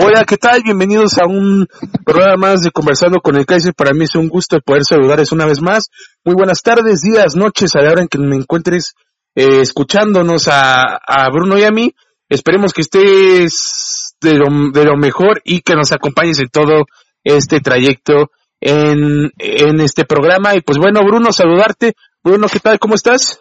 Hola, 0.00 0.24
¿qué 0.24 0.36
tal? 0.36 0.62
Bienvenidos 0.62 1.18
a 1.18 1.26
un 1.26 1.66
programa 2.04 2.50
más 2.50 2.62
de 2.62 2.70
Conversando 2.70 3.18
con 3.20 3.34
el 3.34 3.44
Kaiser. 3.44 3.74
Para 3.74 3.92
mí 3.92 4.04
es 4.04 4.14
un 4.14 4.28
gusto 4.28 4.60
poder 4.64 4.84
saludarles 4.84 5.32
una 5.32 5.44
vez 5.44 5.60
más. 5.60 5.88
Muy 6.24 6.36
buenas 6.36 6.62
tardes, 6.62 7.00
días, 7.00 7.34
noches, 7.34 7.74
a 7.74 7.82
la 7.82 7.90
hora 7.90 8.02
en 8.02 8.06
que 8.06 8.16
me 8.16 8.36
encuentres 8.36 8.94
eh, 9.34 9.60
escuchándonos 9.60 10.46
a, 10.46 11.00
Bruno 11.32 11.58
y 11.58 11.64
a 11.64 11.72
mí. 11.72 11.92
Esperemos 12.28 12.72
que 12.72 12.82
estés 12.82 14.14
de 14.20 14.34
lo, 14.34 14.46
de 14.72 14.84
lo 14.84 14.96
mejor 14.96 15.40
y 15.42 15.62
que 15.62 15.74
nos 15.74 15.90
acompañes 15.90 16.38
en 16.38 16.48
todo 16.48 16.84
este 17.24 17.58
trayecto 17.58 18.30
en, 18.60 19.32
en 19.36 19.80
este 19.80 20.04
programa. 20.04 20.54
Y 20.54 20.60
pues 20.60 20.78
bueno, 20.78 21.00
Bruno, 21.04 21.32
saludarte. 21.32 21.94
Bruno, 22.22 22.46
¿qué 22.46 22.60
tal? 22.60 22.78
¿Cómo 22.78 22.94
estás? 22.94 23.40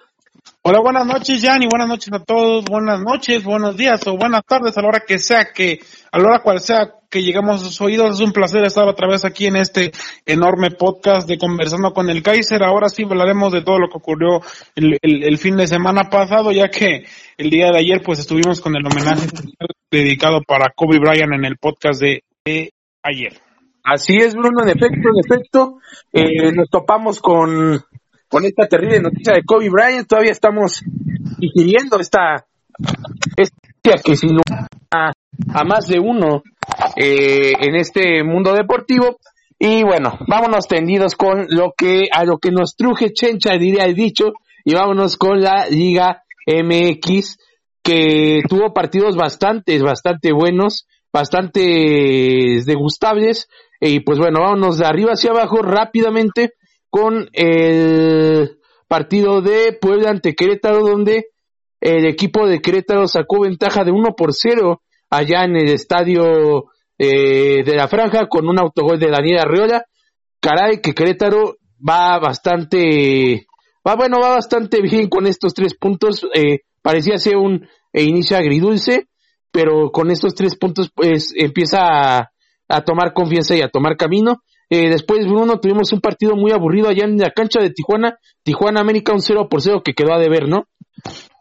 Hola, 0.70 0.82
buenas 0.82 1.06
noches, 1.06 1.42
Jan, 1.42 1.64
y 1.64 1.68
buenas 1.68 1.88
noches 1.88 2.10
a 2.12 2.20
todos. 2.20 2.66
Buenas 2.66 3.00
noches, 3.00 3.42
buenos 3.46 3.78
días 3.78 4.06
o 4.06 4.18
buenas 4.18 4.42
tardes 4.46 4.78
a 4.78 4.82
la 4.82 4.90
hora 4.90 5.00
que 5.08 5.18
sea 5.18 5.54
que, 5.54 5.80
a 6.12 6.20
la 6.20 6.28
hora 6.28 6.40
cual 6.44 6.60
sea 6.60 6.92
que 7.10 7.24
llegamos 7.24 7.62
a 7.62 7.66
sus 7.68 7.80
oídos. 7.80 8.16
Es 8.16 8.20
un 8.20 8.34
placer 8.34 8.66
estar 8.66 8.86
otra 8.86 9.08
vez 9.08 9.24
aquí 9.24 9.46
en 9.46 9.56
este 9.56 9.94
enorme 10.26 10.72
podcast 10.72 11.26
de 11.26 11.38
Conversando 11.38 11.94
con 11.94 12.10
el 12.10 12.22
Kaiser. 12.22 12.64
Ahora 12.64 12.90
sí 12.90 13.04
hablaremos 13.04 13.54
de 13.54 13.62
todo 13.62 13.80
lo 13.80 13.88
que 13.88 13.98
ocurrió 13.98 14.42
el, 14.76 15.38
fin 15.38 15.56
de 15.56 15.68
semana 15.68 16.10
pasado, 16.10 16.52
ya 16.52 16.68
que 16.68 17.06
el 17.38 17.50
día 17.50 17.72
de 17.72 17.80
ayer 17.80 18.02
pues 18.04 18.20
estuvimos 18.20 18.60
con 18.60 18.76
el 18.76 18.86
homenaje 18.86 19.26
dedicado 19.90 20.42
para 20.46 20.74
Kobe 20.76 21.00
Bryant 21.00 21.34
en 21.34 21.46
el 21.46 21.56
podcast 21.56 22.02
de, 22.02 22.24
ayer. 23.04 23.40
Así 23.86 24.18
es, 24.18 24.34
Bruno, 24.34 24.64
en 24.64 24.70
efecto, 24.72 25.08
en 25.16 25.26
efecto, 25.26 25.78
eh, 26.12 26.52
nos 26.52 26.70
topamos 26.70 27.22
con 27.22 27.86
con 28.30 28.46
esta 28.46 28.68
terrible 28.68 29.00
noticia 29.00 29.34
de 29.34 29.44
Kobe 29.44 29.70
Bryant. 29.70 30.08
Todavía 30.08 30.32
estamos 30.32 30.84
digiriendo 31.38 32.00
esta, 32.00 32.46
esta 33.36 34.02
que 34.04 34.16
sin 34.16 34.38
a, 34.92 35.12
a 35.54 35.64
más 35.64 35.88
de 35.88 36.00
uno 36.00 36.44
eh, 36.96 37.54
en 37.60 37.76
este 37.76 38.24
mundo 38.24 38.54
deportivo. 38.54 39.18
Y 39.60 39.84
bueno, 39.84 40.20
vámonos 40.28 40.68
tendidos 40.68 41.16
con 41.16 41.48
lo 41.50 41.74
que 41.76 42.10
a 42.12 42.26
lo 42.26 42.38
que 42.38 42.52
nos 42.52 42.76
truje 42.76 43.12
Chencha 43.12 43.58
diría 43.58 43.86
el 43.86 43.96
dicho 43.96 44.34
y 44.64 44.74
vámonos 44.76 45.18
con 45.18 45.42
la 45.42 45.68
Liga 45.68 46.24
MX 46.46 47.38
que 47.82 48.42
tuvo 48.48 48.74
partidos 48.74 49.16
bastante, 49.16 49.80
bastante 49.82 50.32
buenos, 50.32 50.86
bastante 51.12 51.62
degustables 52.66 53.48
y 53.80 54.02
pues 54.02 54.20
bueno, 54.20 54.42
vámonos 54.42 54.78
de 54.78 54.86
arriba 54.86 55.14
hacia 55.14 55.32
abajo 55.32 55.62
rápidamente 55.62 56.54
con 56.98 57.30
el 57.34 58.58
partido 58.88 59.42
de 59.42 59.78
Puebla 59.80 60.10
ante 60.10 60.34
Querétaro, 60.34 60.80
donde 60.80 61.28
el 61.80 62.08
equipo 62.08 62.48
de 62.48 62.60
Querétaro 62.60 63.08
sacó 63.08 63.42
ventaja 63.42 63.84
de 63.84 63.92
1 63.92 64.16
por 64.18 64.34
0 64.34 64.82
allá 65.12 65.44
en 65.44 65.58
el 65.58 65.70
estadio 65.70 66.72
eh, 66.98 67.64
de 67.64 67.76
la 67.76 67.88
Franja 67.88 68.28
con 68.28 68.48
un 68.48 68.60
autogol 68.60 69.00
de 69.00 69.12
Daniel 69.12 69.42
Arriola. 69.42 69.86
Caray, 70.40 70.82
que 70.82 70.94
Querétaro 70.94 71.58
va 71.88 72.18
bastante, 72.18 73.46
va 73.88 73.96
bueno, 73.96 74.18
va 74.20 74.30
bastante 74.30 74.82
bien 74.82 75.08
con 75.08 75.28
estos 75.28 75.54
tres 75.54 75.76
puntos. 75.76 76.26
Eh, 76.34 76.62
parecía 76.82 77.20
ser 77.20 77.38
un 77.38 77.68
eh, 77.94 78.04
inicio 78.04 78.38
agridulce, 78.38 79.08
pero 79.52 79.92
con 79.92 80.10
estos 80.10 80.34
tres 80.34 80.56
puntos 80.56 80.90
pues 80.96 81.32
empieza 81.36 82.32
a 82.68 82.82
tomar 82.84 83.14
confianza 83.14 83.56
y 83.56 83.62
a 83.62 83.70
tomar 83.70 83.98
camino. 83.98 84.42
Eh, 84.70 84.90
después, 84.90 85.26
Bruno, 85.26 85.60
tuvimos 85.60 85.94
un 85.94 86.02
partido 86.02 86.36
muy 86.36 86.52
aburrido 86.52 86.90
allá 86.90 87.06
en 87.06 87.18
la 87.18 87.32
cancha 87.32 87.60
de 87.62 87.70
Tijuana. 87.70 88.18
Tijuana 88.44 88.82
América, 88.82 89.14
un 89.14 89.22
0 89.22 89.48
por 89.50 89.62
0 89.62 89.82
que 89.84 89.94
quedó 89.94 90.14
a 90.14 90.20
deber, 90.20 90.48
¿no? 90.48 90.66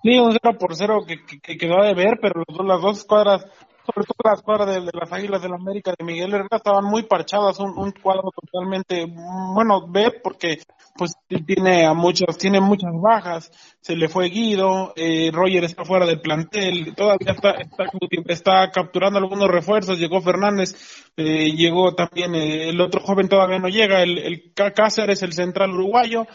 Sí, 0.03 0.19
un 0.19 0.33
0 0.33 0.57
por 0.59 0.75
0 0.77 1.05
que, 1.07 1.59
quedó 1.59 1.83
a 1.83 1.87
deber, 1.87 2.19
pero 2.21 2.45
las 2.65 2.81
dos 2.81 2.99
escuadras, 2.99 3.43
sobre 3.85 4.07
todo 4.07 4.17
la 4.25 4.35
escuadra 4.35 4.67
de, 4.67 4.91
las 4.93 5.13
Águilas 5.13 5.43
del 5.43 5.55
América 5.55 5.93
de 5.99 6.05
Miguel 6.05 6.35
Herrera, 6.35 6.57
estaban 6.57 6.85
muy 6.85 7.03
parchadas. 7.03 7.59
Un, 7.59 7.93
cuadro 8.01 8.31
totalmente, 8.31 9.07
bueno, 9.55 9.89
B, 9.89 10.21
porque 10.23 10.59
pues 10.97 11.15
tiene 11.47 11.87
a 11.87 11.95
muchas, 11.95 12.37
tiene 12.39 12.61
muchas 12.61 12.93
bajas. 13.01 13.51
Se 13.81 13.97
le 13.97 14.09
fue 14.09 14.29
Guido, 14.29 14.93
eh, 14.97 15.31
Roger 15.33 15.65
está 15.65 15.85
fuera 15.85 16.07
del 16.07 16.21
plantel, 16.21 16.95
todavía 16.95 17.33
está, 17.33 17.51
está, 17.53 17.85
está 18.27 18.71
capturando 18.71 19.19
algunos 19.19 19.49
refuerzos. 19.49 19.99
Llegó 19.99 20.21
Fernández 20.21 20.75
eh, 21.17 21.53
llegó 21.53 21.95
también 21.95 22.35
eh, 22.35 22.69
el 22.69 22.81
otro 22.81 23.01
joven 23.01 23.29
todavía 23.29 23.59
no 23.59 23.69
llega, 23.69 24.03
el, 24.03 24.19
el 24.19 24.53
Cáceres, 24.55 25.23
el 25.23 25.33
central 25.33 25.71
uruguayo. 25.71 26.27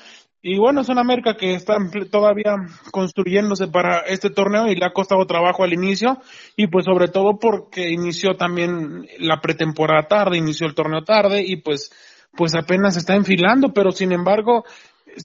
Y 0.43 0.57
bueno, 0.57 0.81
es 0.81 0.89
una 0.89 1.03
merca 1.03 1.37
que 1.37 1.53
está 1.53 1.77
todavía 2.09 2.55
construyéndose 2.91 3.67
para 3.67 3.99
este 3.99 4.31
torneo 4.31 4.67
y 4.67 4.75
le 4.75 4.85
ha 4.85 4.93
costado 4.93 5.27
trabajo 5.27 5.63
al 5.63 5.73
inicio 5.73 6.17
y 6.55 6.65
pues 6.65 6.85
sobre 6.85 7.09
todo 7.09 7.37
porque 7.37 7.91
inició 7.91 8.35
también 8.35 9.05
la 9.19 9.39
pretemporada 9.39 10.07
tarde, 10.07 10.39
inició 10.39 10.65
el 10.65 10.73
torneo 10.73 11.03
tarde 11.03 11.43
y 11.45 11.57
pues 11.57 11.91
pues 12.35 12.55
apenas 12.55 12.97
está 12.97 13.15
enfilando, 13.15 13.73
pero 13.73 13.91
sin 13.91 14.11
embargo, 14.11 14.65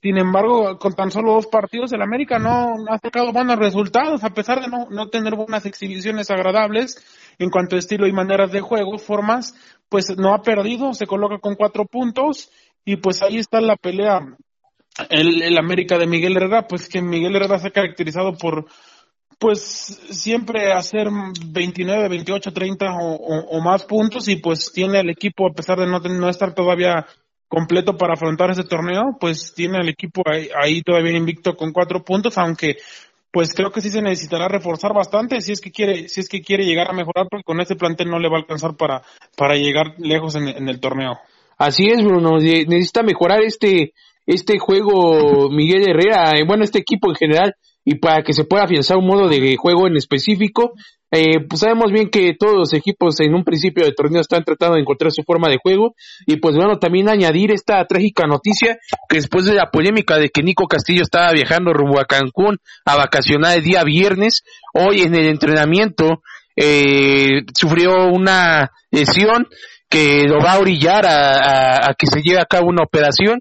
sin 0.01 0.17
embargo, 0.17 0.77
con 0.77 0.93
tan 0.93 1.11
solo 1.11 1.33
dos 1.33 1.47
partidos 1.47 1.93
el 1.93 2.01
América 2.01 2.39
no, 2.39 2.75
ha 2.89 2.97
sacado 2.97 3.31
buenos 3.31 3.57
resultados 3.57 4.23
a 4.23 4.31
pesar 4.31 4.61
de 4.61 4.67
no, 4.67 4.87
no 4.89 5.09
tener 5.09 5.35
buenas 5.35 5.65
exhibiciones 5.65 6.29
agradables 6.29 7.01
en 7.39 7.49
cuanto 7.49 7.75
a 7.75 7.79
estilo 7.79 8.07
y 8.07 8.11
maneras 8.11 8.51
de 8.51 8.61
juego, 8.61 8.97
formas, 8.97 9.55
pues 9.89 10.17
no 10.17 10.33
ha 10.33 10.41
perdido, 10.41 10.93
se 10.93 11.07
coloca 11.07 11.39
con 11.39 11.55
cuatro 11.55 11.85
puntos 11.85 12.51
y 12.83 12.97
pues 12.97 13.21
ahí 13.21 13.37
está 13.37 13.61
la 13.61 13.75
pelea. 13.75 14.35
El, 15.09 15.43
el 15.43 15.57
América 15.59 15.99
de 15.99 16.07
Miguel 16.07 16.35
Herrera, 16.35 16.67
pues 16.67 16.89
que 16.89 17.01
Miguel 17.01 17.35
Herrera 17.35 17.59
se 17.59 17.67
ha 17.67 17.71
caracterizado 17.71 18.33
por 18.33 18.65
pues 19.39 19.59
siempre 19.61 20.71
hacer 20.71 21.07
29, 21.47 22.09
28, 22.09 22.53
30 22.53 22.85
o, 22.99 23.61
más 23.61 23.83
puntos 23.83 24.27
y 24.27 24.37
pues 24.37 24.71
tiene 24.73 24.99
el 24.99 25.09
equipo, 25.09 25.47
a 25.47 25.53
pesar 25.53 25.79
de 25.79 25.85
no, 25.85 25.99
no 25.99 26.29
estar 26.29 26.53
todavía 26.55 27.05
completo 27.47 27.95
para 27.95 28.13
afrontar 28.13 28.51
ese 28.51 28.63
torneo, 28.63 29.17
pues 29.19 29.53
tiene 29.53 29.77
el 29.79 29.89
equipo 29.89 30.21
ahí, 30.25 30.49
ahí, 30.59 30.81
todavía 30.81 31.15
invicto 31.15 31.55
con 31.55 31.71
cuatro 31.71 32.03
puntos, 32.03 32.37
aunque 32.37 32.77
pues 33.31 33.53
creo 33.53 33.71
que 33.71 33.81
sí 33.81 33.89
se 33.89 34.01
necesitará 34.01 34.47
reforzar 34.47 34.93
bastante 34.93 35.41
si 35.41 35.51
es 35.51 35.61
que 35.61 35.71
quiere, 35.71 36.09
si 36.09 36.21
es 36.21 36.29
que 36.29 36.41
quiere 36.41 36.65
llegar 36.65 36.89
a 36.89 36.93
mejorar, 36.93 37.27
porque 37.29 37.43
con 37.43 37.59
este 37.59 37.75
plantel 37.75 38.09
no 38.09 38.19
le 38.19 38.29
va 38.29 38.37
a 38.37 38.39
alcanzar 38.39 38.75
para, 38.75 39.03
para 39.35 39.55
llegar 39.55 39.93
lejos 39.97 40.35
en, 40.35 40.67
el 40.67 40.79
torneo. 40.79 41.19
Así 41.57 41.87
es, 41.87 42.03
Bruno, 42.03 42.39
necesita 42.39 43.03
mejorar 43.03 43.41
este, 43.41 43.93
este 44.25 44.59
juego 44.59 45.49
Miguel 45.49 45.89
Herrera, 45.89 46.37
eh, 46.37 46.45
bueno, 46.47 46.63
este 46.63 46.79
equipo 46.79 47.09
en 47.09 47.15
general, 47.15 47.55
y 47.89 47.95
para 47.95 48.21
que 48.21 48.33
se 48.33 48.43
pueda 48.43 48.65
afianzar 48.65 48.97
un 48.97 49.07
modo 49.07 49.29
de 49.29 49.55
juego 49.55 49.87
en 49.87 49.95
específico. 49.95 50.73
Eh, 51.09 51.39
pues 51.47 51.61
sabemos 51.61 51.89
bien 51.89 52.09
que 52.09 52.35
todos 52.37 52.53
los 52.53 52.73
equipos 52.73 53.17
en 53.21 53.33
un 53.33 53.45
principio 53.45 53.85
de 53.85 53.93
torneo 53.93 54.19
están 54.19 54.43
tratando 54.43 54.75
de 54.75 54.81
encontrar 54.81 55.13
su 55.13 55.23
forma 55.23 55.47
de 55.47 55.57
juego 55.63 55.95
y 56.25 56.35
pues 56.35 56.57
bueno, 56.57 56.79
también 56.79 57.07
añadir 57.07 57.49
esta 57.49 57.81
trágica 57.85 58.27
noticia 58.27 58.77
que 59.07 59.15
después 59.15 59.45
de 59.45 59.53
la 59.53 59.71
polémica 59.71 60.17
de 60.17 60.27
que 60.27 60.43
Nico 60.43 60.67
Castillo 60.67 61.01
estaba 61.01 61.31
viajando 61.31 61.71
rumbo 61.71 61.97
a 61.97 62.03
Cancún 62.03 62.57
a 62.83 62.97
vacacionar 62.97 63.55
el 63.55 63.63
día 63.63 63.85
viernes, 63.85 64.43
hoy 64.73 65.03
en 65.03 65.15
el 65.15 65.27
entrenamiento 65.27 66.23
eh, 66.57 67.43
sufrió 67.57 68.07
una 68.11 68.69
lesión 68.91 69.47
que 69.89 70.25
lo 70.27 70.39
va 70.43 70.55
a 70.55 70.59
orillar 70.59 71.05
a, 71.05 71.89
a 71.89 71.93
que 71.93 72.07
se 72.07 72.21
lleve 72.21 72.41
a 72.41 72.45
cabo 72.47 72.67
una 72.67 72.83
operación 72.83 73.39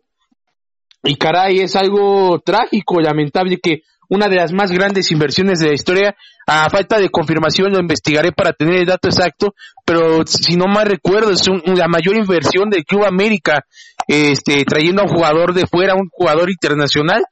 y 1.02 1.16
caray, 1.16 1.60
es 1.60 1.76
algo 1.76 2.40
trágico, 2.44 3.00
lamentable 3.00 3.58
que 3.58 3.82
una 4.08 4.28
de 4.28 4.36
las 4.36 4.52
más 4.52 4.70
grandes 4.70 5.10
inversiones 5.10 5.58
de 5.58 5.68
la 5.68 5.74
historia. 5.74 6.16
A 6.46 6.70
falta 6.70 6.98
de 6.98 7.08
confirmación 7.08 7.72
lo 7.72 7.80
investigaré 7.80 8.30
para 8.32 8.52
tener 8.52 8.76
el 8.80 8.86
dato 8.86 9.08
exacto, 9.08 9.54
pero 9.84 10.24
si 10.26 10.56
no 10.56 10.66
mal 10.66 10.86
recuerdo 10.86 11.32
es 11.32 11.42
la 11.64 11.88
mayor 11.88 12.16
inversión 12.16 12.70
del 12.70 12.84
Club 12.84 13.04
América, 13.04 13.64
este, 14.06 14.64
trayendo 14.64 15.02
a 15.02 15.06
un 15.06 15.10
jugador 15.10 15.54
de 15.54 15.66
fuera, 15.66 15.94
un 15.94 16.08
jugador 16.08 16.50
internacional, 16.50 17.24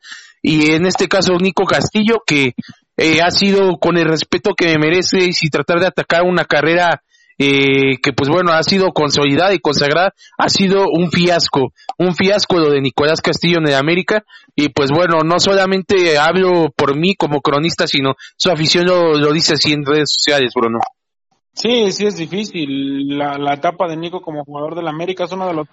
y 0.42 0.72
en 0.72 0.86
este 0.86 1.06
caso 1.06 1.34
Nico 1.38 1.64
Castillo, 1.64 2.16
que 2.26 2.54
eh, 2.96 3.20
ha 3.22 3.30
sido 3.30 3.78
con 3.78 3.96
el 3.96 4.06
respeto 4.06 4.54
que 4.56 4.66
me 4.66 4.78
merece 4.78 5.18
y 5.24 5.32
sin 5.32 5.50
tratar 5.50 5.80
de 5.80 5.86
atacar 5.86 6.22
una 6.22 6.44
carrera 6.44 7.02
eh, 7.38 7.98
que 8.02 8.12
pues 8.12 8.28
bueno, 8.28 8.52
ha 8.52 8.62
sido 8.62 8.92
consolidada 8.92 9.54
y 9.54 9.58
consagrada, 9.58 10.14
ha 10.38 10.48
sido 10.48 10.86
un 10.90 11.10
fiasco, 11.10 11.72
un 11.98 12.14
fiasco 12.14 12.58
lo 12.58 12.70
de 12.70 12.80
Nicolás 12.80 13.20
Castillo 13.20 13.58
en 13.58 13.68
el 13.68 13.74
América, 13.74 14.24
y 14.54 14.68
pues 14.68 14.90
bueno, 14.90 15.20
no 15.24 15.38
solamente 15.40 16.16
hablo 16.18 16.70
por 16.76 16.96
mí 16.96 17.14
como 17.16 17.40
cronista, 17.40 17.86
sino 17.86 18.14
su 18.36 18.50
afición 18.50 18.86
lo, 18.86 19.32
dice 19.32 19.54
así 19.54 19.72
en 19.72 19.84
redes 19.84 20.12
sociales, 20.12 20.52
Bruno. 20.54 20.78
Sí, 21.52 21.92
sí 21.92 22.06
es 22.06 22.16
difícil. 22.16 23.16
La, 23.16 23.38
la 23.38 23.54
etapa 23.54 23.88
de 23.88 23.96
Nico 23.96 24.20
como 24.20 24.44
jugador 24.44 24.74
del 24.74 24.88
América 24.88 25.24
es 25.24 25.32
uno 25.32 25.46
de 25.46 25.54
los 25.54 25.68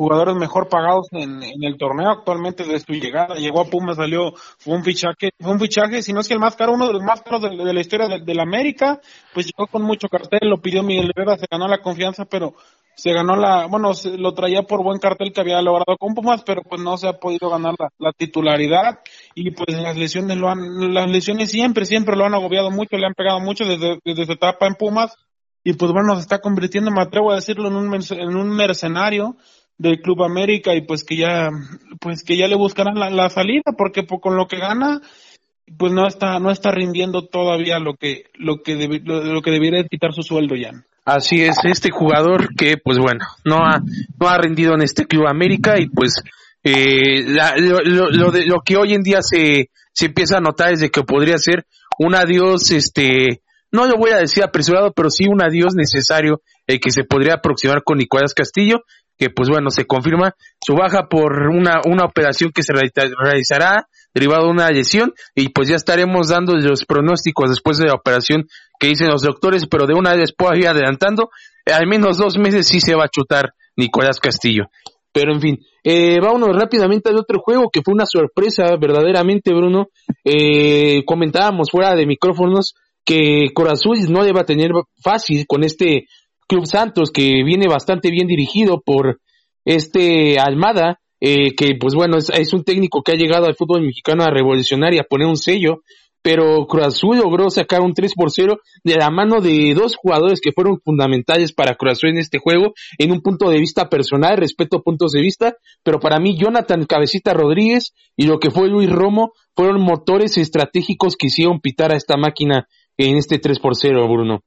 jugadores 0.00 0.34
mejor 0.34 0.70
pagados 0.70 1.08
en, 1.12 1.42
el 1.42 1.76
torneo. 1.76 2.08
Actualmente 2.08 2.64
desde 2.64 2.80
su 2.80 2.92
llegada. 2.94 3.34
Llegó 3.34 3.60
a 3.60 3.66
Pumas, 3.66 3.96
salió, 3.96 4.32
fue 4.56 4.74
un 4.74 4.82
fichaje, 4.82 5.32
fue 5.38 5.52
un 5.52 5.60
fichaje, 5.60 6.02
si 6.02 6.14
no 6.14 6.20
es 6.20 6.28
que 6.28 6.32
el 6.32 6.40
más 6.40 6.56
caro, 6.56 6.72
uno 6.72 6.86
de 6.86 6.94
los 6.94 7.02
más 7.02 7.20
caros 7.20 7.42
de, 7.42 7.50
la 7.50 7.80
historia 7.80 8.08
de, 8.08 8.34
la 8.34 8.42
América, 8.42 8.98
pues 9.34 9.44
llegó 9.44 9.66
con 9.66 9.82
mucho 9.82 10.08
cartel, 10.08 10.48
lo 10.48 10.56
pidió 10.56 10.82
Miguel 10.82 11.10
Herrera, 11.14 11.36
se 11.36 11.44
ganó 11.50 11.68
la 11.68 11.82
confianza, 11.82 12.24
pero 12.24 12.54
se 12.94 13.12
ganó 13.12 13.36
la, 13.36 13.66
bueno, 13.66 13.92
se, 13.92 14.16
lo 14.16 14.32
traía 14.32 14.62
por 14.62 14.82
buen 14.82 14.98
cartel 14.98 15.34
que 15.34 15.42
había 15.42 15.60
logrado 15.60 15.98
con 15.98 16.14
Pumas, 16.14 16.44
pero 16.46 16.62
pues 16.62 16.80
no 16.80 16.96
se 16.96 17.06
ha 17.06 17.18
podido 17.18 17.50
ganar 17.50 17.74
la, 17.98 18.12
titularidad. 18.12 19.00
Y 19.34 19.50
pues 19.50 19.76
las 19.76 19.98
lesiones 19.98 20.38
lo 20.38 20.48
han, 20.48 20.94
las 20.94 21.10
lesiones 21.10 21.50
siempre, 21.50 21.84
siempre 21.84 22.16
lo 22.16 22.24
han 22.24 22.32
agobiado 22.32 22.70
mucho, 22.70 22.96
le 22.96 23.04
han 23.04 23.14
pegado 23.14 23.40
mucho 23.40 23.66
desde, 23.66 23.98
desde 24.02 24.24
su 24.24 24.32
etapa 24.32 24.66
en 24.66 24.76
Pumas. 24.76 25.14
Y 25.62 25.74
pues 25.74 25.92
bueno, 25.92 26.14
se 26.14 26.22
está 26.22 26.38
convirtiendo, 26.38 26.90
me 26.90 27.02
atrevo 27.02 27.32
a 27.32 27.34
decirlo, 27.34 27.68
en 27.68 27.76
un, 27.76 27.94
en 27.94 28.36
un 28.36 28.48
mercenario 28.48 29.36
del 29.80 30.02
Club 30.02 30.22
América 30.22 30.74
y 30.74 30.82
pues 30.82 31.04
que 31.04 31.16
ya, 31.16 31.48
pues 32.00 32.22
que 32.22 32.36
ya 32.36 32.46
le 32.48 32.54
buscarán 32.54 32.98
la, 32.98 33.30
salida 33.30 33.72
porque 33.78 34.02
pues, 34.02 34.20
con 34.20 34.36
lo 34.36 34.46
que 34.46 34.58
gana, 34.58 35.00
pues 35.78 35.90
no 35.90 36.06
está, 36.06 36.38
no 36.38 36.50
está 36.50 36.70
rindiendo 36.70 37.26
todavía 37.26 37.78
lo 37.78 37.94
que, 37.94 38.24
lo 38.34 38.62
que, 38.62 39.00
lo, 39.02 39.40
que 39.40 39.50
debería 39.50 39.82
quitar 39.84 40.12
su 40.12 40.22
sueldo 40.22 40.54
ya. 40.54 40.72
Así 41.06 41.40
es, 41.40 41.56
este 41.64 41.90
jugador 41.90 42.54
que, 42.54 42.76
pues 42.76 42.98
bueno, 42.98 43.24
no 43.46 43.64
ha, 43.64 43.80
no 44.20 44.28
ha 44.28 44.36
rendido 44.36 44.74
en 44.74 44.82
este 44.82 45.06
Club 45.06 45.26
América 45.26 45.76
y 45.78 45.88
pues 45.88 46.22
eh, 46.62 47.24
lo, 47.56 48.10
lo, 48.10 48.30
de, 48.30 48.44
lo 48.44 48.60
que 48.60 48.76
hoy 48.76 48.92
en 48.92 49.02
día 49.02 49.22
se, 49.22 49.70
se 49.94 50.06
empieza 50.06 50.36
a 50.36 50.42
notar 50.42 50.74
es 50.74 50.80
de 50.80 50.90
que 50.90 51.04
podría 51.04 51.38
ser 51.38 51.64
un 51.98 52.14
adiós, 52.14 52.70
este, 52.70 53.40
no 53.72 53.86
lo 53.86 53.96
voy 53.96 54.10
a 54.10 54.18
decir 54.18 54.44
apresurado, 54.44 54.92
pero 54.92 55.08
sí 55.08 55.24
un 55.26 55.42
adiós 55.42 55.74
necesario 55.74 56.42
el 56.66 56.80
que 56.80 56.90
se 56.90 57.04
podría 57.04 57.34
aproximar 57.34 57.82
con 57.82 57.98
Nicolás 57.98 58.34
Castillo, 58.34 58.82
que 59.20 59.28
pues 59.28 59.50
bueno, 59.50 59.68
se 59.68 59.84
confirma 59.84 60.34
su 60.64 60.74
baja 60.74 61.06
por 61.10 61.48
una, 61.50 61.82
una 61.84 62.06
operación 62.06 62.52
que 62.54 62.62
se 62.62 62.72
realizará 62.72 63.86
derivado 64.14 64.46
de 64.46 64.52
una 64.52 64.70
lesión 64.70 65.12
y 65.34 65.50
pues 65.50 65.68
ya 65.68 65.76
estaremos 65.76 66.28
dando 66.28 66.56
los 66.56 66.86
pronósticos 66.86 67.50
después 67.50 67.76
de 67.76 67.88
la 67.88 67.92
operación 67.92 68.46
que 68.80 68.86
dicen 68.86 69.08
los 69.08 69.20
doctores, 69.20 69.66
pero 69.66 69.86
de 69.86 69.92
una 69.92 70.12
vez 70.12 70.20
después 70.20 70.58
ir 70.58 70.68
adelantando, 70.68 71.28
al 71.66 71.86
menos 71.86 72.16
dos 72.16 72.38
meses 72.38 72.66
sí 72.66 72.80
se 72.80 72.94
va 72.94 73.04
a 73.04 73.08
chutar 73.08 73.52
Nicolás 73.76 74.18
Castillo. 74.20 74.70
Pero 75.12 75.34
en 75.34 75.40
fin, 75.42 75.58
eh, 75.84 76.18
vámonos 76.18 76.56
rápidamente 76.56 77.10
al 77.10 77.18
otro 77.18 77.40
juego 77.40 77.68
que 77.70 77.82
fue 77.82 77.92
una 77.92 78.06
sorpresa 78.06 78.64
verdaderamente, 78.80 79.52
Bruno. 79.52 79.88
Eh, 80.24 81.04
comentábamos 81.04 81.68
fuera 81.70 81.94
de 81.94 82.06
micrófonos 82.06 82.72
que 83.04 83.48
Corazul 83.52 83.98
no 84.08 84.24
deba 84.24 84.44
tener 84.44 84.70
fácil 85.02 85.44
con 85.46 85.62
este 85.62 86.06
Club 86.50 86.66
Santos 86.66 87.12
que 87.12 87.44
viene 87.44 87.68
bastante 87.68 88.10
bien 88.10 88.26
dirigido 88.26 88.82
por 88.84 89.20
este 89.64 90.40
Almada, 90.40 90.98
eh, 91.20 91.54
que 91.54 91.76
pues 91.78 91.94
bueno, 91.94 92.16
es, 92.18 92.52
un 92.52 92.64
técnico 92.64 93.02
que 93.02 93.12
ha 93.12 93.16
llegado 93.16 93.46
al 93.46 93.54
fútbol 93.54 93.82
mexicano 93.82 94.24
a 94.24 94.30
revolucionar 94.30 94.92
y 94.92 94.98
a 94.98 95.04
poner 95.04 95.28
un 95.28 95.36
sello 95.36 95.82
pero 96.22 96.66
Cruz 96.66 97.02
logró 97.02 97.48
sacar 97.48 97.80
un 97.80 97.94
3 97.94 98.12
por 98.14 98.30
0 98.30 98.58
de 98.84 98.96
la 98.96 99.10
mano 99.10 99.40
de 99.40 99.72
dos 99.74 99.96
jugadores 99.96 100.40
que 100.42 100.52
fueron 100.52 100.78
fundamentales 100.84 101.54
para 101.54 101.76
Cruz 101.76 102.04
en 102.04 102.18
este 102.18 102.38
juego, 102.38 102.74
en 102.98 103.12
un 103.12 103.22
punto 103.22 103.48
de 103.48 103.58
vista 103.58 103.88
personal, 103.88 104.36
respeto 104.36 104.82
puntos 104.82 105.12
de 105.12 105.22
vista, 105.22 105.56
pero 105.82 105.98
para 105.98 106.18
mí 106.18 106.36
Jonathan 106.36 106.84
Cabecita 106.84 107.32
Rodríguez 107.32 107.94
y 108.16 108.26
lo 108.26 108.38
que 108.38 108.50
fue 108.50 108.68
Luis 108.68 108.90
Romo 108.90 109.32
fueron 109.54 109.80
motores 109.80 110.36
estratégicos 110.36 111.16
que 111.16 111.28
hicieron 111.28 111.60
pitar 111.60 111.90
a 111.90 111.96
esta 111.96 112.18
máquina 112.18 112.66
en 112.98 113.16
este 113.16 113.38
3 113.38 113.58
por 113.60 113.74
0, 113.74 114.06
Bruno. 114.06 114.42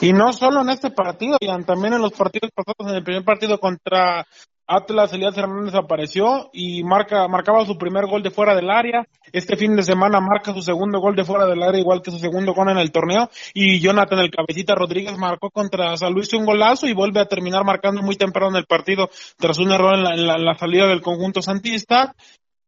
Y 0.00 0.12
no 0.12 0.32
solo 0.32 0.62
en 0.62 0.70
este 0.70 0.90
partido, 0.90 1.38
también 1.66 1.94
en 1.94 2.02
los 2.02 2.12
partidos 2.12 2.50
pasados, 2.54 2.90
en 2.90 2.96
el 2.96 3.04
primer 3.04 3.24
partido 3.24 3.58
contra 3.58 4.26
Atlas 4.68 5.12
Elías 5.12 5.36
Hernández 5.36 5.74
apareció 5.74 6.50
y 6.52 6.82
marca, 6.82 7.28
marcaba 7.28 7.64
su 7.64 7.78
primer 7.78 8.06
gol 8.06 8.22
de 8.22 8.30
fuera 8.30 8.54
del 8.56 8.68
área. 8.68 9.06
Este 9.32 9.56
fin 9.56 9.76
de 9.76 9.82
semana 9.84 10.20
marca 10.20 10.52
su 10.52 10.60
segundo 10.60 10.98
gol 10.98 11.14
de 11.14 11.24
fuera 11.24 11.46
del 11.46 11.62
área, 11.62 11.80
igual 11.80 12.02
que 12.02 12.10
su 12.10 12.18
segundo 12.18 12.52
gol 12.52 12.70
en 12.70 12.78
el 12.78 12.90
torneo. 12.90 13.30
Y 13.54 13.78
Jonathan 13.80 14.18
el 14.18 14.30
Cabecita 14.30 14.74
Rodríguez 14.74 15.16
marcó 15.16 15.50
contra 15.50 15.96
San 15.96 16.12
Luis 16.12 16.32
un 16.34 16.44
golazo 16.44 16.88
y 16.88 16.94
vuelve 16.94 17.20
a 17.20 17.26
terminar 17.26 17.64
marcando 17.64 18.02
muy 18.02 18.16
temprano 18.16 18.50
en 18.50 18.56
el 18.56 18.66
partido 18.66 19.08
tras 19.38 19.58
un 19.58 19.70
error 19.70 19.94
en 19.94 20.26
la, 20.26 20.54
salida 20.56 20.88
del 20.88 21.00
conjunto 21.00 21.42
santista. 21.42 22.16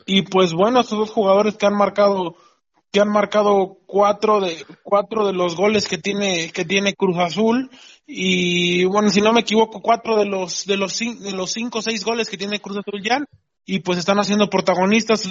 Y 0.07 0.23
pues 0.23 0.53
bueno, 0.53 0.81
estos 0.81 0.99
dos 0.99 1.11
jugadores 1.11 1.57
que 1.57 1.67
han 1.67 1.77
marcado 1.77 2.37
que 2.91 3.01
han 3.01 3.11
marcado 3.11 3.79
cuatro 3.87 4.41
de 4.41 4.65
cuatro 4.83 5.27
de 5.27 5.33
los 5.33 5.57
goles 5.57 5.87
que 5.87 5.99
tiene 5.99 6.51
que 6.53 6.65
tiene 6.65 6.95
Cruz 6.95 7.19
Azul 7.19 7.71
y 8.11 8.87
bueno, 8.87 9.11
si 9.11 9.21
no 9.21 9.35
me 9.35 9.41
equivoco, 9.41 9.83
cuatro 9.83 10.17
de 10.17 10.25
los, 10.25 10.65
de 10.65 10.79
los, 10.79 10.99
de 10.99 11.33
los 11.33 11.53
cinco 11.53 11.83
seis 11.83 12.03
goles 12.03 12.31
que 12.31 12.39
tiene 12.39 12.59
Cruz 12.59 12.79
Azul 12.79 13.03
ya, 13.03 13.23
y 13.67 13.81
pues 13.81 13.99
están 13.99 14.19
haciendo 14.19 14.49
protagonistas. 14.49 15.29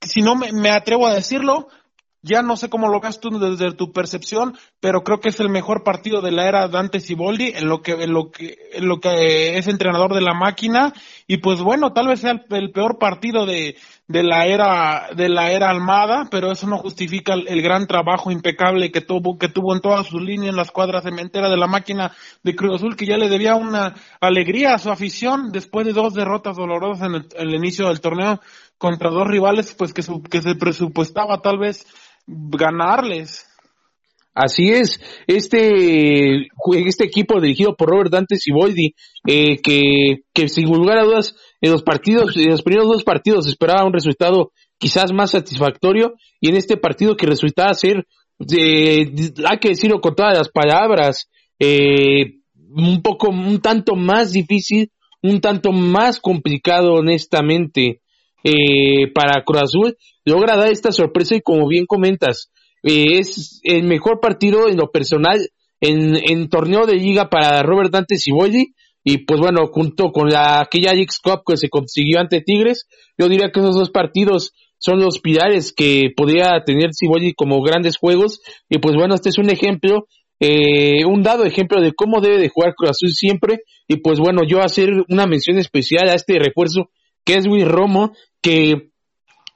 Si 0.00 0.22
no 0.22 0.34
me, 0.34 0.70
atrevo 0.70 1.06
a 1.06 1.14
decirlo, 1.14 1.68
ya 2.22 2.42
no 2.42 2.56
sé 2.56 2.68
cómo 2.68 2.88
lo 2.88 2.98
ves 2.98 3.20
tú 3.20 3.30
desde 3.38 3.76
tu 3.76 3.92
percepción, 3.92 4.58
pero 4.80 5.04
creo 5.04 5.20
que 5.20 5.28
es 5.28 5.38
el 5.38 5.50
mejor 5.50 5.84
partido 5.84 6.20
de 6.20 6.32
la 6.32 6.48
era 6.48 6.66
Dante 6.66 6.98
Siboldi 6.98 7.52
en 7.54 7.68
lo 7.68 7.80
que, 7.80 7.92
en 7.92 8.12
lo 8.12 8.32
que, 8.32 8.58
en 8.72 8.88
lo 8.88 8.98
que 8.98 9.56
es 9.56 9.68
entrenador 9.68 10.12
de 10.12 10.20
la 10.20 10.34
máquina. 10.34 10.94
Y 11.28 11.36
pues 11.36 11.60
bueno, 11.60 11.92
tal 11.92 12.08
vez 12.08 12.22
sea 12.22 12.44
el 12.50 12.72
peor 12.72 12.98
partido 12.98 13.46
de, 13.46 13.76
de 14.08 14.22
la 14.22 14.46
era 14.46 15.08
de 15.16 15.28
la 15.28 15.50
era 15.50 15.68
Almada, 15.68 16.28
pero 16.30 16.52
eso 16.52 16.68
no 16.68 16.78
justifica 16.78 17.34
el, 17.34 17.60
gran 17.60 17.86
trabajo 17.86 18.30
impecable 18.30 18.92
que 18.92 19.00
tuvo 19.00 19.36
que 19.36 19.48
tuvo 19.48 19.74
en 19.74 19.80
todas 19.80 20.06
sus 20.06 20.22
líneas 20.22 20.50
en 20.50 20.56
la 20.56 20.62
escuadra 20.62 21.02
cementera 21.02 21.50
de 21.50 21.56
la 21.56 21.66
máquina 21.66 22.12
de 22.42 22.54
Cruz 22.54 22.76
Azul 22.76 22.96
que 22.96 23.06
ya 23.06 23.16
le 23.16 23.28
debía 23.28 23.56
una 23.56 23.94
alegría 24.20 24.74
a 24.74 24.78
su 24.78 24.90
afición 24.90 25.50
después 25.50 25.86
de 25.86 25.92
dos 25.92 26.14
derrotas 26.14 26.56
dolorosas 26.56 27.08
en 27.08 27.26
el, 27.36 27.54
inicio 27.54 27.88
del 27.88 28.00
torneo 28.00 28.40
contra 28.78 29.10
dos 29.10 29.26
rivales 29.26 29.74
pues 29.74 29.92
que, 29.92 30.02
que 30.30 30.42
se 30.42 30.54
presupuestaba 30.54 31.42
tal 31.42 31.58
vez 31.58 31.84
ganarles. 32.26 33.46
Así 34.38 34.68
es, 34.68 35.00
este, 35.26 36.48
este 36.74 37.04
equipo 37.04 37.40
dirigido 37.40 37.74
por 37.74 37.88
Robert 37.88 38.10
Dante 38.10 38.36
Siboldi, 38.36 38.94
eh, 39.26 39.56
que, 39.62 40.24
que 40.34 40.50
sin 40.50 40.66
lugar 40.66 40.98
a 40.98 41.04
dudas 41.04 41.34
en 41.60 41.72
los 41.72 41.82
partidos, 41.82 42.36
en 42.36 42.50
los 42.50 42.62
primeros 42.62 42.88
dos 42.88 43.04
partidos 43.04 43.46
esperaba 43.46 43.86
un 43.86 43.92
resultado 43.92 44.52
quizás 44.78 45.12
más 45.12 45.30
satisfactorio 45.30 46.14
y 46.40 46.48
en 46.48 46.56
este 46.56 46.76
partido 46.76 47.16
que 47.16 47.26
resultaba 47.26 47.72
ser, 47.74 48.06
eh, 48.56 49.12
hay 49.48 49.58
que 49.58 49.70
decirlo 49.70 50.00
con 50.00 50.14
todas 50.14 50.36
las 50.36 50.48
palabras, 50.50 51.28
eh, 51.58 52.36
un 52.54 53.00
poco, 53.02 53.30
un 53.30 53.60
tanto 53.60 53.94
más 53.94 54.32
difícil, 54.32 54.90
un 55.22 55.40
tanto 55.40 55.72
más 55.72 56.20
complicado 56.20 56.94
honestamente 56.94 58.00
eh, 58.44 59.10
para 59.14 59.42
Cruz 59.44 59.62
Azul, 59.62 59.96
logra 60.24 60.56
dar 60.56 60.70
esta 60.70 60.92
sorpresa 60.92 61.34
y 61.34 61.40
como 61.40 61.66
bien 61.68 61.86
comentas, 61.86 62.50
eh, 62.82 63.18
es 63.18 63.60
el 63.64 63.84
mejor 63.84 64.20
partido 64.20 64.68
en 64.68 64.76
lo 64.76 64.90
personal 64.90 65.48
en, 65.80 66.16
en 66.16 66.48
torneo 66.48 66.86
de 66.86 66.94
liga 66.94 67.28
para 67.28 67.62
Robert 67.62 67.90
Dante 67.90 68.16
Siboldi 68.16 68.74
y 69.08 69.18
pues 69.18 69.38
bueno, 69.38 69.68
junto 69.68 70.10
con 70.10 70.28
la 70.30 70.60
aquella 70.60 70.90
X 70.92 71.20
Cup 71.22 71.42
que 71.46 71.56
se 71.56 71.68
consiguió 71.68 72.18
ante 72.18 72.40
Tigres, 72.40 72.88
yo 73.16 73.28
diría 73.28 73.52
que 73.52 73.60
esos 73.60 73.76
dos 73.76 73.90
partidos 73.90 74.52
son 74.78 74.98
los 74.98 75.20
pilares 75.20 75.72
que 75.72 76.10
podría 76.16 76.64
tener 76.66 76.90
Cibolli 76.92 77.32
como 77.32 77.62
grandes 77.62 77.98
juegos. 77.98 78.40
Y 78.68 78.78
pues 78.78 78.96
bueno, 78.96 79.14
este 79.14 79.28
es 79.28 79.38
un 79.38 79.48
ejemplo, 79.48 80.08
eh, 80.40 81.04
un 81.04 81.22
dado 81.22 81.44
ejemplo 81.44 81.80
de 81.80 81.92
cómo 81.92 82.20
debe 82.20 82.38
de 82.38 82.48
jugar 82.48 82.74
Cruz 82.74 82.90
Azul 82.90 83.10
siempre. 83.10 83.60
Y 83.86 83.98
pues 83.98 84.18
bueno, 84.18 84.42
yo 84.44 84.60
hacer 84.60 84.90
una 85.08 85.26
mención 85.26 85.56
especial 85.58 86.08
a 86.08 86.14
este 86.14 86.40
refuerzo 86.40 86.90
que 87.24 87.34
es 87.34 87.46
Luis 87.46 87.64
Romo, 87.64 88.10
que 88.42 88.90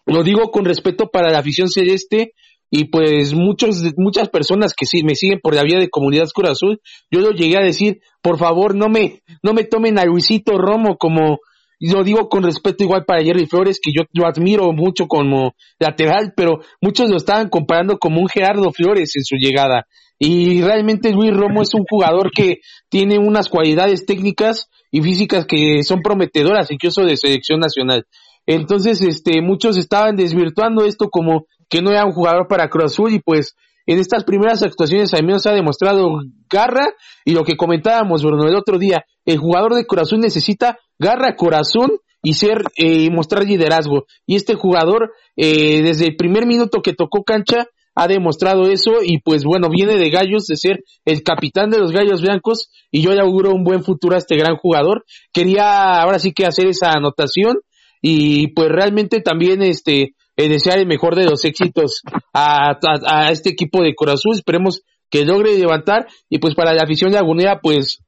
lo 0.07 0.23
digo 0.23 0.53
con 0.53 0.65
respeto 0.65 1.09
para 1.09 1.33
la 1.33 1.41
afición 1.41 1.67
celeste, 1.67 2.35
y 2.71 2.85
pues 2.85 3.35
muchos, 3.35 3.83
muchas 3.97 4.29
personas 4.29 4.73
que 4.77 4.87
sí 4.87 5.03
me 5.03 5.17
siguen 5.17 5.41
por 5.43 5.55
la 5.55 5.65
vía 5.65 5.79
de 5.79 5.91
Comunidad 5.91 6.29
Cruz 6.33 6.51
Azul, 6.51 6.81
yo 7.11 7.21
lo 7.21 7.33
llegué 7.33 7.59
a 7.59 7.65
decir, 7.65 8.01
por 8.23 8.39
favor 8.39 8.77
no 8.77 8.89
me, 8.89 9.23
no 9.43 9.53
me 9.53 9.65
tomen 9.65 9.99
a 9.99 10.05
Luisito 10.05 10.57
Romo 10.57 10.97
como, 10.97 11.39
lo 11.81 12.05
digo 12.05 12.29
con 12.29 12.45
respeto 12.45 12.85
igual 12.85 13.05
para 13.05 13.25
Jerry 13.25 13.47
Flores, 13.47 13.81
que 13.83 13.91
yo 13.93 14.05
lo 14.13 14.27
admiro 14.27 14.73
mucho 14.73 15.07
como 15.07 15.55
lateral, 15.81 16.33
pero 16.37 16.61
muchos 16.81 17.11
lo 17.11 17.17
estaban 17.17 17.49
comparando 17.49 17.99
como 17.99 18.21
un 18.21 18.29
Gerardo 18.29 18.71
Flores 18.71 19.17
en 19.17 19.25
su 19.25 19.37
llegada. 19.37 19.87
Y 20.19 20.61
realmente 20.61 21.13
Luis 21.13 21.33
Romo 21.33 21.63
es 21.63 21.73
un 21.75 21.85
jugador 21.89 22.31
que 22.31 22.59
tiene 22.91 23.19
unas 23.19 23.49
cualidades 23.49 24.05
técnicas 24.05 24.69
y 24.93 25.01
físicas 25.01 25.47
que 25.47 25.83
son 25.83 26.03
prometedoras, 26.03 26.71
incluso 26.71 27.03
de 27.05 27.17
selección 27.17 27.59
nacional. 27.59 28.05
Entonces, 28.47 29.01
este, 29.01 29.41
muchos 29.41 29.79
estaban 29.79 30.17
desvirtuando 30.17 30.85
esto 30.85 31.09
como 31.09 31.47
que 31.71 31.81
no 31.81 31.91
era 31.93 32.05
un 32.05 32.13
jugador 32.13 32.49
para 32.49 32.69
Cruz 32.69 32.93
Azul 32.93 33.15
y 33.15 33.21
pues 33.21 33.55
en 33.87 33.99
estas 33.99 34.25
primeras 34.25 34.63
actuaciones 34.63 35.15
al 35.15 35.25
menos 35.25 35.47
ha 35.47 35.53
demostrado 35.53 36.21
garra 36.51 36.89
y 37.25 37.33
lo 37.33 37.45
que 37.45 37.57
comentábamos 37.57 38.23
el 38.23 38.55
otro 38.55 38.79
día, 38.79 39.05
el 39.25 39.39
jugador 39.39 39.75
de 39.75 39.87
Cruz 39.87 40.13
necesita 40.19 40.79
garra, 40.99 41.37
corazón 41.37 41.93
y 42.23 42.35
ser 42.35 42.65
eh, 42.77 43.11
mostrar 43.11 43.45
liderazgo. 43.45 44.05
Y 44.27 44.37
este 44.37 44.55
jugador 44.55 45.13
eh, 45.37 45.83
desde 45.83 46.09
el 46.09 46.17
primer 46.17 46.47
minuto 46.47 46.83
que 46.83 46.93
tocó 46.93 47.25
cancha 47.25 47.69
ha 47.95 48.07
demostrado 48.07 48.71
eso 48.71 49.03
y 49.03 49.19
pues 49.19 49.45
bueno 49.45 49.69
viene 49.69 49.97
de 49.97 50.11
Gallos 50.11 50.47
de 50.47 50.57
ser 50.57 50.85
el 51.05 51.23
capitán 51.23 51.71
de 51.71 51.79
los 51.79 51.93
Gallos 51.93 52.23
Blancos 52.23 52.71
y 52.91 53.03
yo 53.03 53.13
le 53.13 53.21
auguro 53.21 53.51
un 53.51 53.65
buen 53.65 53.83
futuro 53.83 54.15
a 54.15 54.19
este 54.19 54.37
gran 54.37 54.57
jugador. 54.57 55.05
Quería 55.33 56.01
ahora 56.01 56.19
sí 56.19 56.33
que 56.33 56.47
hacer 56.47 56.67
esa 56.67 56.93
anotación 56.93 57.59
y 58.03 58.49
pues 58.55 58.69
realmente 58.69 59.21
también 59.21 59.63
este 59.63 60.15
eh, 60.41 60.49
desear 60.49 60.79
el 60.79 60.87
mejor 60.87 61.17
de 61.17 61.25
los 61.25 61.45
éxitos 61.45 62.03
a, 62.33 62.79
a, 63.07 63.31
este 63.31 63.51
equipo 63.51 63.83
de 63.83 63.95
Corazón. 63.95 64.33
Esperemos 64.35 64.83
que 65.11 65.25
logre 65.25 65.59
levantar 65.59 66.07
y 66.29 66.39
pues 66.39 66.55
para 66.55 66.73
la 66.73 66.83
afición 66.83 67.13
de 67.13 67.19
Agunea 67.19 67.61
pues 67.61 68.03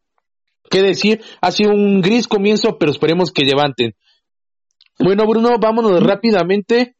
qué 0.70 0.80
decir, 0.82 1.20
ha 1.42 1.50
sido 1.50 1.72
un 1.72 2.00
gris 2.00 2.26
comienzo, 2.26 2.78
pero 2.78 2.90
esperemos 2.90 3.30
que 3.30 3.44
levanten. 3.44 3.92
Bueno, 4.98 5.26
Bruno, 5.26 5.58
vámonos 5.60 6.02
rápidamente. 6.02 6.94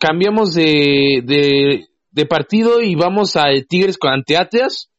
cambiamos 0.00 0.54
de, 0.54 1.22
de, 1.24 1.86
de, 2.10 2.26
partido 2.26 2.80
y 2.80 2.96
vamos 2.96 3.36
a 3.36 3.44
Tigres 3.68 3.98
con 3.98 4.12
ante 4.12 4.36
Atlas. 4.36 4.90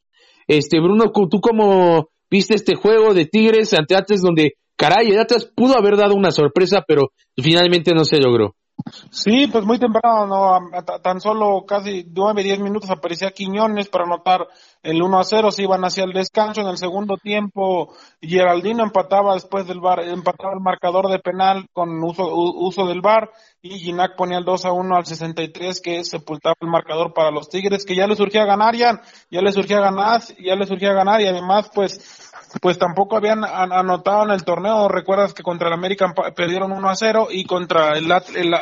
Este, 0.47 0.79
Bruno, 0.79 1.11
¿tú 1.11 1.41
cómo 1.41 2.09
viste 2.29 2.55
este 2.55 2.75
juego 2.75 3.13
de 3.13 3.25
Tigres 3.25 3.73
ante 3.73 3.95
Atlas 3.95 4.21
donde, 4.21 4.53
caray, 4.77 5.09
el 5.09 5.19
Atlas 5.19 5.51
pudo 5.53 5.77
haber 5.77 5.97
dado 5.97 6.15
una 6.15 6.31
sorpresa, 6.31 6.83
pero 6.87 7.11
finalmente 7.35 7.93
no 7.93 8.05
se 8.05 8.19
logró? 8.19 8.55
Sí, 9.11 9.47
pues 9.47 9.63
muy 9.63 9.79
temprano, 9.79 10.27
no, 10.27 10.83
tan 11.01 11.21
solo 11.21 11.65
casi 11.65 12.05
nueve, 12.13 12.43
diez 12.43 12.59
minutos 12.59 12.89
aparecía 12.89 13.31
Quiñones 13.31 13.87
para 13.87 14.05
anotar 14.05 14.47
el 14.81 15.01
1 15.01 15.19
a 15.19 15.23
0, 15.23 15.51
se 15.51 15.63
iban 15.63 15.85
hacia 15.85 16.03
el 16.03 16.11
descanso 16.11 16.61
en 16.61 16.67
el 16.67 16.77
segundo 16.77 17.17
tiempo, 17.17 17.93
Geraldino 18.21 18.83
empataba 18.83 19.35
después 19.35 19.65
del 19.67 19.79
bar, 19.79 20.01
empataba 20.03 20.53
el 20.53 20.59
marcador 20.59 21.09
de 21.09 21.19
penal 21.19 21.67
con 21.71 22.03
uso, 22.03 22.27
uso 22.35 22.85
del 22.85 23.01
bar 23.01 23.31
y 23.61 23.79
Ginac 23.79 24.15
ponía 24.17 24.39
el 24.39 24.45
2 24.45 24.65
a 24.65 24.73
1 24.73 24.95
al 24.95 25.05
63 25.05 25.81
que 25.81 26.03
sepultaba 26.03 26.55
el 26.59 26.67
marcador 26.67 27.13
para 27.13 27.31
los 27.31 27.47
Tigres, 27.47 27.85
que 27.85 27.95
ya 27.95 28.07
le 28.07 28.15
surgía 28.15 28.45
ganar 28.45 28.75
ya, 28.75 29.01
ya 29.31 29.41
le 29.41 29.51
surgía 29.51 29.79
ganar, 29.79 30.21
ya 30.39 30.55
le 30.55 30.65
surgía 30.65 30.93
ganar 30.93 31.21
y 31.21 31.27
además 31.27 31.69
pues 31.73 32.32
pues 32.61 32.77
tampoco 32.77 33.17
habían 33.17 33.43
anotado 33.43 34.23
en 34.23 34.31
el 34.31 34.43
torneo. 34.43 34.87
Recuerdas 34.87 35.33
que 35.33 35.43
contra 35.43 35.67
el 35.67 35.73
América 35.73 36.13
perdieron 36.35 36.71
1 36.71 36.89
a 36.89 36.95
0 36.95 37.27
y 37.31 37.45
contra 37.45 37.97
el, 37.97 38.11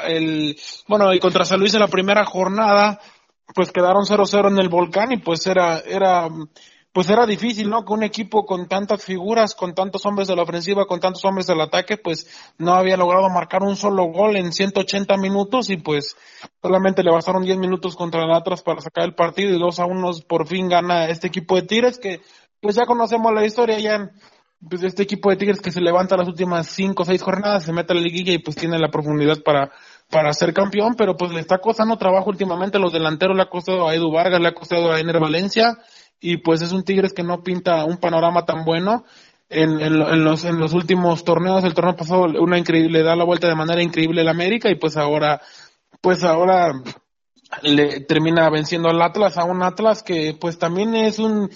el, 0.07 0.57
bueno, 0.87 1.13
y 1.13 1.19
contra 1.19 1.45
San 1.45 1.59
Luis 1.59 1.73
en 1.73 1.81
la 1.81 1.87
primera 1.87 2.25
jornada, 2.25 2.99
pues 3.53 3.71
quedaron 3.71 4.03
0-0 4.03 4.49
en 4.49 4.59
el 4.59 4.69
volcán 4.69 5.11
y 5.11 5.17
pues 5.17 5.45
era, 5.47 5.79
era, 5.79 6.29
pues 6.93 7.09
era 7.09 7.25
difícil, 7.25 7.69
¿no? 7.69 7.85
Que 7.85 7.93
un 7.93 8.03
equipo 8.03 8.45
con 8.45 8.67
tantas 8.67 9.03
figuras, 9.03 9.55
con 9.55 9.73
tantos 9.73 10.05
hombres 10.05 10.27
de 10.27 10.35
la 10.35 10.43
ofensiva, 10.43 10.85
con 10.85 10.99
tantos 10.99 11.23
hombres 11.25 11.47
del 11.47 11.61
ataque, 11.61 11.97
pues 11.97 12.27
no 12.57 12.73
había 12.73 12.97
logrado 12.97 13.29
marcar 13.29 13.63
un 13.63 13.75
solo 13.75 14.05
gol 14.05 14.35
en 14.35 14.51
180 14.51 15.17
minutos 15.17 15.69
y 15.69 15.77
pues 15.77 16.15
solamente 16.61 17.03
le 17.03 17.11
bastaron 17.11 17.43
10 17.43 17.57
minutos 17.57 17.95
contra 17.95 18.23
el 18.23 18.31
Atlas 18.31 18.61
para 18.61 18.81
sacar 18.81 19.05
el 19.05 19.15
partido 19.15 19.55
y 19.55 19.59
2 19.59 19.79
a 19.79 19.85
1 19.85 20.11
por 20.27 20.47
fin 20.47 20.69
gana 20.69 21.09
este 21.09 21.27
equipo 21.27 21.55
de 21.55 21.63
Tigres 21.63 21.97
que 21.97 22.21
pues 22.61 22.75
ya 22.75 22.85
conocemos 22.85 23.33
la 23.33 23.45
historia, 23.45 23.79
ya 23.79 24.11
pues 24.69 24.83
este 24.83 25.03
equipo 25.03 25.29
de 25.31 25.37
Tigres 25.37 25.59
que 25.59 25.71
se 25.71 25.81
levanta 25.81 26.15
las 26.15 26.27
últimas 26.27 26.67
cinco 26.67 27.03
o 27.03 27.05
seis 27.05 27.21
jornadas, 27.21 27.63
se 27.63 27.73
mete 27.73 27.93
a 27.93 27.95
la 27.95 28.01
liguilla 28.01 28.31
y 28.31 28.37
pues 28.37 28.55
tiene 28.55 28.77
la 28.77 28.91
profundidad 28.91 29.41
para, 29.43 29.71
para 30.09 30.31
ser 30.33 30.53
campeón, 30.53 30.93
pero 30.95 31.17
pues 31.17 31.31
le 31.31 31.39
está 31.39 31.57
costando 31.57 31.97
trabajo 31.97 32.29
últimamente, 32.29 32.77
los 32.77 32.93
delanteros 32.93 33.35
le 33.35 33.41
ha 33.43 33.49
costado 33.49 33.87
a 33.87 33.95
Edu 33.95 34.11
Vargas, 34.11 34.39
le 34.39 34.49
ha 34.49 34.53
costado 34.53 34.91
a 34.91 34.99
Ener 34.99 35.19
Valencia, 35.19 35.79
y 36.19 36.37
pues 36.37 36.61
es 36.61 36.71
un 36.71 36.83
Tigres 36.83 37.13
que 37.13 37.23
no 37.23 37.41
pinta 37.41 37.83
un 37.85 37.97
panorama 37.97 38.45
tan 38.45 38.63
bueno. 38.63 39.03
En, 39.53 39.81
en, 39.81 40.23
los, 40.23 40.45
en 40.45 40.59
los 40.59 40.71
últimos 40.71 41.25
torneos, 41.25 41.65
el 41.65 41.73
torneo 41.73 41.97
pasado, 41.97 42.23
una 42.41 42.57
increíble, 42.57 43.03
da 43.03 43.17
la 43.17 43.25
vuelta 43.25 43.49
de 43.49 43.55
manera 43.55 43.83
increíble 43.83 44.21
el 44.21 44.29
América, 44.29 44.69
y 44.69 44.75
pues 44.75 44.95
ahora, 44.95 45.41
pues 45.99 46.23
ahora 46.23 46.71
le 47.63 48.01
termina 48.01 48.49
venciendo 48.49 48.89
al 48.89 49.01
Atlas, 49.01 49.37
a 49.37 49.43
un 49.43 49.61
Atlas 49.61 50.03
que 50.03 50.35
pues 50.39 50.57
también 50.57 50.95
es 50.95 51.19
un, 51.19 51.49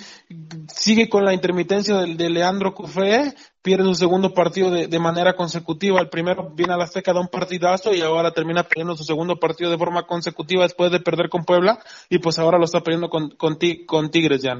sigue 0.67 1.09
con 1.09 1.23
la 1.23 1.33
intermitencia 1.33 1.95
de, 1.97 2.15
de 2.15 2.29
Leandro 2.29 2.73
Cufé, 2.73 3.33
pierde 3.61 3.85
su 3.85 3.95
segundo 3.95 4.33
partido 4.33 4.69
de, 4.69 4.87
de, 4.87 4.99
manera 4.99 5.35
consecutiva, 5.35 5.99
el 6.01 6.09
primero 6.09 6.51
viene 6.53 6.73
a 6.73 6.77
la 6.77 6.87
seca 6.87 7.13
de 7.13 7.19
un 7.19 7.29
partidazo 7.29 7.93
y 7.93 8.01
ahora 8.01 8.31
termina 8.31 8.63
perdiendo 8.63 8.95
su 8.95 9.03
segundo 9.03 9.37
partido 9.37 9.71
de 9.71 9.77
forma 9.77 10.05
consecutiva 10.05 10.63
después 10.63 10.91
de 10.91 10.99
perder 10.99 11.29
con 11.29 11.45
Puebla 11.45 11.79
y 12.09 12.19
pues 12.19 12.39
ahora 12.39 12.57
lo 12.57 12.65
está 12.65 12.81
perdiendo 12.81 13.09
con, 13.09 13.29
con, 13.31 13.57
con 13.85 14.11
Tigres 14.11 14.41
ya. 14.41 14.57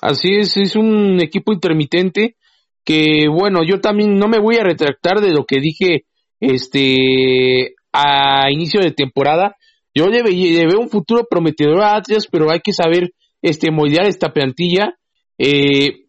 Así 0.00 0.36
es, 0.36 0.56
es 0.56 0.76
un 0.76 1.20
equipo 1.20 1.52
intermitente 1.52 2.36
que 2.84 3.26
bueno, 3.28 3.60
yo 3.68 3.80
también 3.80 4.16
no 4.16 4.28
me 4.28 4.38
voy 4.38 4.56
a 4.56 4.64
retractar 4.64 5.20
de 5.20 5.32
lo 5.32 5.44
que 5.44 5.60
dije 5.60 6.04
este 6.40 7.74
a 7.92 8.50
inicio 8.50 8.80
de 8.80 8.92
temporada 8.92 9.56
yo 9.98 10.06
le, 10.06 10.22
veo 10.22 10.80
un 10.80 10.88
futuro 10.88 11.26
prometedor 11.28 11.82
a 11.82 11.96
Atlas, 11.96 12.26
pero 12.30 12.50
hay 12.50 12.60
que 12.60 12.72
saber 12.72 13.10
este 13.42 13.70
moldear 13.70 14.06
esta 14.06 14.32
plantilla. 14.32 14.94
Eh, 15.36 16.04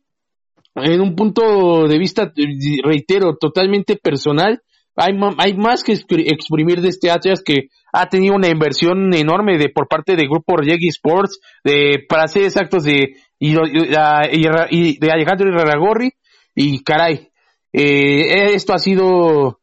en 0.76 1.02
un 1.02 1.16
punto 1.16 1.88
de 1.88 1.98
vista, 1.98 2.32
reitero, 2.84 3.36
totalmente 3.38 3.96
personal, 3.96 4.62
hay, 4.96 5.14
más 5.56 5.84
que 5.84 5.94
exprimir 5.94 6.82
de 6.82 6.90
este 6.90 7.10
Atlas 7.10 7.42
que 7.44 7.70
ha 7.94 8.08
tenido 8.08 8.36
una 8.36 8.50
inversión 8.50 9.14
enorme 9.14 9.58
de 9.58 9.70
por 9.70 9.88
parte 9.88 10.16
del 10.16 10.28
grupo 10.28 10.58
Reggie 10.58 10.90
Sports, 10.90 11.40
de, 11.64 12.06
para 12.08 12.28
ser 12.28 12.44
exactos, 12.44 12.84
de 12.84 13.16
Alejandro 15.12 15.50
Iraragorri, 15.50 16.12
y 16.54 16.84
caray, 16.84 17.30
eh, 17.72 18.54
esto 18.54 18.74
ha 18.74 18.80
sido 18.80 19.59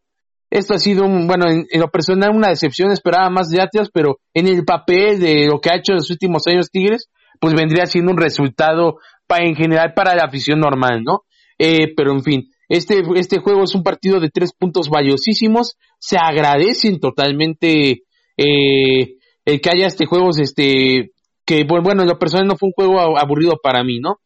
esto 0.50 0.74
ha 0.74 0.78
sido, 0.78 1.04
un, 1.04 1.26
bueno, 1.26 1.46
en, 1.48 1.66
lo 1.72 1.88
personal 1.88 2.30
una 2.34 2.48
decepción, 2.48 2.90
esperaba 2.90 3.30
más 3.30 3.50
de 3.50 3.60
Atlas, 3.60 3.90
pero 3.92 4.18
en 4.34 4.46
el 4.46 4.64
papel 4.64 5.20
de 5.20 5.46
lo 5.46 5.60
que 5.60 5.70
ha 5.70 5.76
hecho 5.76 5.92
en 5.92 5.96
los 5.96 6.10
últimos 6.10 6.46
años 6.46 6.70
Tigres, 6.70 7.08
pues 7.40 7.54
vendría 7.54 7.86
siendo 7.86 8.12
un 8.12 8.18
resultado 8.18 8.98
para, 9.26 9.44
en 9.44 9.56
general 9.56 9.92
para 9.94 10.14
la 10.14 10.24
afición 10.24 10.60
normal, 10.60 11.02
¿no? 11.04 11.22
Eh, 11.58 11.94
pero 11.96 12.12
en 12.12 12.22
fin, 12.22 12.50
este, 12.68 13.02
este 13.16 13.38
juego 13.38 13.64
es 13.64 13.74
un 13.74 13.82
partido 13.82 14.20
de 14.20 14.30
tres 14.30 14.52
puntos 14.52 14.88
valiosísimos, 14.88 15.76
se 15.98 16.16
agradecen 16.18 17.00
totalmente 17.00 18.02
eh, 18.36 19.16
el 19.44 19.60
que 19.60 19.70
haya 19.70 19.86
este 19.86 20.06
juego, 20.06 20.30
este, 20.36 21.12
que 21.44 21.64
bueno, 21.64 22.02
en 22.02 22.08
lo 22.08 22.18
personal 22.18 22.46
no 22.46 22.56
fue 22.56 22.68
un 22.68 22.72
juego 22.72 23.18
aburrido 23.18 23.58
para 23.62 23.82
mí, 23.84 23.98
¿no? 24.00 24.20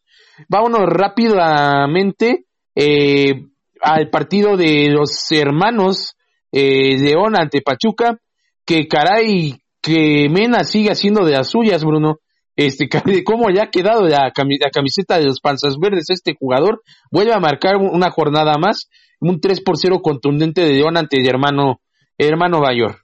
Vámonos 0.49 0.83
rápidamente 0.87 2.47
eh, 2.75 3.47
al 3.83 4.11
partido 4.11 4.57
de 4.57 4.89
los 4.91 5.11
hermanos 5.31 6.17
eh, 6.53 6.99
León 6.99 7.37
ante 7.37 7.63
Pachuca, 7.63 8.19
que 8.65 8.87
caray, 8.89 9.63
que 9.81 10.29
Mena 10.31 10.65
sigue 10.65 10.91
haciendo 10.91 11.25
de 11.25 11.33
las 11.33 11.51
suyas, 11.51 11.85
Bruno. 11.85 12.19
Este, 12.57 12.89
cómo 13.25 13.51
ya 13.51 13.65
ha 13.65 13.71
quedado 13.71 14.03
la, 14.03 14.33
camiseta 14.33 15.19
de 15.19 15.25
los 15.25 15.41
panzas 15.41 15.77
verdes 15.81 16.11
este 16.11 16.35
jugador, 16.39 16.83
vuelve 17.11 17.33
a 17.33 17.41
marcar 17.41 17.77
una 17.77 18.11
jornada 18.11 18.55
más, 18.59 18.89
un 19.21 19.41
3 19.41 19.63
por 19.63 19.79
0 19.79 20.01
contundente 20.03 20.63
de 20.63 20.75
León 20.75 20.97
ante 20.97 21.19
el 21.19 21.27
hermano, 21.27 21.81
hermano 22.19 22.61
Bayor. 22.61 22.99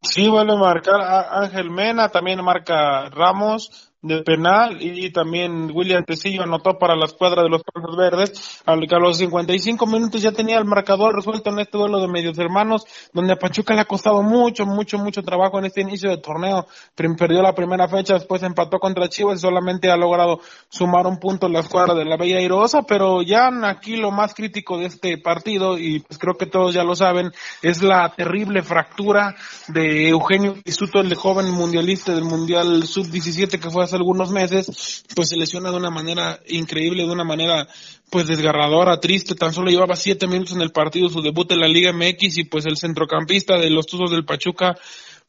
Sí, 0.00 0.28
vuelve 0.28 0.52
a 0.52 0.56
marcar 0.56 1.00
Ángel 1.30 1.70
Mena, 1.70 2.08
también 2.08 2.42
marca 2.44 3.10
Ramos, 3.10 3.87
de 4.00 4.22
penal 4.22 4.76
y 4.80 5.10
también 5.10 5.72
William 5.74 6.04
Tecillo 6.04 6.44
anotó 6.44 6.78
para 6.78 6.94
la 6.94 7.06
escuadra 7.06 7.42
de 7.42 7.48
los 7.48 7.62
Panzas 7.64 7.96
Verdes. 7.96 8.62
A 8.64 8.76
los 8.76 9.18
55 9.18 9.86
minutos 9.86 10.22
ya 10.22 10.30
tenía 10.30 10.58
el 10.58 10.64
marcador 10.64 11.16
resuelto 11.16 11.50
en 11.50 11.58
este 11.58 11.78
duelo 11.78 12.00
de 12.00 12.06
medios 12.06 12.38
hermanos, 12.38 12.84
donde 13.12 13.32
a 13.32 13.36
Pachuca 13.36 13.74
le 13.74 13.80
ha 13.80 13.86
costado 13.86 14.22
mucho, 14.22 14.66
mucho, 14.66 14.98
mucho 14.98 15.22
trabajo 15.22 15.58
en 15.58 15.64
este 15.64 15.80
inicio 15.80 16.10
de 16.10 16.18
torneo. 16.18 16.66
Perdió 16.94 17.42
la 17.42 17.54
primera 17.54 17.88
fecha, 17.88 18.14
después 18.14 18.42
empató 18.44 18.78
contra 18.78 19.08
Chivas 19.08 19.38
y 19.38 19.42
solamente 19.42 19.90
ha 19.90 19.96
logrado 19.96 20.40
sumar 20.68 21.06
un 21.06 21.18
punto 21.18 21.46
en 21.46 21.54
la 21.54 21.60
escuadra 21.60 21.94
de 21.94 22.04
la 22.04 22.16
Bella 22.16 22.40
Irosa, 22.40 22.82
pero 22.82 23.22
ya 23.22 23.50
aquí 23.64 23.96
lo 23.96 24.12
más 24.12 24.34
crítico 24.34 24.78
de 24.78 24.86
este 24.86 25.18
partido, 25.18 25.76
y 25.76 26.00
pues 26.00 26.18
creo 26.18 26.36
que 26.36 26.46
todos 26.46 26.72
ya 26.72 26.84
lo 26.84 26.94
saben, 26.94 27.32
es 27.62 27.82
la 27.82 28.12
terrible 28.16 28.62
fractura 28.62 29.34
de 29.66 30.08
Eugenio 30.08 30.54
Pisuto, 30.62 31.00
el 31.00 31.14
joven 31.14 31.50
mundialista 31.50 32.14
del 32.14 32.24
Mundial 32.24 32.84
Sub-17 32.84 33.58
que 33.58 33.70
fue 33.70 33.87
hace 33.88 33.96
algunos 33.96 34.30
meses, 34.30 35.04
pues 35.14 35.30
se 35.30 35.36
lesiona 35.36 35.70
de 35.70 35.76
una 35.76 35.90
manera 35.90 36.38
increíble, 36.48 37.04
de 37.04 37.12
una 37.12 37.24
manera 37.24 37.66
pues 38.10 38.26
desgarradora, 38.26 39.00
triste, 39.00 39.34
tan 39.34 39.52
solo 39.52 39.70
llevaba 39.70 39.96
siete 39.96 40.26
minutos 40.26 40.54
en 40.54 40.62
el 40.62 40.70
partido, 40.70 41.08
su 41.08 41.20
debut 41.20 41.50
en 41.52 41.60
la 41.60 41.68
Liga 41.68 41.92
MX 41.92 42.38
y 42.38 42.44
pues 42.44 42.64
el 42.66 42.76
centrocampista 42.76 43.58
de 43.58 43.70
los 43.70 43.86
Tuzos 43.86 44.10
del 44.10 44.24
Pachuca 44.24 44.76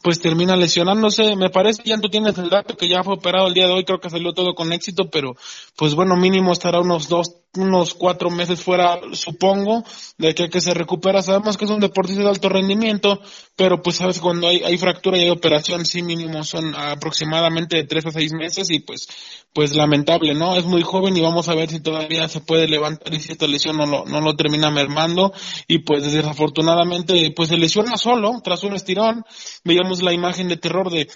pues 0.02 0.20
termina 0.20 0.56
lesionándose. 0.56 1.36
Me 1.36 1.50
parece, 1.50 1.84
ya 1.86 2.00
tú 2.00 2.10
tienes 2.10 2.38
el 2.38 2.50
dato 2.50 2.78
que 2.78 2.88
ya 2.88 3.04
fue 3.04 3.16
operado 3.16 3.48
el 3.48 3.54
día 3.54 3.68
de 3.68 3.74
hoy, 3.74 3.84
creo 3.84 4.00
que 4.00 4.10
salió 4.10 4.34
todo 4.34 4.56
con 4.56 4.72
éxito, 4.72 5.10
pero 5.10 5.36
pues 5.76 5.96
bueno, 5.96 6.16
mínimo 6.16 6.54
estará 6.54 6.80
unos 6.80 7.10
dos, 7.10 7.39
unos 7.56 7.96
cuatro 7.96 8.30
meses 8.30 8.62
fuera, 8.62 9.00
supongo, 9.14 9.84
de 10.18 10.36
que, 10.36 10.50
que 10.50 10.62
se 10.62 10.74
recupera. 10.74 11.22
Sabemos 11.22 11.58
que 11.58 11.66
es 11.66 11.72
un 11.72 11.80
deportista 11.80 12.22
de 12.22 12.30
alto 12.30 12.48
rendimiento, 12.48 13.20
pero 13.56 13.82
pues 13.82 13.96
sabes, 13.96 14.20
cuando 14.20 14.48
hay, 14.48 14.62
hay 14.64 14.78
fractura 14.78 15.18
y 15.18 15.22
hay 15.22 15.30
operación, 15.30 15.86
sí 15.86 16.04
mínimo 16.04 16.44
son 16.44 16.76
aproximadamente 16.76 17.78
de 17.78 17.86
tres 17.86 18.06
a 18.06 18.12
seis 18.12 18.34
meses 18.34 18.70
y 18.70 18.80
pues, 18.80 19.08
pues 19.52 19.76
lamentable, 19.76 20.36
¿no? 20.36 20.56
Es 20.56 20.66
muy 20.66 20.84
joven 20.84 21.18
y 21.18 21.22
vamos 21.22 21.50
a 21.50 21.56
ver 21.56 21.70
si 21.70 21.80
todavía 21.80 22.28
se 22.28 22.42
puede 22.42 22.68
levantar 22.68 23.14
y 23.14 23.20
si 23.20 23.32
esta 23.32 23.48
lesión 23.48 23.78
no 23.78 23.86
lo, 23.86 24.06
no 24.06 24.22
lo 24.22 24.36
termina 24.36 24.70
mermando 24.70 25.34
y 25.68 25.80
pues 25.80 26.04
desafortunadamente 26.04 27.34
pues 27.36 27.50
se 27.50 27.58
lesiona 27.58 27.98
solo 27.98 28.42
tras 28.44 28.64
un 28.64 28.74
estirón. 28.74 29.24
Veíamos 29.64 30.04
la 30.04 30.14
imagen 30.14 30.48
de 30.48 30.58
terror 30.58 30.92
de 30.92 31.10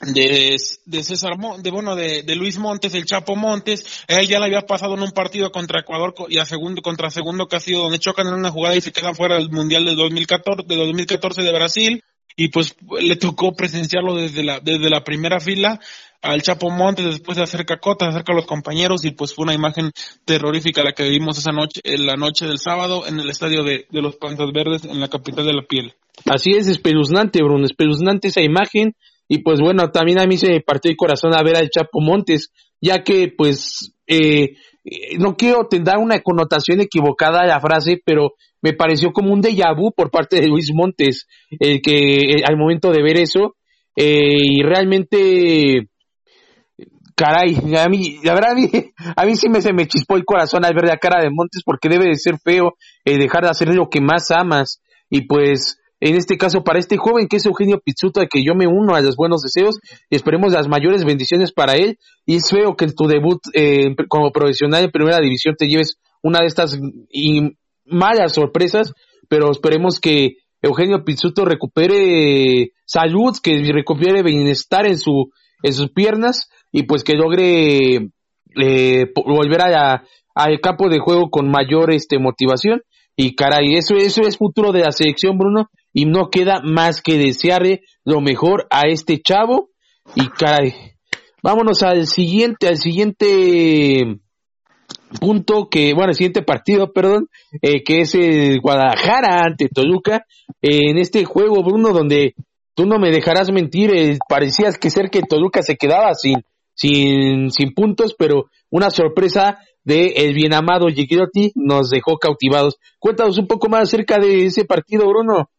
de, 0.00 0.58
César 1.02 1.32
de 1.58 1.70
bueno 1.70 1.94
de, 1.94 2.22
de, 2.22 2.36
Luis 2.36 2.58
Montes 2.58 2.94
el 2.94 3.04
Chapo 3.04 3.36
Montes. 3.36 4.04
Él 4.08 4.26
ya 4.26 4.38
le 4.38 4.46
había 4.46 4.62
pasado 4.62 4.94
en 4.94 5.02
un 5.02 5.12
partido 5.12 5.50
contra 5.50 5.80
Ecuador 5.80 6.14
y 6.28 6.38
a 6.38 6.46
segundo 6.46 6.82
contra 6.82 7.10
segundo 7.10 7.46
que 7.46 7.58
donde 7.72 7.98
chocan 7.98 8.26
en 8.28 8.34
una 8.34 8.50
jugada 8.50 8.76
y 8.76 8.80
se 8.80 8.92
quedan 8.92 9.14
fuera 9.14 9.36
del 9.36 9.50
mundial 9.50 9.84
de 9.84 9.94
2014 9.94 10.64
de 10.66 10.76
2014 10.76 11.42
de 11.42 11.52
Brasil. 11.52 12.04
Y 12.36 12.48
pues 12.48 12.76
le 13.00 13.16
tocó 13.16 13.52
presenciarlo 13.52 14.14
desde 14.14 14.42
la 14.42 14.60
desde 14.60 14.88
la 14.88 15.02
primera 15.04 15.40
fila 15.40 15.78
al 16.22 16.40
Chapo 16.40 16.70
Montes 16.70 17.04
después 17.04 17.36
de 17.36 17.42
hacer 17.42 17.66
cacotas 17.66 18.10
acerca 18.10 18.32
a 18.32 18.36
los 18.36 18.46
compañeros 18.46 19.04
y 19.04 19.10
pues 19.10 19.34
fue 19.34 19.42
una 19.42 19.54
imagen 19.54 19.90
terrorífica 20.24 20.82
la 20.82 20.92
que 20.92 21.08
vimos 21.08 21.38
esa 21.38 21.50
noche 21.50 21.80
en 21.84 22.06
la 22.06 22.14
noche 22.14 22.46
del 22.46 22.58
sábado 22.58 23.06
en 23.06 23.18
el 23.20 23.28
estadio 23.28 23.64
de, 23.64 23.86
de 23.90 24.02
los 24.02 24.16
Panzas 24.16 24.52
Verdes 24.54 24.84
en 24.84 25.00
la 25.00 25.08
capital 25.08 25.44
de 25.44 25.54
la 25.54 25.62
piel. 25.62 25.94
Así 26.24 26.52
es 26.52 26.68
espeluznante 26.68 27.42
Bruno 27.42 27.66
espeluznante 27.66 28.28
esa 28.28 28.42
imagen 28.42 28.94
y 29.32 29.44
pues 29.44 29.60
bueno, 29.60 29.92
también 29.92 30.18
a 30.18 30.26
mí 30.26 30.36
se 30.36 30.48
me 30.48 30.60
partió 30.60 30.90
el 30.90 30.96
corazón 30.96 31.32
a 31.36 31.42
ver 31.44 31.56
al 31.56 31.70
Chapo 31.70 32.00
Montes, 32.00 32.50
ya 32.80 33.04
que 33.04 33.32
pues 33.38 33.94
eh, 34.08 34.56
no 35.20 35.36
quiero 35.36 35.68
tener 35.68 35.98
una 35.98 36.20
connotación 36.20 36.80
equivocada 36.80 37.42
a 37.42 37.46
la 37.46 37.60
frase, 37.60 38.02
pero 38.04 38.32
me 38.60 38.72
pareció 38.72 39.12
como 39.12 39.32
un 39.32 39.40
déjà 39.40 39.72
vu 39.72 39.92
por 39.92 40.10
parte 40.10 40.40
de 40.40 40.48
Luis 40.48 40.72
Montes, 40.74 41.28
el 41.60 41.80
que 41.80 42.42
al 42.44 42.56
momento 42.56 42.90
de 42.90 43.04
ver 43.04 43.18
eso, 43.18 43.54
y 43.94 44.64
realmente 44.64 45.88
caray, 47.14 47.54
a 47.76 47.88
mí, 47.88 48.18
la 48.24 48.34
verdad, 48.34 48.50
a 48.50 48.54
mí, 48.54 48.68
a 49.16 49.26
mí 49.26 49.36
sí 49.36 49.48
me, 49.48 49.60
se 49.60 49.72
me 49.72 49.86
chispó 49.86 50.16
el 50.16 50.24
corazón 50.24 50.64
al 50.64 50.74
ver 50.74 50.86
la 50.86 50.96
cara 50.96 51.22
de 51.22 51.30
Montes 51.30 51.62
porque 51.64 51.88
debe 51.88 52.06
de 52.08 52.16
ser 52.16 52.38
feo 52.42 52.74
eh, 53.04 53.16
dejar 53.16 53.44
de 53.44 53.50
hacer 53.50 53.68
lo 53.68 53.88
que 53.88 54.00
más 54.00 54.32
amas. 54.32 54.82
Y 55.08 55.26
pues, 55.26 55.79
en 56.00 56.16
este 56.16 56.38
caso, 56.38 56.64
para 56.64 56.78
este 56.78 56.96
joven 56.96 57.28
que 57.28 57.36
es 57.36 57.46
Eugenio 57.46 57.80
Pizzuta, 57.84 58.26
que 58.26 58.42
yo 58.42 58.54
me 58.54 58.66
uno 58.66 58.94
a 58.94 59.02
los 59.02 59.16
buenos 59.16 59.42
deseos 59.42 59.78
y 60.08 60.16
esperemos 60.16 60.52
las 60.52 60.66
mayores 60.66 61.04
bendiciones 61.04 61.52
para 61.52 61.74
él. 61.74 61.98
Y 62.24 62.36
es 62.36 62.48
feo 62.48 62.74
que 62.74 62.86
en 62.86 62.94
tu 62.94 63.06
debut 63.06 63.40
eh, 63.54 63.94
como 64.08 64.32
profesional 64.32 64.84
en 64.84 64.90
primera 64.90 65.20
división 65.20 65.54
te 65.58 65.68
lleves 65.68 65.98
una 66.22 66.40
de 66.40 66.46
estas 66.46 66.78
malas 67.84 68.32
sorpresas, 68.32 68.94
pero 69.28 69.50
esperemos 69.50 70.00
que 70.00 70.36
Eugenio 70.62 71.04
Pizzuto 71.04 71.44
recupere 71.44 72.72
salud, 72.86 73.36
que 73.42 73.62
recupere 73.72 74.22
bienestar 74.22 74.86
en 74.86 74.98
su 74.98 75.30
en 75.62 75.72
sus 75.74 75.90
piernas 75.90 76.48
y 76.72 76.84
pues 76.84 77.04
que 77.04 77.14
logre 77.14 78.10
eh, 78.56 79.12
volver 79.14 79.60
a, 79.60 80.04
al 80.34 80.60
campo 80.60 80.88
de 80.88 80.98
juego 80.98 81.30
con 81.30 81.50
mayor 81.50 81.92
este 81.92 82.18
motivación 82.18 82.82
y 83.16 83.34
caray, 83.34 83.74
eso, 83.74 83.96
eso 83.96 84.22
es 84.22 84.38
futuro 84.38 84.72
de 84.72 84.80
la 84.80 84.92
selección 84.92 85.36
Bruno 85.36 85.68
y 85.92 86.06
no 86.06 86.30
queda 86.30 86.60
más 86.62 87.02
que 87.02 87.18
desearle 87.18 87.82
lo 88.04 88.20
mejor 88.20 88.66
a 88.70 88.82
este 88.88 89.20
chavo 89.20 89.70
y 90.14 90.28
caray, 90.28 90.72
vámonos 91.42 91.82
al 91.82 92.06
siguiente, 92.06 92.68
al 92.68 92.76
siguiente 92.76 94.20
punto 95.20 95.68
que, 95.70 95.92
bueno, 95.94 96.10
el 96.10 96.16
siguiente 96.16 96.42
partido, 96.42 96.92
perdón, 96.92 97.28
eh, 97.62 97.82
que 97.84 98.02
es 98.02 98.14
el 98.14 98.60
Guadalajara 98.60 99.42
ante 99.44 99.68
Toluca, 99.68 100.24
en 100.62 100.98
este 100.98 101.24
juego, 101.24 101.62
Bruno, 101.62 101.92
donde 101.92 102.34
tú 102.74 102.86
no 102.86 102.98
me 102.98 103.10
dejarás 103.10 103.50
mentir, 103.50 103.90
eh, 103.94 104.18
parecías 104.28 104.78
que 104.78 104.90
ser 104.90 105.10
que 105.10 105.22
Toluca 105.22 105.62
se 105.62 105.76
quedaba 105.76 106.14
sin, 106.14 106.42
sin, 106.74 107.50
sin 107.50 107.74
puntos, 107.74 108.14
pero 108.16 108.46
una 108.70 108.90
sorpresa 108.90 109.58
de 109.84 110.12
el 110.16 110.34
bien 110.34 110.54
amado 110.54 110.86
Gigliotti 110.88 111.52
nos 111.54 111.90
dejó 111.90 112.18
cautivados. 112.18 112.76
Cuéntanos 112.98 113.38
un 113.38 113.46
poco 113.46 113.68
más 113.68 113.82
acerca 113.82 114.18
de 114.18 114.46
ese 114.46 114.64
partido, 114.64 115.08
Bruno. 115.08 115.50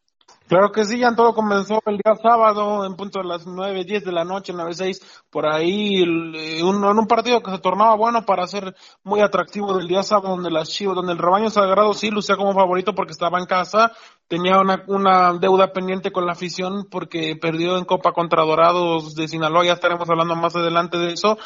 Claro 0.51 0.73
que 0.73 0.83
sí, 0.83 0.99
ya 0.99 1.15
todo 1.15 1.33
comenzó 1.33 1.81
el 1.85 1.95
día 1.95 2.13
sábado, 2.21 2.85
en 2.85 2.97
punto 2.97 3.19
de 3.19 3.25
las 3.25 3.47
nueve, 3.47 3.85
diez 3.85 4.03
de 4.03 4.11
la 4.11 4.25
noche, 4.25 4.51
nueve, 4.53 4.73
seis, 4.73 5.01
por 5.29 5.45
ahí, 5.45 6.03
en 6.03 6.65
un 6.65 7.07
partido 7.07 7.41
que 7.41 7.51
se 7.51 7.59
tornaba 7.59 7.95
bueno 7.95 8.25
para 8.25 8.45
ser 8.47 8.75
muy 9.01 9.21
atractivo 9.21 9.77
del 9.77 9.87
día 9.87 10.03
sábado, 10.03 10.35
donde 10.35 10.51
las 10.51 10.67
Chivas, 10.67 10.97
donde 10.97 11.13
el 11.13 11.19
rebaño 11.19 11.49
sagrado 11.49 11.93
sí 11.93 12.11
lucía 12.11 12.35
como 12.35 12.53
favorito 12.53 12.93
porque 12.93 13.13
estaba 13.13 13.39
en 13.39 13.45
casa, 13.45 13.93
tenía 14.27 14.59
una, 14.59 14.83
una 14.87 15.31
deuda 15.39 15.71
pendiente 15.71 16.11
con 16.11 16.25
la 16.25 16.33
afición 16.33 16.85
porque 16.91 17.37
perdió 17.41 17.77
en 17.77 17.85
Copa 17.85 18.11
contra 18.11 18.43
Dorados 18.43 19.15
de 19.15 19.29
Sinaloa, 19.29 19.63
ya 19.63 19.73
estaremos 19.75 20.09
hablando 20.09 20.35
más 20.35 20.53
adelante 20.53 20.97
de 20.97 21.13
eso, 21.13 21.37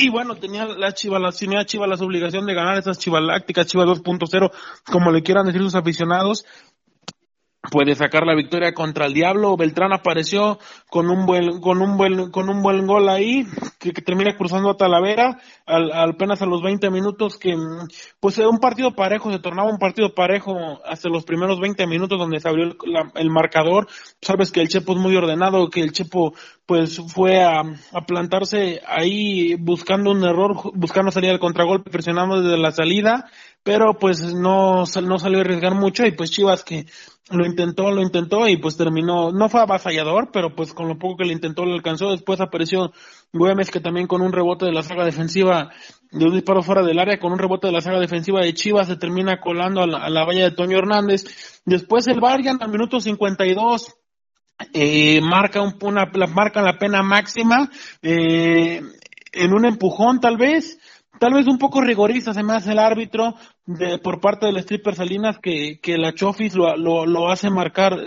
y 0.00 0.10
bueno, 0.10 0.36
tenía 0.36 0.64
la 0.64 0.94
Chiva, 0.94 1.18
la 1.18 1.32
tenía 1.32 1.64
Chiva 1.64 1.88
la 1.88 1.96
obligación 1.96 2.46
de 2.46 2.54
ganar 2.54 2.78
esas 2.78 3.00
Chivas 3.00 3.20
Lácticas, 3.20 3.66
Chivas 3.66 3.88
2.0, 3.88 4.52
como 4.84 5.10
le 5.10 5.24
quieran 5.24 5.44
decir 5.44 5.60
sus 5.60 5.74
aficionados 5.74 6.46
puede 7.70 7.94
sacar 7.94 8.24
la 8.24 8.34
victoria 8.34 8.72
contra 8.72 9.06
el 9.06 9.14
Diablo. 9.14 9.56
Beltrán 9.56 9.92
apareció 9.92 10.58
con 10.88 11.10
un 11.10 11.26
buen, 11.26 11.60
con 11.60 11.82
un 11.82 11.96
buen, 11.96 12.30
con 12.30 12.48
un 12.48 12.62
buen 12.62 12.86
gol 12.86 13.08
ahí, 13.08 13.44
que, 13.78 13.92
termina 13.92 14.36
cruzando 14.36 14.70
a 14.70 14.76
Talavera, 14.76 15.38
al, 15.66 15.92
apenas 15.92 16.40
a 16.40 16.46
los 16.46 16.62
20 16.62 16.90
minutos, 16.90 17.36
que 17.36 17.56
pues 18.20 18.38
era 18.38 18.48
un 18.48 18.58
partido 18.58 18.94
parejo, 18.94 19.30
se 19.32 19.38
tornaba 19.38 19.70
un 19.70 19.78
partido 19.78 20.14
parejo 20.14 20.56
hasta 20.84 21.08
los 21.08 21.24
primeros 21.24 21.60
20 21.60 21.86
minutos 21.86 22.18
donde 22.18 22.40
se 22.40 22.48
abrió 22.48 22.76
el, 23.14 23.30
marcador. 23.30 23.88
Sabes 24.22 24.50
que 24.50 24.60
el 24.60 24.68
Chepo 24.68 24.92
es 24.92 24.98
muy 24.98 25.16
ordenado, 25.16 25.68
que 25.68 25.80
el 25.80 25.92
Chepo 25.92 26.34
pues 26.64 27.00
fue 27.14 27.42
a, 27.42 27.62
a 27.92 28.06
plantarse 28.06 28.80
ahí 28.86 29.54
buscando 29.56 30.10
un 30.10 30.22
error, 30.24 30.54
buscando 30.74 31.10
salir 31.10 31.30
al 31.30 31.38
contragolpe, 31.38 31.90
presionando 31.90 32.40
desde 32.40 32.58
la 32.58 32.72
salida, 32.72 33.24
pero 33.62 33.98
pues 33.98 34.34
no, 34.34 34.84
no 35.02 35.18
salió 35.18 35.38
a 35.38 35.40
arriesgar 35.42 35.74
mucho 35.74 36.06
y 36.06 36.12
pues 36.12 36.30
Chivas 36.30 36.64
que 36.64 36.86
lo 37.30 37.44
intentó, 37.44 37.90
lo 37.90 38.00
intentó 38.00 38.48
y 38.48 38.56
pues 38.56 38.76
terminó, 38.76 39.30
no 39.32 39.48
fue 39.48 39.60
avasallador, 39.60 40.30
pero 40.32 40.54
pues 40.54 40.72
con 40.72 40.88
lo 40.88 40.98
poco 40.98 41.18
que 41.18 41.24
le 41.24 41.32
intentó 41.32 41.64
lo 41.64 41.74
alcanzó. 41.74 42.10
Después 42.10 42.40
apareció 42.40 42.92
Güemes 43.32 43.70
que 43.70 43.80
también 43.80 44.06
con 44.06 44.22
un 44.22 44.32
rebote 44.32 44.64
de 44.64 44.72
la 44.72 44.82
saga 44.82 45.04
defensiva, 45.04 45.70
de 46.10 46.24
un 46.24 46.32
disparo 46.32 46.62
fuera 46.62 46.82
del 46.82 46.98
área, 46.98 47.18
con 47.18 47.32
un 47.32 47.38
rebote 47.38 47.66
de 47.66 47.72
la 47.72 47.80
saga 47.80 48.00
defensiva 48.00 48.40
de 48.40 48.54
Chivas 48.54 48.86
se 48.88 48.96
termina 48.96 49.40
colando 49.40 49.82
a 49.82 49.86
la, 49.86 50.24
valla 50.24 50.44
de 50.44 50.56
Toño 50.56 50.78
Hernández. 50.78 51.60
Después 51.64 52.06
el 52.06 52.20
Varian 52.20 52.58
al 52.62 52.70
minuto 52.70 53.00
52 53.00 53.94
eh, 54.72 55.20
marca 55.20 55.60
un, 55.60 55.76
una, 55.82 56.10
marca 56.34 56.62
la 56.62 56.78
pena 56.78 57.02
máxima, 57.02 57.70
eh, 58.02 58.80
en 59.32 59.52
un 59.52 59.66
empujón 59.66 60.20
tal 60.20 60.36
vez, 60.36 60.78
tal 61.20 61.34
vez 61.34 61.46
un 61.46 61.58
poco 61.58 61.80
rigorista 61.82 62.32
se 62.32 62.42
me 62.42 62.54
hace 62.54 62.72
el 62.72 62.78
árbitro 62.78 63.34
de, 63.68 63.98
por 63.98 64.18
parte 64.18 64.46
del 64.46 64.56
stripper 64.56 64.94
Salinas 64.94 65.38
que, 65.38 65.78
que 65.80 65.98
la 65.98 66.14
Chofis 66.14 66.54
lo, 66.54 66.74
lo, 66.76 67.04
lo, 67.04 67.30
hace 67.30 67.50
marcar 67.50 67.98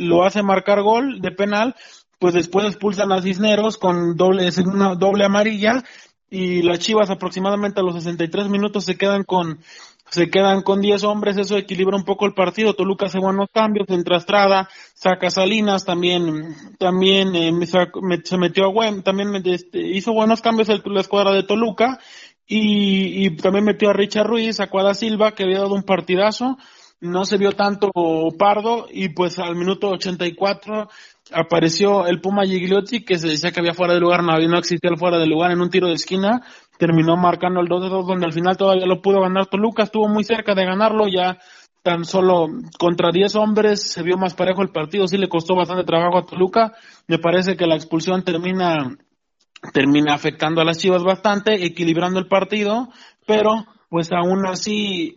lo 0.00 0.24
hace 0.24 0.42
marcar 0.42 0.82
gol 0.82 1.20
de 1.20 1.30
penal 1.30 1.76
pues 2.18 2.34
después 2.34 2.66
expulsan 2.66 3.12
a 3.12 3.22
Cisneros 3.22 3.78
con 3.78 4.16
doble 4.16 4.48
una 4.66 4.96
doble 4.96 5.24
amarilla 5.24 5.84
y 6.30 6.62
las 6.62 6.80
Chivas 6.80 7.10
aproximadamente 7.10 7.78
a 7.78 7.84
los 7.84 7.94
63 7.94 8.48
minutos 8.48 8.84
se 8.84 8.96
quedan 8.96 9.22
con 9.22 9.60
se 10.10 10.30
quedan 10.30 10.62
con 10.62 10.80
10 10.80 11.02
hombres, 11.04 11.38
eso 11.38 11.56
equilibra 11.56 11.96
un 11.96 12.04
poco 12.04 12.26
el 12.26 12.34
partido. 12.34 12.74
Toluca 12.74 13.06
hace 13.06 13.18
buenos 13.18 13.48
cambios, 13.52 13.88
entra 13.88 14.18
Estrada, 14.18 14.68
saca 14.94 15.30
Salinas, 15.30 15.84
también 15.84 16.54
también 16.78 17.34
eh, 17.34 17.50
se 18.24 18.36
metió 18.36 18.64
a 18.64 18.72
Güem, 18.72 19.02
también 19.02 19.34
este, 19.44 19.80
hizo 19.80 20.12
buenos 20.12 20.40
cambios 20.40 20.68
el, 20.68 20.82
la 20.84 21.00
escuadra 21.00 21.32
de 21.32 21.42
Toluca 21.42 21.98
y, 22.46 23.26
y 23.26 23.36
también 23.36 23.64
metió 23.64 23.90
a 23.90 23.92
Richard 23.92 24.26
Ruiz, 24.26 24.60
a 24.60 24.68
Cuada 24.68 24.94
Silva, 24.94 25.32
que 25.32 25.44
había 25.44 25.60
dado 25.60 25.74
un 25.74 25.82
partidazo. 25.82 26.56
No 27.00 27.24
se 27.24 27.36
vio 27.36 27.52
tanto 27.52 27.90
Pardo 28.38 28.86
y 28.90 29.10
pues 29.10 29.38
al 29.38 29.56
minuto 29.56 29.90
84 29.90 30.88
apareció 31.32 32.06
el 32.06 32.20
Puma 32.20 32.44
Gigliotti 32.44 33.04
que 33.04 33.18
se 33.18 33.28
decía 33.28 33.50
que 33.50 33.60
había 33.60 33.74
fuera 33.74 33.94
de 33.94 34.00
lugar, 34.00 34.22
no, 34.22 34.38
no 34.38 34.58
existía 34.58 34.90
el 34.90 34.98
fuera 34.98 35.18
de 35.18 35.26
lugar 35.26 35.50
en 35.50 35.60
un 35.60 35.70
tiro 35.70 35.88
de 35.88 35.94
esquina, 35.94 36.42
terminó 36.78 37.16
marcando 37.16 37.60
el 37.60 37.68
2 37.68 37.82
de 37.82 37.88
2 37.88 38.06
donde 38.06 38.26
al 38.26 38.32
final 38.32 38.56
todavía 38.56 38.86
lo 38.86 39.00
pudo 39.02 39.20
ganar 39.20 39.46
Toluca, 39.46 39.84
estuvo 39.84 40.08
muy 40.08 40.24
cerca 40.24 40.54
de 40.54 40.64
ganarlo, 40.64 41.06
ya 41.08 41.38
tan 41.82 42.04
solo 42.04 42.48
contra 42.78 43.10
10 43.10 43.36
hombres 43.36 43.82
se 43.82 44.02
vio 44.02 44.16
más 44.16 44.34
parejo 44.34 44.62
el 44.62 44.70
partido, 44.70 45.06
sí 45.06 45.18
le 45.18 45.28
costó 45.28 45.54
bastante 45.54 45.84
trabajo 45.84 46.18
a 46.18 46.26
Toluca, 46.26 46.72
me 47.06 47.18
parece 47.18 47.56
que 47.56 47.66
la 47.66 47.74
expulsión 47.74 48.22
termina 48.22 48.96
termina 49.72 50.14
afectando 50.14 50.60
a 50.60 50.64
las 50.64 50.78
Chivas 50.78 51.02
bastante, 51.02 51.64
equilibrando 51.64 52.18
el 52.18 52.28
partido, 52.28 52.88
pero 53.26 53.66
pues 53.94 54.10
aún 54.10 54.44
así, 54.44 55.14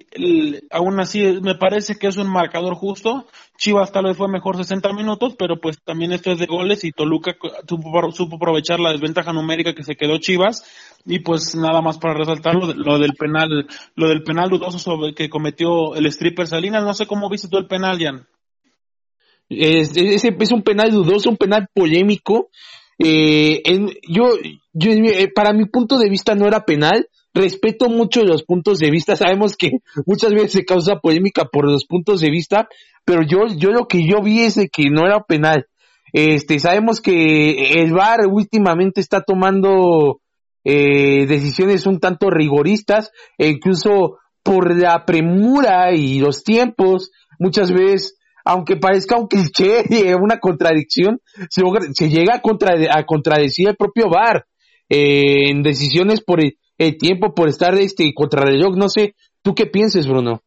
aún 0.70 1.00
así 1.00 1.40
me 1.42 1.56
parece 1.56 1.98
que 1.98 2.06
es 2.06 2.18
un 2.18 2.30
marcador 2.30 2.76
justo. 2.76 3.26
Chivas 3.58 3.92
tal 3.92 4.06
vez 4.06 4.16
fue 4.16 4.28
mejor 4.28 4.56
60 4.56 4.94
minutos, 4.94 5.36
pero 5.36 5.60
pues 5.60 5.82
también 5.84 6.12
esto 6.12 6.32
es 6.32 6.38
de 6.38 6.46
goles 6.46 6.84
y 6.84 6.92
Toluca 6.92 7.36
supo, 7.68 8.12
supo 8.12 8.36
aprovechar 8.36 8.80
la 8.80 8.92
desventaja 8.92 9.34
numérica 9.34 9.74
que 9.74 9.82
se 9.82 9.96
quedó 9.96 10.20
Chivas 10.20 10.64
y 11.08 11.22
pues 11.22 11.56
nada 11.56 11.82
más 11.82 11.98
para 11.98 12.14
resaltar 12.14 12.54
lo, 12.54 13.00
del 13.00 13.14
penal, 13.14 13.66
lo 13.96 14.10
del 14.10 14.22
penal 14.22 14.50
dudoso 14.50 14.78
sobre 14.78 15.16
que 15.16 15.28
cometió 15.28 15.96
el 15.96 16.06
stripper 16.06 16.46
Salinas. 16.46 16.84
No 16.84 16.94
sé 16.94 17.08
cómo 17.08 17.32
viste 17.32 17.48
tú 17.48 17.58
el 17.58 17.66
penal, 17.66 17.98
Jan. 18.00 18.28
Es, 19.50 19.98
es, 19.98 20.24
es 20.24 20.52
un 20.52 20.62
penal 20.62 20.92
dudoso, 20.92 21.32
un 21.32 21.38
penal 21.38 21.68
polémico 21.74 22.50
eh, 23.00 23.62
yo, 24.08 24.30
eh, 24.40 25.32
para 25.34 25.54
mi 25.54 25.66
punto 25.66 25.98
de 25.98 26.10
vista 26.10 26.36
no 26.36 26.48
era 26.48 26.66
penal. 26.66 27.08
Respeto 27.34 27.90
mucho 27.90 28.24
los 28.24 28.44
puntos 28.44 28.80
de 28.80 28.90
vista. 28.90 29.16
Sabemos 29.16 29.56
que 29.56 29.72
muchas 30.06 30.34
veces 30.34 30.52
se 30.52 30.66
causa 30.66 31.00
polémica 31.00 31.46
por 31.46 31.70
los 31.70 31.86
puntos 31.86 32.22
de 32.22 32.32
vista, 32.32 32.68
pero 33.06 33.22
yo, 33.22 33.46
yo 33.56 33.72
lo 33.72 33.88
que 33.88 34.08
yo 34.08 34.22
vi 34.22 34.42
es 34.42 34.56
de 34.56 34.70
que 34.70 34.90
no 34.90 35.06
era 35.06 35.24
penal. 35.24 35.68
Este, 36.14 36.60
sabemos 36.60 37.02
que 37.02 37.82
el 37.82 37.92
VAR 37.92 38.28
últimamente 38.28 39.02
está 39.02 39.22
tomando 39.22 40.22
eh, 40.64 41.26
decisiones 41.28 41.86
un 41.86 42.00
tanto 42.00 42.30
rigoristas, 42.30 43.12
e 43.38 43.50
incluso 43.50 44.18
por 44.42 44.76
la 44.76 45.06
premura 45.06 45.94
y 45.94 46.20
los 46.20 46.44
tiempos, 46.44 47.12
muchas 47.40 47.72
veces 47.72 48.17
aunque 48.48 48.78
parezca 48.78 49.18
un 49.18 49.28
cliché 49.28 49.84
una 50.22 50.40
contradicción, 50.40 51.20
se, 51.50 52.10
llega 52.10 52.36
a, 52.36 53.06
contradecir 53.06 53.68
el 53.68 53.76
propio 53.76 54.10
VAR 54.10 54.46
eh, 54.90 55.50
en 55.50 55.64
decisiones 55.64 56.24
por 56.24 56.40
el, 56.42 56.98
tiempo, 56.98 57.34
por 57.34 57.50
estar 57.50 57.76
este 57.76 58.14
contra 58.14 58.46
reloj. 58.46 58.76
No 58.78 58.88
sé, 58.88 59.16
¿tú 59.42 59.54
qué 59.54 59.66
pienses, 59.66 60.08
Bruno? 60.08 60.42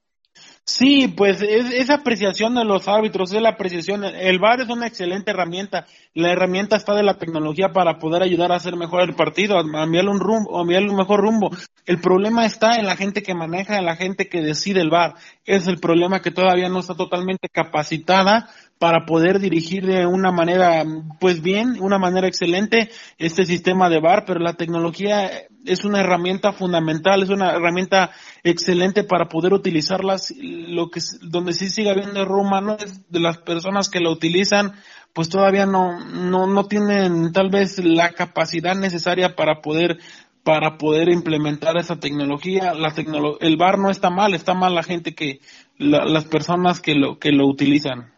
Sí, 0.71 1.09
pues 1.09 1.43
es, 1.43 1.73
esa 1.75 1.95
apreciación 1.95 2.55
de 2.55 2.65
los 2.65 2.87
árbitros, 2.87 3.33
es 3.33 3.43
la 3.43 3.51
apreciación. 3.51 4.05
El 4.05 4.39
VAR 4.39 4.61
es 4.61 4.69
una 4.69 4.87
excelente 4.87 5.33
herramienta. 5.33 5.85
La 6.15 6.31
herramienta 6.31 6.77
está 6.77 6.95
de 6.95 7.03
la 7.03 7.19
tecnología 7.19 7.73
para 7.73 7.99
poder 7.99 8.23
ayudar 8.23 8.53
a 8.53 8.55
hacer 8.55 8.77
mejor 8.77 9.03
el 9.03 9.17
partido, 9.17 9.59
a 9.59 9.63
enviarle 9.83 10.13
un 10.13 10.21
rumbo, 10.21 10.57
a 10.57 10.63
enviarle 10.63 10.91
un 10.91 10.97
mejor 10.97 11.23
rumbo. 11.23 11.51
El 11.87 12.01
problema 12.01 12.47
está 12.47 12.77
en 12.77 12.87
la 12.87 12.95
gente 12.95 13.25
que 13.25 13.35
maneja, 13.35 13.79
en 13.79 13.85
la 13.85 13.97
gente 13.97 14.29
que 14.29 14.43
decide 14.43 14.81
el 14.81 14.91
VAR. 14.91 15.15
Es 15.45 15.67
el 15.67 15.81
problema 15.81 16.23
que 16.23 16.31
todavía 16.31 16.69
no 16.69 16.79
está 16.79 16.95
totalmente 16.95 17.49
capacitada 17.49 18.49
para 18.81 19.05
poder 19.05 19.41
dirigir 19.41 19.85
de 19.85 20.07
una 20.07 20.33
manera, 20.33 20.83
pues 21.21 21.43
bien, 21.43 21.77
una 21.81 21.99
manera 21.99 22.27
excelente 22.27 22.91
este 23.19 23.45
sistema 23.45 23.91
de 23.91 24.01
VAR, 24.01 24.25
pero 24.27 24.41
la 24.41 24.55
tecnología 24.55 25.31
es 25.67 25.85
una 25.85 26.01
herramienta 26.01 26.53
fundamental, 26.53 27.23
es 27.23 27.29
una 27.29 27.51
herramienta 27.51 28.11
excelente 28.43 29.05
para 29.05 29.29
poder 29.29 29.53
utilizarlas. 29.53 30.33
Lo 30.39 30.89
que, 30.91 31.01
donde 31.21 31.53
sí 31.53 31.69
sigue 31.69 31.91
habiendo 31.91 32.23
error 32.23 32.39
humano 32.39 32.79
es 32.83 33.07
de 33.11 33.21
las 33.21 33.37
personas 33.37 33.91
que 33.91 34.01
la 34.01 34.11
utilizan, 34.11 34.73
pues 35.13 35.29
todavía 35.29 35.67
no, 35.67 36.01
no, 36.01 36.47
no 36.47 36.65
tienen 36.65 37.33
tal 37.35 37.51
vez 37.51 37.85
la 37.85 38.13
capacidad 38.13 38.75
necesaria 38.75 39.37
para 39.37 39.61
poder 39.61 39.99
para 40.43 40.79
poder 40.79 41.11
implementar 41.11 41.77
esa 41.77 42.01
tecnología. 42.01 42.73
La 42.73 42.95
tecnolo 42.95 43.39
el 43.41 43.59
VAR 43.59 43.79
no 43.79 43.91
está 43.91 44.09
mal, 44.09 44.33
está 44.33 44.55
mal 44.55 44.75
la 44.75 44.83
gente 44.83 45.15
que, 45.15 45.41
las 45.77 46.25
personas 46.25 46.81
que 46.81 46.95
lo, 46.95 47.19
que 47.19 47.31
lo 47.31 47.47
utilizan. 47.47 48.11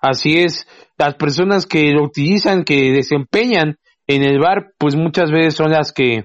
Así 0.00 0.38
es, 0.38 0.66
las 0.96 1.14
personas 1.16 1.66
que 1.66 1.90
lo 1.92 2.04
utilizan, 2.04 2.64
que 2.64 2.92
desempeñan 2.92 3.78
en 4.06 4.22
el 4.22 4.38
bar, 4.38 4.72
pues 4.78 4.96
muchas 4.96 5.30
veces 5.30 5.54
son 5.54 5.72
las 5.72 5.92
que, 5.92 6.24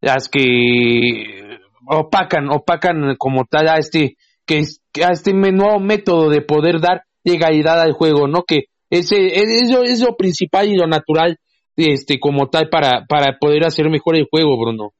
las 0.00 0.28
que 0.28 1.58
opacan, 1.86 2.48
opacan 2.50 3.16
como 3.18 3.44
tal 3.44 3.68
a 3.68 3.78
este, 3.78 4.16
que 4.46 4.62
a 5.04 5.10
este 5.12 5.32
nuevo 5.32 5.80
método 5.80 6.30
de 6.30 6.40
poder 6.40 6.80
dar 6.80 7.02
legalidad 7.24 7.80
al 7.80 7.92
juego, 7.92 8.28
¿no? 8.28 8.44
Que 8.44 8.64
ese, 8.90 9.26
es, 9.26 9.70
es 9.70 10.00
lo 10.00 10.16
principal 10.16 10.68
y 10.68 10.76
lo 10.76 10.86
natural, 10.86 11.38
este, 11.76 12.18
como 12.18 12.48
tal 12.48 12.68
para, 12.68 13.04
para 13.06 13.38
poder 13.38 13.64
hacer 13.64 13.88
mejor 13.90 14.16
el 14.16 14.26
juego, 14.30 14.58
Bruno. 14.58 14.92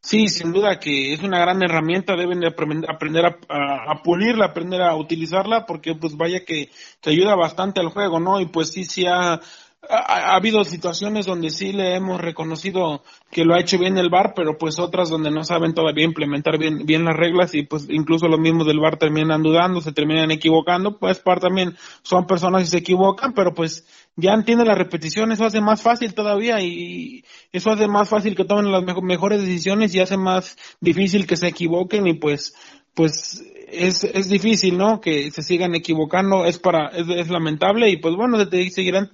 Sí, 0.00 0.28
sin 0.28 0.52
duda 0.52 0.78
que 0.78 1.12
es 1.12 1.22
una 1.22 1.40
gran 1.40 1.62
herramienta, 1.62 2.16
deben 2.16 2.40
de 2.40 2.46
aprender, 2.46 2.88
aprender 2.90 3.26
a, 3.26 3.90
a, 3.90 4.02
pulirla, 4.02 4.46
aprender 4.46 4.80
a 4.80 4.94
utilizarla, 4.96 5.66
porque 5.66 5.94
pues 5.94 6.16
vaya 6.16 6.44
que, 6.44 6.70
te 7.00 7.10
ayuda 7.10 7.34
bastante 7.34 7.80
al 7.80 7.88
juego, 7.88 8.20
¿no? 8.20 8.40
Y 8.40 8.46
pues 8.46 8.70
sí, 8.70 8.84
sí 8.84 9.06
ha, 9.06 9.40
ha, 9.88 10.34
habido 10.34 10.64
situaciones 10.64 11.26
donde 11.26 11.50
sí 11.50 11.72
le 11.72 11.94
hemos 11.94 12.20
reconocido 12.20 13.02
que 13.30 13.44
lo 13.44 13.54
ha 13.54 13.60
hecho 13.60 13.78
bien 13.78 13.96
el 13.96 14.10
VAR, 14.10 14.32
pero 14.34 14.58
pues 14.58 14.78
otras 14.78 15.08
donde 15.08 15.30
no 15.30 15.44
saben 15.44 15.74
todavía 15.74 16.04
implementar 16.04 16.58
bien, 16.58 16.84
bien 16.84 17.04
las 17.04 17.16
reglas 17.16 17.54
y 17.54 17.62
pues 17.62 17.86
incluso 17.88 18.28
los 18.28 18.40
mismos 18.40 18.66
del 18.66 18.80
VAR 18.80 18.98
terminan 18.98 19.42
dudando, 19.42 19.80
se 19.80 19.92
terminan 19.92 20.30
equivocando, 20.30 20.98
pues 20.98 21.18
par 21.20 21.40
también 21.40 21.76
son 22.02 22.26
personas 22.26 22.62
y 22.64 22.66
se 22.66 22.78
equivocan, 22.78 23.32
pero 23.32 23.54
pues 23.54 23.86
ya 24.16 24.32
entiende 24.32 24.64
la 24.64 24.74
repetición, 24.74 25.30
eso 25.32 25.44
hace 25.44 25.60
más 25.60 25.80
fácil 25.80 26.12
todavía 26.14 26.60
y 26.60 27.24
eso 27.52 27.70
hace 27.70 27.86
más 27.86 28.08
fácil 28.08 28.34
que 28.34 28.44
tomen 28.44 28.72
las 28.72 28.84
mejores 29.02 29.40
decisiones 29.40 29.94
y 29.94 30.00
hace 30.00 30.16
más 30.16 30.56
difícil 30.80 31.26
que 31.26 31.36
se 31.36 31.48
equivoquen 31.48 32.06
y 32.06 32.14
pues 32.14 32.54
pues 32.94 33.44
es, 33.70 34.04
es 34.04 34.28
difícil, 34.28 34.76
¿no? 34.78 35.00
Que 35.00 35.30
se 35.30 35.42
sigan 35.42 35.74
equivocando, 35.74 36.44
es 36.44 36.58
para 36.58 36.88
es, 36.88 37.28
lamentable 37.28 37.90
y 37.90 37.96
pues 37.96 38.14
bueno, 38.14 38.38
seguirán 38.70 39.10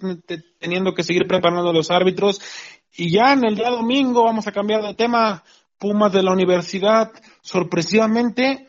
teniendo 0.59 0.95
que 0.95 1.03
seguir 1.03 1.27
preparando 1.27 1.73
los 1.73 1.91
árbitros 1.91 2.41
y 2.97 3.11
ya 3.11 3.33
en 3.33 3.45
el 3.45 3.57
día 3.57 3.71
domingo 3.71 4.25
vamos 4.25 4.47
a 4.47 4.53
cambiar 4.53 4.83
de 4.83 4.95
tema. 4.95 5.43
Pumas 5.77 6.13
de 6.13 6.23
la 6.23 6.33
universidad 6.33 7.11
sorpresivamente 7.43 8.69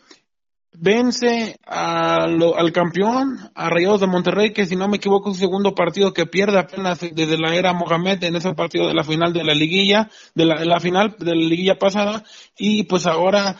vence 0.77 1.57
al 1.65 2.71
campeón, 2.73 3.37
a 3.53 3.69
Rayados 3.69 4.01
de 4.01 4.07
Monterrey, 4.07 4.51
que 4.51 4.65
si 4.65 4.75
no 4.75 4.87
me 4.87 4.97
equivoco 4.97 5.29
es 5.29 5.37
su 5.37 5.41
segundo 5.41 5.75
partido 5.75 6.13
que 6.13 6.25
pierde 6.25 6.59
apenas 6.59 6.99
desde 6.99 7.37
la 7.37 7.55
era 7.55 7.73
Mohamed 7.73 8.23
en 8.23 8.35
ese 8.35 8.53
partido 8.53 8.87
de 8.87 8.93
la 8.93 9.03
final 9.03 9.33
de 9.33 9.43
la 9.43 9.53
liguilla, 9.53 10.09
de 10.33 10.45
la 10.45 10.79
final 10.79 11.15
de 11.17 11.35
la 11.35 11.47
liguilla 11.47 11.77
pasada, 11.77 12.23
y 12.57 12.83
pues 12.83 13.05
ahora 13.05 13.55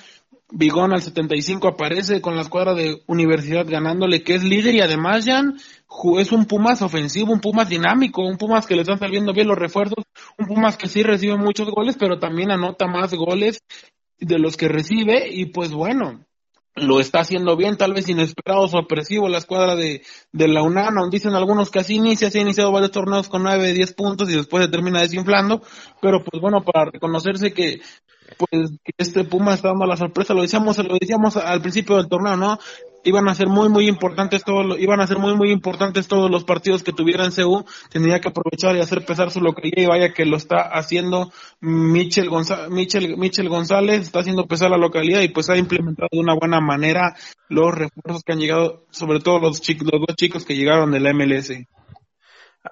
Bigón 0.51 0.93
al 0.93 1.01
75 1.01 1.67
aparece 1.67 2.21
con 2.21 2.35
la 2.35 2.43
escuadra 2.43 2.75
de 2.75 3.01
Universidad 3.07 3.65
ganándole, 3.67 4.23
que 4.23 4.35
es 4.35 4.43
líder 4.43 4.75
y 4.75 4.81
además, 4.81 5.25
Jan, 5.25 5.57
es 6.19 6.31
un 6.31 6.45
Pumas 6.45 6.81
ofensivo, 6.81 7.33
un 7.33 7.41
Pumas 7.41 7.67
dinámico, 7.67 8.21
un 8.21 8.37
Pumas 8.37 8.67
que 8.67 8.75
le 8.75 8.81
están 8.81 8.99
saliendo 8.99 9.33
bien 9.33 9.47
los 9.47 9.57
refuerzos, 9.57 10.05
un 10.37 10.45
Pumas 10.45 10.77
que 10.77 10.87
sí 10.87 11.01
recibe 11.01 11.35
muchos 11.37 11.69
goles, 11.71 11.95
pero 11.99 12.19
también 12.19 12.51
anota 12.51 12.85
más 12.85 13.13
goles 13.13 13.59
de 14.19 14.39
los 14.39 14.55
que 14.55 14.67
recibe 14.67 15.27
y 15.29 15.47
pues 15.47 15.71
bueno, 15.71 16.25
lo 16.75 16.99
está 16.99 17.21
haciendo 17.21 17.55
bien, 17.55 17.77
tal 17.77 17.93
vez 17.93 18.07
inesperado, 18.09 18.67
sorpresivo 18.67 19.29
la 19.29 19.37
escuadra 19.37 19.75
de, 19.75 20.03
la 20.33 20.61
UNAM, 20.61 21.09
dicen 21.09 21.33
algunos 21.33 21.71
que 21.71 21.79
así 21.79 21.95
inicia, 21.95 22.29
se 22.29 22.39
ha 22.39 22.41
iniciado 22.41 22.71
varios 22.71 22.91
torneos 22.91 23.29
con 23.29 23.43
9, 23.43 23.73
10 23.73 23.93
puntos 23.93 24.29
y 24.29 24.35
después 24.35 24.65
se 24.65 24.69
termina 24.69 25.01
desinflando, 25.01 25.61
pero 26.01 26.23
pues 26.23 26.41
bueno, 26.41 26.63
para 26.63 26.91
reconocerse 26.91 27.53
que 27.53 27.79
pues 28.37 28.71
que 28.83 28.93
este 28.97 29.23
Puma 29.23 29.53
está 29.53 29.69
dando 29.69 29.85
la 29.85 29.97
sorpresa, 29.97 30.33
lo 30.33 30.41
decíamos, 30.41 30.77
lo 30.77 30.97
decíamos 30.99 31.37
al 31.37 31.61
principio 31.61 31.97
del 31.97 32.07
torneo, 32.07 32.35
¿no? 32.35 32.57
Iban 33.03 33.29
a 33.29 33.35
ser 33.35 33.47
muy 33.47 33.69
muy 33.69 33.87
importantes 33.87 34.43
todos 34.43 34.79
iban 34.79 34.99
a 34.99 35.05
ser 35.05 35.19
muy 35.19 35.35
muy 35.35 35.51
importantes 35.51 36.07
todos 36.07 36.31
los 36.31 36.43
partidos 36.43 36.81
que 36.81 36.91
tuviera 36.91 37.23
en 37.23 37.31
CU, 37.31 37.63
tendría 37.91 38.19
que 38.19 38.29
aprovechar 38.29 38.75
y 38.75 38.79
hacer 38.79 39.05
pesar 39.05 39.29
su 39.29 39.41
localidad 39.41 39.83
y 39.83 39.85
vaya 39.85 40.13
que 40.13 40.25
lo 40.25 40.37
está 40.37 40.61
haciendo 40.61 41.31
Michel, 41.61 42.29
González, 42.29 42.69
Michel, 42.71 43.49
González, 43.49 44.01
está 44.01 44.21
haciendo 44.21 44.47
pesar 44.47 44.71
la 44.71 44.77
localidad 44.77 45.21
y 45.21 45.29
pues 45.29 45.49
ha 45.49 45.57
implementado 45.57 46.09
de 46.11 46.19
una 46.19 46.33
buena 46.33 46.59
manera 46.61 47.15
los 47.47 47.75
refuerzos 47.75 48.23
que 48.23 48.33
han 48.33 48.39
llegado, 48.39 48.85
sobre 48.89 49.19
todo 49.19 49.39
los 49.39 49.61
chicos, 49.61 49.87
los 49.91 50.01
dos 50.01 50.15
chicos 50.15 50.43
que 50.43 50.55
llegaron 50.55 50.91
de 50.91 50.99
la 50.99 51.13
MLS. 51.13 51.51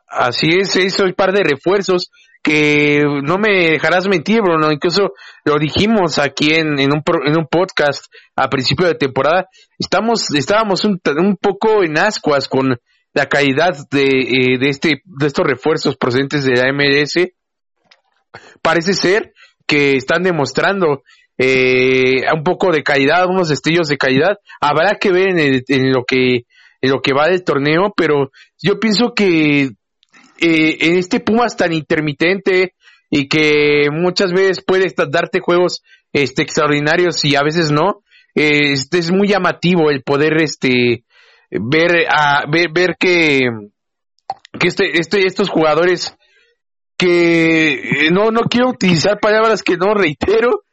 Así 0.08 0.48
es, 0.50 0.76
eso 0.76 1.04
un 1.04 1.14
par 1.14 1.32
de 1.32 1.44
refuerzos 1.44 2.10
que 2.44 3.02
no 3.24 3.38
me 3.38 3.72
dejarás 3.72 4.08
mentir, 4.08 4.42
Bruno, 4.42 4.72
incluso 4.72 5.14
lo 5.46 5.58
dijimos 5.58 6.20
aquí 6.20 6.54
en, 6.54 6.78
en, 6.78 6.92
un, 6.92 7.02
en 7.26 7.38
un 7.38 7.48
podcast 7.48 8.06
a 8.36 8.50
principio 8.50 8.86
de 8.86 8.96
temporada, 8.96 9.48
estamos, 9.80 10.30
estábamos 10.36 10.84
un, 10.84 11.00
un 11.18 11.38
poco 11.38 11.84
en 11.84 11.98
ascuas 11.98 12.50
con 12.50 12.78
la 13.14 13.26
calidad 13.28 13.72
de, 13.90 14.04
eh, 14.04 14.58
de, 14.60 14.70
este, 14.70 15.02
de 15.06 15.28
estos 15.28 15.48
refuerzos 15.48 15.96
procedentes 15.96 16.44
de 16.44 16.56
la 16.56 16.74
MLS. 16.74 17.30
Parece 18.62 18.94
ser 18.94 19.34
que 19.66 19.94
están 19.96 20.24
demostrando 20.24 21.04
eh, 21.38 22.26
un 22.36 22.44
poco 22.44 22.72
de 22.72 22.84
calidad, 22.84 23.28
unos 23.28 23.50
destellos 23.50 23.88
de 23.88 23.98
calidad. 23.98 24.38
Habrá 24.60 24.96
que 24.96 25.12
ver 25.12 25.30
en, 25.30 25.64
en 25.68 25.94
lo 25.94 26.04
que 26.06 26.46
en 26.82 26.92
lo 26.92 27.02
que 27.02 27.14
va 27.14 27.30
del 27.30 27.46
torneo, 27.46 27.94
pero 27.96 28.30
yo 28.62 28.78
pienso 28.78 29.14
que 29.16 29.70
eh, 30.44 30.78
en 30.82 30.98
este 30.98 31.20
Pumas 31.20 31.56
tan 31.56 31.72
intermitente 31.74 32.74
y 33.10 33.28
que 33.28 33.88
muchas 33.92 34.32
veces 34.32 34.64
puede 34.66 34.88
darte 35.10 35.40
juegos 35.40 35.84
este, 36.12 36.44
extraordinarios 36.44 37.24
y 37.24 37.36
a 37.36 37.44
veces 37.44 37.72
no, 37.72 38.04
este 38.36 38.98
es 38.98 39.12
muy 39.12 39.28
llamativo 39.28 39.90
el 39.90 40.04
poder 40.04 40.42
este 40.42 41.04
ver 41.52 42.08
a 42.10 42.46
ver, 42.52 42.70
ver 42.74 42.96
que 43.00 43.42
que 44.60 44.68
este, 44.68 45.00
este 45.00 45.26
estos 45.26 45.50
jugadores 45.50 46.16
que 46.98 47.74
eh, 47.74 48.12
no 48.12 48.32
no 48.32 48.42
quiero 48.42 48.70
utilizar 48.70 49.20
palabras 49.20 49.62
que 49.62 49.78
no 49.78 49.94
reitero 49.94 50.64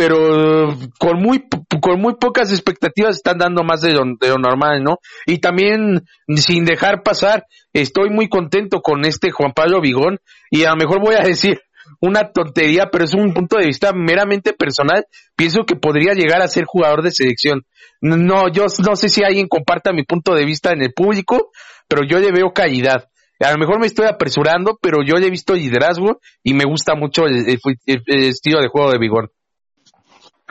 pero 0.00 0.74
con 0.98 1.20
muy 1.20 1.44
con 1.82 2.00
muy 2.00 2.14
pocas 2.14 2.50
expectativas 2.52 3.16
están 3.16 3.36
dando 3.36 3.62
más 3.64 3.82
de 3.82 3.92
lo, 3.92 4.06
normal, 4.38 4.82
¿no? 4.82 4.96
Y 5.26 5.40
también 5.40 6.06
sin 6.36 6.64
dejar 6.64 7.02
pasar, 7.02 7.44
estoy 7.74 8.08
muy 8.08 8.30
contento 8.30 8.80
con 8.80 9.04
este 9.04 9.30
Juan 9.30 9.52
Pablo 9.52 9.82
Vigón 9.82 10.18
y 10.50 10.64
a 10.64 10.70
lo 10.70 10.76
mejor 10.76 11.02
voy 11.02 11.16
a 11.16 11.22
decir 11.26 11.60
una 12.00 12.32
tontería, 12.32 12.88
pero 12.90 13.04
es 13.04 13.12
un 13.12 13.34
punto 13.34 13.58
de 13.58 13.66
vista 13.66 13.92
meramente 13.92 14.54
personal. 14.54 15.04
Pienso 15.36 15.64
que 15.66 15.76
podría 15.76 16.14
llegar 16.14 16.40
a 16.40 16.48
ser 16.48 16.64
jugador 16.64 17.02
de 17.02 17.10
selección. 17.10 17.66
No, 18.00 18.50
yo 18.50 18.64
no 18.82 18.96
sé 18.96 19.10
si 19.10 19.22
alguien 19.22 19.48
comparta 19.48 19.92
mi 19.92 20.04
punto 20.04 20.34
de 20.34 20.46
vista 20.46 20.72
en 20.72 20.80
el 20.80 20.94
público, 20.94 21.50
pero 21.88 22.04
yo 22.08 22.18
le 22.20 22.32
veo 22.32 22.54
calidad. 22.54 23.10
A 23.38 23.52
lo 23.52 23.58
mejor 23.58 23.78
me 23.78 23.86
estoy 23.86 24.06
apresurando, 24.06 24.78
pero 24.80 25.02
yo 25.04 25.16
le 25.16 25.26
he 25.26 25.30
visto 25.30 25.52
liderazgo 25.52 26.20
y 26.42 26.54
me 26.54 26.64
gusta 26.64 26.94
mucho 26.94 27.26
el, 27.26 27.58
el 27.86 28.24
estilo 28.24 28.62
de 28.62 28.68
juego 28.68 28.92
de 28.92 28.98
Vigón. 28.98 29.28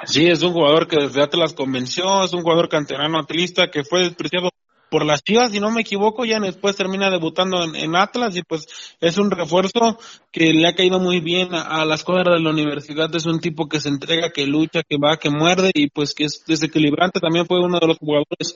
Sí, 0.06 0.28
es 0.28 0.42
un 0.44 0.54
jugador 0.54 0.88
que 0.88 0.98
desde 0.98 1.22
Atlas 1.22 1.54
convenció, 1.54 2.24
es 2.24 2.34
un 2.34 2.42
jugador 2.42 2.70
canterano 2.70 3.20
atlista 3.20 3.70
que 3.70 3.84
fue 3.84 4.04
despreciado 4.04 4.50
por 4.90 5.06
las 5.06 5.24
Chivas, 5.24 5.52
si 5.52 5.60
no 5.60 5.72
me 5.72 5.82
equivoco, 5.82 6.26
ya 6.26 6.40
después 6.40 6.76
termina 6.76 7.10
debutando 7.10 7.64
en, 7.64 7.96
Atlas 7.96 8.36
y 8.36 8.42
pues 8.42 8.68
es 9.00 9.18
un 9.18 9.30
refuerzo 9.30 10.00
que 10.32 10.52
le 10.52 10.68
ha 10.68 10.76
caído 10.76 11.00
muy 11.00 11.20
bien 11.20 11.54
a, 11.54 11.86
la 11.86 11.96
escuadra 11.96 12.34
de 12.34 12.42
la 12.42 12.50
universidad, 12.50 13.14
es 13.16 13.26
un 13.26 13.40
tipo 13.40 13.68
que 13.68 13.80
se 13.80 13.90
entrega, 13.90 14.32
que 14.32 14.48
lucha, 14.48 14.82
que 14.88 14.98
va, 14.98 15.18
que 15.18 15.30
muerde 15.30 15.72
y 15.74 15.90
pues 15.90 16.14
que 16.14 16.26
es 16.26 16.44
desequilibrante, 16.46 17.20
también 17.20 17.46
fue 17.46 17.60
uno 17.60 17.80
de 17.80 17.88
los 17.88 17.98
jugadores 17.98 18.56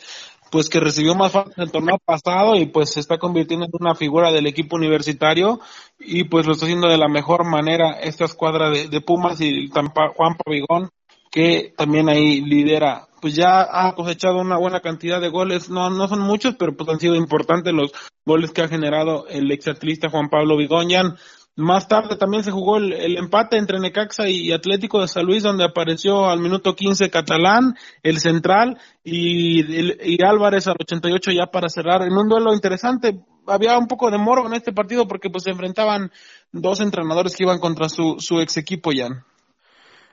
pues 0.51 0.69
que 0.69 0.79
recibió 0.79 1.15
más 1.15 1.31
faltas 1.31 1.57
en 1.57 1.63
el 1.63 1.71
torneo 1.71 1.97
pasado 2.03 2.55
y 2.55 2.67
pues 2.67 2.91
se 2.91 2.99
está 2.99 3.17
convirtiendo 3.17 3.65
en 3.65 3.71
una 3.79 3.95
figura 3.95 4.31
del 4.31 4.47
equipo 4.47 4.75
universitario 4.75 5.59
y 5.99 6.25
pues 6.25 6.45
lo 6.45 6.53
está 6.53 6.65
haciendo 6.65 6.87
de 6.87 6.97
la 6.97 7.07
mejor 7.07 7.43
manera 7.43 7.99
esta 8.01 8.25
escuadra 8.25 8.69
de, 8.69 9.01
Pumas 9.01 9.41
y 9.41 9.69
Juan 9.69 9.91
Pavigón 9.91 10.89
que 11.33 11.73
también 11.75 12.09
ahí 12.09 12.41
lidera, 12.41 13.07
pues 13.19 13.33
ya 13.33 13.67
ha 13.67 13.95
cosechado 13.95 14.37
una 14.37 14.59
buena 14.59 14.81
cantidad 14.81 15.19
de 15.19 15.29
goles, 15.29 15.67
no, 15.67 15.89
no 15.89 16.07
son 16.07 16.19
muchos, 16.19 16.55
pero 16.59 16.77
pues 16.77 16.87
han 16.89 16.99
sido 16.99 17.15
importantes 17.15 17.73
los 17.73 17.91
goles 18.23 18.51
que 18.51 18.61
ha 18.61 18.67
generado 18.67 19.27
el 19.27 19.51
exatlista 19.51 20.11
Juan 20.11 20.29
Pablo 20.29 20.57
Vigoñan. 20.57 21.17
Más 21.55 21.87
tarde 21.87 22.17
también 22.17 22.43
se 22.43 22.51
jugó 22.51 22.77
el, 22.77 23.17
empate 23.17 23.57
entre 23.57 23.79
Necaxa 23.79 24.29
y 24.29 24.51
Atlético 24.51 25.01
de 25.01 25.07
San 25.07 25.25
Luis, 25.25 25.41
donde 25.41 25.63
apareció 25.63 26.29
al 26.29 26.39
minuto 26.39 26.75
15 26.75 27.09
Catalán, 27.09 27.75
el 28.03 28.19
central, 28.19 28.77
y, 29.03 30.13
y 30.13 30.23
Álvarez 30.23 30.67
al 30.67 30.75
88 30.79 31.31
ya 31.31 31.47
para 31.47 31.67
cerrar 31.67 32.03
en 32.03 32.13
un 32.13 32.29
duelo 32.29 32.53
interesante. 32.53 33.19
Había 33.47 33.79
un 33.79 33.87
poco 33.87 34.11
de 34.11 34.19
moro 34.19 34.45
en 34.45 34.53
este 34.53 34.71
partido 34.71 35.07
porque 35.07 35.31
pues 35.31 35.45
se 35.45 35.49
enfrentaban 35.49 36.11
dos 36.51 36.79
entrenadores 36.79 37.35
que 37.35 37.43
iban 37.43 37.59
contra 37.59 37.89
su, 37.89 38.17
su 38.19 38.39
ex 38.39 38.57
equipo 38.57 38.91
ya. 38.91 39.25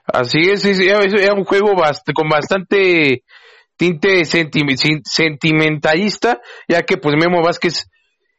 Así 0.07 0.51
es, 0.51 0.65
es, 0.65 1.33
un 1.33 1.45
juego 1.45 1.75
con 2.15 2.29
bastante 2.29 3.23
tinte 3.77 4.25
sentimentalista, 4.25 6.41
ya 6.69 6.83
que 6.83 6.97
pues 6.97 7.17
Memo 7.17 7.43
Vázquez 7.43 7.89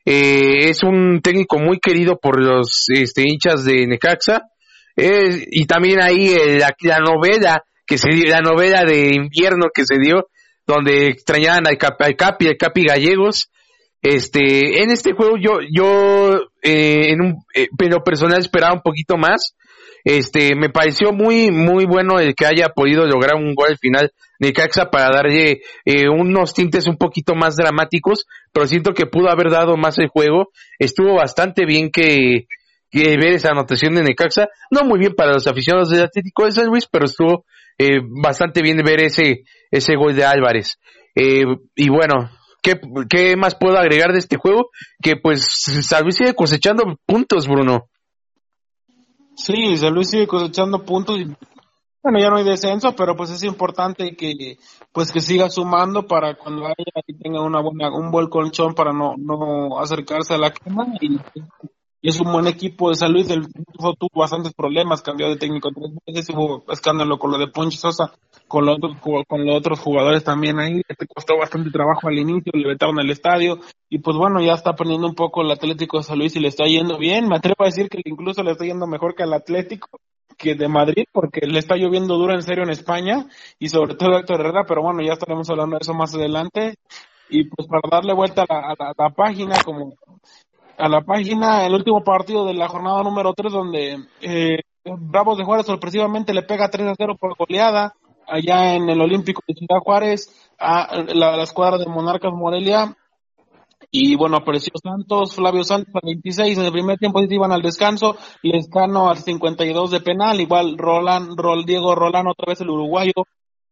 eh, 0.06 0.70
es 0.70 0.84
un 0.84 1.22
técnico 1.24 1.60
muy 1.60 1.80
querido 1.80 2.18
por 2.20 2.44
los 2.44 2.86
este, 2.90 3.24
hinchas 3.24 3.64
de 3.66 3.88
Necaxa. 3.88 4.42
y 4.96 5.66
también 5.66 6.02
ahí 6.02 6.34
eh, 6.34 6.60
la, 6.60 7.00
novela 7.00 7.64
que 7.86 7.98
se 7.98 8.10
la 8.28 8.42
novela 8.42 8.84
de 8.84 9.14
invierno 9.16 9.68
que 9.74 9.86
se 9.86 9.98
dio, 10.00 10.28
donde 10.66 11.08
extrañaban 11.08 11.68
al, 11.68 11.78
Capi, 11.78 12.58
Capi 12.58 12.86
Gallegos. 12.86 13.50
Este, 14.02 14.82
en 14.82 14.90
este 14.90 15.14
juego 15.14 15.38
yo, 15.38 15.60
yo, 15.72 16.40
eh, 16.64 17.12
en 17.12 17.22
un, 17.22 17.44
pero 17.78 18.04
personal 18.04 18.40
esperaba 18.40 18.74
un 18.74 18.82
poquito 18.82 19.18
más. 19.18 19.56
Este, 20.04 20.56
me 20.56 20.70
pareció 20.70 21.12
muy, 21.12 21.52
muy 21.52 21.86
bueno 21.86 22.20
el 22.20 22.36
que 22.36 22.46
haya 22.46 22.70
podido 22.70 23.06
lograr 23.06 23.36
un 23.36 23.54
gol 23.54 23.70
al 23.70 23.78
final 23.78 24.12
de 24.40 24.54
Caxa 24.54 24.90
para 24.90 25.10
darle 25.14 25.62
eh, 25.86 26.10
unos 26.10 26.54
tintes 26.54 26.88
un 26.88 26.98
poquito 26.98 27.36
más 27.36 27.56
dramáticos, 27.56 28.26
pero 28.52 28.66
siento 28.66 28.94
que 28.94 29.06
pudo 29.06 29.30
haber 29.30 29.52
dado 29.52 29.78
más 29.78 30.00
el 30.00 30.08
juego. 30.08 30.50
Estuvo 30.80 31.16
bastante 31.16 31.66
bien 31.66 31.92
que, 31.92 32.48
ver 32.92 33.34
esa 33.34 33.52
anotación 33.52 33.94
de 33.96 34.04
Necaxa. 34.04 34.50
No 34.72 34.84
muy 34.84 35.00
bien 35.00 35.14
para 35.16 35.34
los 35.34 35.48
aficionados 35.48 35.90
del 35.90 36.04
Atlético 36.04 36.46
de 36.46 36.52
San 36.54 36.68
Luis, 36.68 36.88
pero 36.92 37.06
estuvo 37.06 37.46
eh, 37.78 38.00
bastante 38.04 38.62
bien 38.62 38.78
ver 38.78 39.02
ese, 39.02 39.44
ese 39.70 39.96
gol 39.96 40.16
de 40.16 40.26
Álvarez. 40.26 40.80
Eh, 41.16 41.44
y 41.76 41.90
bueno, 41.90 42.32
¿qué, 42.64 42.80
¿qué 43.10 43.36
más 43.36 43.56
puedo 43.56 43.78
agregar 43.78 44.12
de 44.12 44.20
este 44.20 44.38
juego? 44.38 44.70
Que 45.02 45.18
pues 45.18 45.46
San 45.88 46.04
Luis 46.04 46.16
sigue 46.16 46.34
cosechando 46.34 46.98
puntos, 47.06 47.48
Bruno. 47.48 47.90
Sí, 49.36 49.78
San 49.78 49.94
Luis 49.94 50.10
sigue 50.10 50.28
cosechando 50.28 50.84
puntos 50.84 51.18
y 51.20 51.26
bueno, 52.04 52.20
ya 52.20 52.30
no 52.30 52.38
hay 52.38 52.44
descenso, 52.44 52.96
pero 52.96 53.16
pues 53.16 53.30
es 53.30 53.44
importante 53.44 54.16
que 54.16 54.58
pues 54.92 55.12
que 55.12 55.20
siga 55.20 55.50
sumando 55.50 56.08
para 56.08 56.36
cuando 56.36 56.66
haya 56.66 56.76
y 57.06 57.14
tenga 57.14 57.42
una 57.42 57.62
buena 57.62 57.92
un 57.96 58.10
buen 58.10 58.28
colchón 58.28 58.74
para 58.74 58.92
no 58.92 59.16
no 59.18 59.80
acercarse 59.80 60.34
a 60.34 60.40
la 60.40 60.52
quema 60.52 60.88
y, 61.00 61.20
es 62.02 62.20
un 62.20 62.32
buen 62.32 62.48
equipo 62.48 62.90
de 62.90 62.96
San 62.96 63.14
Luis, 63.14 63.30
el 63.30 63.46
tuvo 63.54 64.10
bastantes 64.16 64.54
problemas, 64.54 65.04
cambió 65.04 65.30
de 65.30 65.36
técnico 65.36 65.70
tres 65.72 65.92
veces, 66.08 66.36
hubo 66.36 66.64
escándalo 66.72 67.20
con 67.20 67.30
lo 67.30 67.38
de 67.38 67.48
Poncho 67.48 67.78
Sosa, 67.78 68.12
con 68.52 68.66
los 68.66 68.76
otros 68.76 68.98
con 69.28 69.46
los 69.46 69.56
otros 69.56 69.80
jugadores 69.80 70.26
también 70.26 70.60
ahí, 70.60 70.82
te 70.84 71.08
costó 71.08 71.38
bastante 71.38 71.72
trabajo 71.72 72.10
al 72.10 72.20
inicio, 72.20 72.52
le 72.54 72.68
vetaron 72.68 73.00
el 73.00 73.10
estadio, 73.10 73.60
y 73.90 74.00
pues 74.00 74.18
bueno, 74.18 74.42
ya 74.42 74.54
está 74.54 74.72
aprendiendo 74.72 75.08
un 75.08 75.16
poco 75.16 75.42
el 75.42 75.52
Atlético 75.52 75.98
de 75.98 76.04
San 76.04 76.20
Luis 76.20 76.36
y 76.36 76.42
le 76.42 76.50
está 76.50 76.66
yendo 76.66 76.98
bien. 76.98 77.30
Me 77.30 77.38
atrevo 77.38 77.64
a 77.64 77.68
decir 77.68 77.88
que 77.88 78.02
incluso 78.04 78.44
le 78.44 78.52
está 78.52 78.66
yendo 78.66 78.88
mejor 78.88 79.16
que 79.16 79.24
al 79.24 79.34
Atlético 79.34 79.88
que 80.38 80.56
de 80.56 80.68
Madrid, 80.68 81.06
porque 81.14 81.48
le 81.48 81.60
está 81.60 81.78
lloviendo 81.78 82.18
duro 82.18 82.34
en 82.34 82.42
serio 82.42 82.64
en 82.64 82.72
España 82.72 83.26
y 83.58 83.70
sobre 83.70 83.96
todo 83.96 84.18
Héctor 84.18 84.42
Herrera, 84.42 84.66
pero 84.68 84.82
bueno, 84.82 85.02
ya 85.02 85.14
estaremos 85.14 85.50
hablando 85.50 85.78
de 85.78 85.82
eso 85.84 85.94
más 85.94 86.14
adelante. 86.14 86.76
Y 87.30 87.46
pues 87.46 87.70
para 87.70 87.88
darle 87.90 88.14
vuelta 88.14 88.44
a 88.50 88.76
la, 88.98 89.10
página, 89.12 89.56
como 89.64 89.94
a 90.78 90.90
la 90.90 91.02
página, 91.02 91.66
el 91.66 91.74
último 91.74 92.04
partido 92.04 92.46
de 92.46 92.54
la 92.54 92.68
jornada 92.68 93.02
número 93.04 93.34
3, 93.34 93.54
donde 93.54 93.98
eh, 94.20 94.58
Bravos 94.84 95.38
de 95.38 95.46
Juárez 95.46 95.66
sorpresivamente 95.66 96.34
le 96.34 96.44
pega 96.44 96.70
3 96.70 96.88
a 96.88 96.96
0 96.98 97.16
por 97.18 97.38
goleada 97.38 97.94
allá 98.32 98.76
en 98.76 98.90
el 98.90 99.02
Olímpico 99.02 99.44
de 99.48 99.54
Ciudad 99.54 99.82
Juárez 99.84 100.32
a 100.58 101.04
la, 101.14 101.44
escuadra 101.44 101.78
de 101.78 101.86
Monarcas 101.86 102.32
Morelia. 102.34 102.96
Y 103.92 104.16
bueno, 104.16 104.38
apareció 104.38 104.72
Santos, 104.82 105.36
Flavio 105.36 105.66
Santos 105.66 105.94
al 105.96 106.02
26, 106.06 106.58
en 106.58 106.66
el 106.66 106.72
primer 106.72 106.98
tiempo 106.98 107.20
se 107.20 107.34
iban 107.34 107.52
al 107.52 107.62
descanso, 107.62 108.16
Lescano 108.42 109.10
al 109.10 109.18
52 109.18 109.92
de 109.92 110.00
penal, 110.00 110.40
igual 110.40 110.78
Roland, 110.78 111.38
Rol, 111.38 111.66
Diego 111.66 111.94
Roland 111.94 112.30
otra 112.30 112.52
vez 112.52 112.62
el 112.62 112.70
uruguayo, 112.70 113.12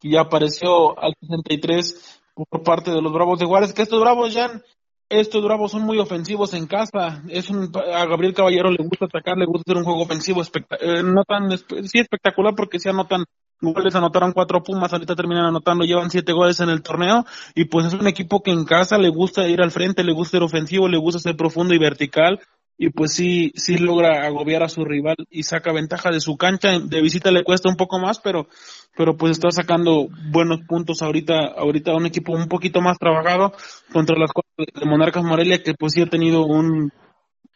y 0.02 0.12
ya 0.12 0.22
apareció 0.22 1.00
al 1.00 1.14
63 1.22 2.22
por 2.36 2.64
parte 2.64 2.92
de 2.92 3.02
los 3.02 3.14
Bravos 3.14 3.40
de 3.40 3.46
Juárez, 3.46 3.72
que 3.72 3.84
estos 3.84 4.02
Bravos 4.02 4.34
ya, 4.34 4.62
estos 5.10 5.44
Bravos 5.44 5.72
son 5.72 5.84
muy 5.84 5.98
ofensivos 5.98 6.54
en 6.54 6.68
casa, 6.68 7.24
es 7.30 7.50
un, 7.50 7.72
a 7.76 8.06
Gabriel 8.06 8.34
Caballero 8.34 8.70
le 8.70 8.84
gusta 8.84 9.06
atacar, 9.06 9.38
le 9.38 9.46
gusta 9.46 9.64
hacer 9.66 9.78
un 9.78 9.84
juego 9.84 10.04
ofensivo, 10.04 10.42
eh, 10.42 11.04
no 11.04 11.24
tan, 11.24 11.50
sí 11.58 12.00
espectacular 12.00 12.54
porque 12.56 12.80
se 12.80 12.90
anotan 12.90 13.26
goles, 13.60 13.96
anotaron 13.96 14.32
cuatro 14.32 14.64
Pumas, 14.64 14.94
ahorita 14.94 15.16
terminan 15.16 15.46
anotando, 15.46 15.84
llevan 15.84 16.10
siete 16.10 16.32
goles 16.32 16.60
en 16.60 16.70
el 16.70 16.82
torneo, 16.82 17.26
y 17.56 17.66
pues 17.66 17.88
es 17.88 17.94
un 17.94 18.08
equipo 18.08 18.42
que 18.42 18.52
en 18.52 18.66
casa 18.66 18.98
le 18.98 19.10
gusta 19.10 19.48
ir 19.48 19.62
al 19.62 19.72
frente, 19.72 20.04
le 20.04 20.14
gusta 20.14 20.38
ser 20.38 20.44
ofensivo, 20.44 20.88
le 20.88 20.98
gusta 20.98 21.20
ser 21.20 21.36
profundo 21.36 21.74
y 21.74 21.80
vertical, 21.80 22.40
y 22.82 22.92
pues 22.92 23.14
sí, 23.14 23.52
sí 23.56 23.78
logra 23.78 24.26
agobiar 24.26 24.64
a 24.64 24.70
su 24.70 24.86
rival 24.86 25.18
y 25.30 25.44
saca 25.44 25.74
ventaja 25.74 26.12
de 26.12 26.22
su 26.22 26.38
cancha, 26.38 26.80
de 26.80 27.02
visita 27.02 27.30
le 27.30 27.44
cuesta 27.44 27.68
un 27.68 27.76
poco 27.76 28.00
más, 28.00 28.20
pero, 28.20 28.48
pero 28.96 29.18
pues 29.18 29.32
está 29.32 29.52
sacando 29.52 30.08
buenos 30.32 30.62
puntos 30.66 31.02
ahorita, 31.02 31.56
ahorita 31.58 31.94
un 31.94 32.06
equipo 32.06 32.32
un 32.32 32.48
poquito 32.48 32.80
más 32.80 32.98
trabajado 32.98 33.52
contra 33.92 34.18
las 34.18 34.32
de 34.58 34.86
Monarcas 34.86 35.26
Morelia, 35.26 35.62
que 35.62 35.74
pues 35.74 35.92
sí 35.92 36.02
ha 36.02 36.06
tenido 36.06 36.46
un, 36.46 36.94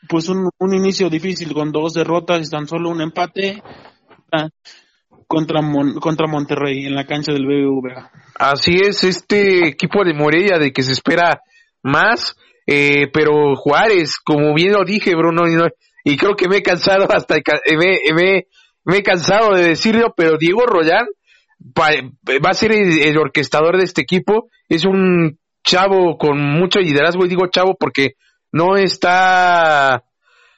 pues 0.09 0.27
un, 0.27 0.49
un 0.57 0.73
inicio 0.75 1.09
difícil 1.09 1.53
con 1.53 1.71
dos 1.71 1.93
derrotas 1.93 2.45
y 2.45 2.51
tan 2.51 2.67
solo 2.67 2.89
un 2.89 2.99
empate 2.99 3.63
contra, 5.25 5.61
contra 6.01 6.27
Monterrey 6.27 6.85
en 6.85 6.95
la 6.95 7.05
cancha 7.05 7.31
del 7.31 7.45
BBVA. 7.45 8.11
Así 8.37 8.73
es, 8.73 9.05
este 9.05 9.69
equipo 9.69 10.03
de 10.03 10.13
Morelia 10.13 10.57
de 10.59 10.73
que 10.73 10.83
se 10.83 10.91
espera 10.91 11.43
más, 11.81 12.35
eh, 12.65 13.07
pero 13.11 13.55
Juárez, 13.55 14.17
como 14.23 14.53
bien 14.53 14.73
lo 14.73 14.85
dije, 14.85 15.15
Bruno, 15.15 15.43
y, 16.03 16.17
creo 16.17 16.35
que 16.35 16.47
me 16.47 16.57
he 16.57 16.61
cansado 16.61 17.07
hasta, 17.09 17.35
me, 17.77 17.99
me, 18.13 18.47
me 18.85 18.97
he 18.97 19.03
cansado 19.03 19.53
de 19.53 19.69
decirlo, 19.69 20.13
pero 20.15 20.37
Diego 20.37 20.65
Royán 20.65 21.05
va, 21.59 22.49
a 22.49 22.53
ser 22.53 22.71
el, 22.73 23.17
orquestador 23.17 23.77
de 23.77 23.83
este 23.83 24.01
equipo, 24.01 24.49
es 24.69 24.85
un 24.85 25.39
chavo 25.63 26.17
con 26.17 26.39
mucho 26.39 26.79
liderazgo, 26.79 27.25
y 27.25 27.29
digo 27.29 27.47
chavo 27.47 27.75
porque 27.79 28.13
no 28.51 28.75
está, 28.75 30.03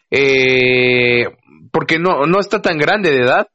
eh, 0.09 1.25
porque 1.71 1.99
no, 1.99 2.25
no 2.25 2.39
está 2.39 2.61
tan 2.61 2.77
grande 2.77 3.11
de 3.11 3.23
edad, 3.23 3.47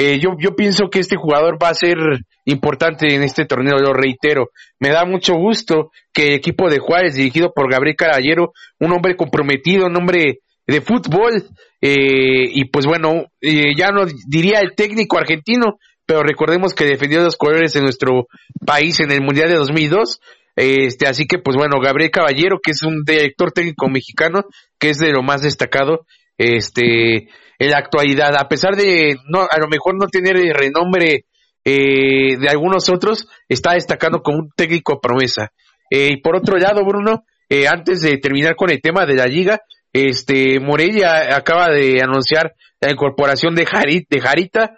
eh, 0.00 0.20
yo, 0.20 0.36
yo 0.38 0.54
pienso 0.54 0.90
que 0.90 1.00
este 1.00 1.16
jugador 1.16 1.58
va 1.60 1.70
a 1.70 1.74
ser 1.74 1.96
importante 2.44 3.16
en 3.16 3.24
este 3.24 3.46
torneo, 3.46 3.78
lo 3.78 3.92
reitero. 3.92 4.50
Me 4.78 4.90
da 4.90 5.04
mucho 5.04 5.34
gusto 5.34 5.90
que 6.12 6.28
el 6.28 6.34
equipo 6.34 6.70
de 6.70 6.78
Juárez, 6.78 7.16
dirigido 7.16 7.52
por 7.52 7.68
Gabriel 7.68 7.96
Caballero, 7.96 8.52
un 8.78 8.92
hombre 8.92 9.16
comprometido, 9.16 9.86
un 9.86 9.96
hombre 9.96 10.38
de 10.68 10.80
fútbol, 10.82 11.48
eh, 11.80 12.44
y 12.46 12.66
pues 12.66 12.86
bueno, 12.86 13.24
eh, 13.40 13.74
ya 13.76 13.88
no 13.88 14.04
diría 14.28 14.60
el 14.60 14.76
técnico 14.76 15.18
argentino, 15.18 15.80
pero 16.06 16.22
recordemos 16.22 16.74
que 16.74 16.84
defendió 16.84 17.20
los 17.20 17.36
colores 17.36 17.72
de 17.72 17.82
nuestro 17.82 18.28
país 18.64 19.00
en 19.00 19.10
el 19.10 19.20
Mundial 19.20 19.48
de 19.48 19.56
2002. 19.56 20.20
Este, 20.54 21.08
así 21.08 21.26
que 21.26 21.38
pues 21.40 21.56
bueno, 21.56 21.80
Gabriel 21.80 22.12
Caballero, 22.12 22.60
que 22.62 22.70
es 22.70 22.84
un 22.84 23.02
director 23.04 23.50
técnico 23.50 23.88
mexicano, 23.88 24.44
que 24.78 24.90
es 24.90 24.98
de 24.98 25.10
lo 25.10 25.24
más 25.24 25.42
destacado, 25.42 26.06
este, 26.38 27.28
en 27.58 27.70
la 27.70 27.78
actualidad, 27.78 28.34
a 28.36 28.48
pesar 28.48 28.76
de 28.76 29.16
no, 29.28 29.40
a 29.40 29.58
lo 29.58 29.68
mejor 29.68 29.96
no 29.98 30.06
tener 30.06 30.36
el 30.36 30.54
renombre 30.54 31.26
eh, 31.64 32.36
de 32.38 32.48
algunos 32.48 32.88
otros, 32.88 33.28
está 33.48 33.74
destacando 33.74 34.22
como 34.22 34.38
un 34.38 34.50
técnico 34.56 35.00
promesa. 35.00 35.52
Eh, 35.90 36.10
y 36.12 36.20
por 36.22 36.36
otro 36.36 36.56
lado, 36.56 36.84
Bruno, 36.84 37.24
eh, 37.48 37.66
antes 37.66 38.00
de 38.00 38.16
terminar 38.18 38.54
con 38.56 38.70
el 38.70 38.80
tema 38.80 39.04
de 39.04 39.14
la 39.14 39.26
liga, 39.26 39.60
este 39.92 40.60
Morella 40.60 41.36
acaba 41.36 41.68
de 41.70 42.00
anunciar 42.02 42.54
la 42.80 42.92
incorporación 42.92 43.54
de, 43.54 43.66
de 44.08 44.20
Jarita, 44.20 44.72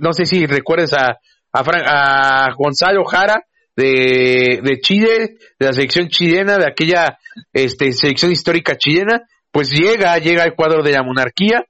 no 0.00 0.12
sé 0.12 0.26
si 0.26 0.46
recuerdas 0.46 0.92
a, 0.92 1.18
a, 1.52 2.44
a 2.46 2.54
Gonzalo 2.54 3.04
Jara, 3.04 3.42
de, 3.78 4.60
de 4.60 4.80
Chile, 4.80 5.36
de 5.58 5.66
la 5.66 5.72
selección 5.72 6.08
chilena, 6.08 6.58
de 6.58 6.66
aquella 6.66 7.16
este, 7.52 7.92
selección 7.92 8.32
histórica 8.32 8.76
chilena, 8.76 9.22
pues 9.50 9.70
llega, 9.70 10.18
llega 10.18 10.44
el 10.44 10.54
cuadro 10.54 10.82
de 10.82 10.92
la 10.92 11.02
monarquía 11.02 11.64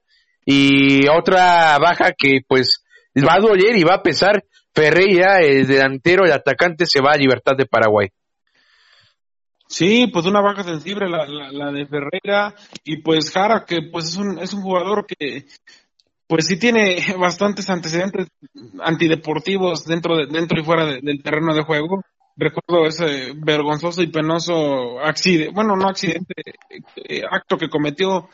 y 0.45 1.07
otra 1.07 1.77
baja 1.79 2.11
que 2.17 2.41
pues 2.47 2.83
va 3.17 3.35
a 3.35 3.39
doler 3.39 3.75
y 3.75 3.83
va 3.83 3.95
a 3.95 4.03
pesar. 4.03 4.43
Ferreira, 4.73 5.39
el 5.41 5.67
delantero, 5.67 6.25
el 6.25 6.31
atacante, 6.31 6.85
se 6.85 7.01
va 7.01 7.11
a 7.13 7.17
Libertad 7.17 7.53
de 7.57 7.65
Paraguay. 7.65 8.09
Sí, 9.67 10.07
pues 10.11 10.25
una 10.25 10.41
baja 10.41 10.63
sensible 10.63 11.07
la, 11.07 11.27
la, 11.27 11.71
de 11.71 11.85
Ferreira 11.85 12.55
y 12.83 13.01
pues 13.01 13.31
Jara, 13.31 13.65
que 13.67 13.81
pues 13.91 14.05
es 14.05 14.17
un, 14.17 14.39
es 14.39 14.51
un 14.53 14.61
jugador 14.63 15.05
que 15.05 15.45
pues 16.25 16.47
sí 16.47 16.57
tiene 16.57 16.97
bastantes 17.19 17.69
antecedentes 17.69 18.27
antideportivos 18.79 19.85
dentro 19.85 20.17
de, 20.17 20.25
dentro 20.25 20.59
y 20.59 20.63
fuera 20.63 20.85
del 20.85 21.21
terreno 21.21 21.53
de 21.53 21.63
juego. 21.63 22.03
Recuerdo 22.39 22.87
ese 22.87 23.33
vergonzoso 23.35 24.01
y 24.01 24.07
penoso 24.07 24.99
accidente, 25.01 25.51
bueno, 25.53 25.75
no 25.75 25.89
accidente, 25.89 26.33
eh, 26.95 27.23
acto 27.29 27.57
que 27.57 27.67
cometió, 27.69 28.29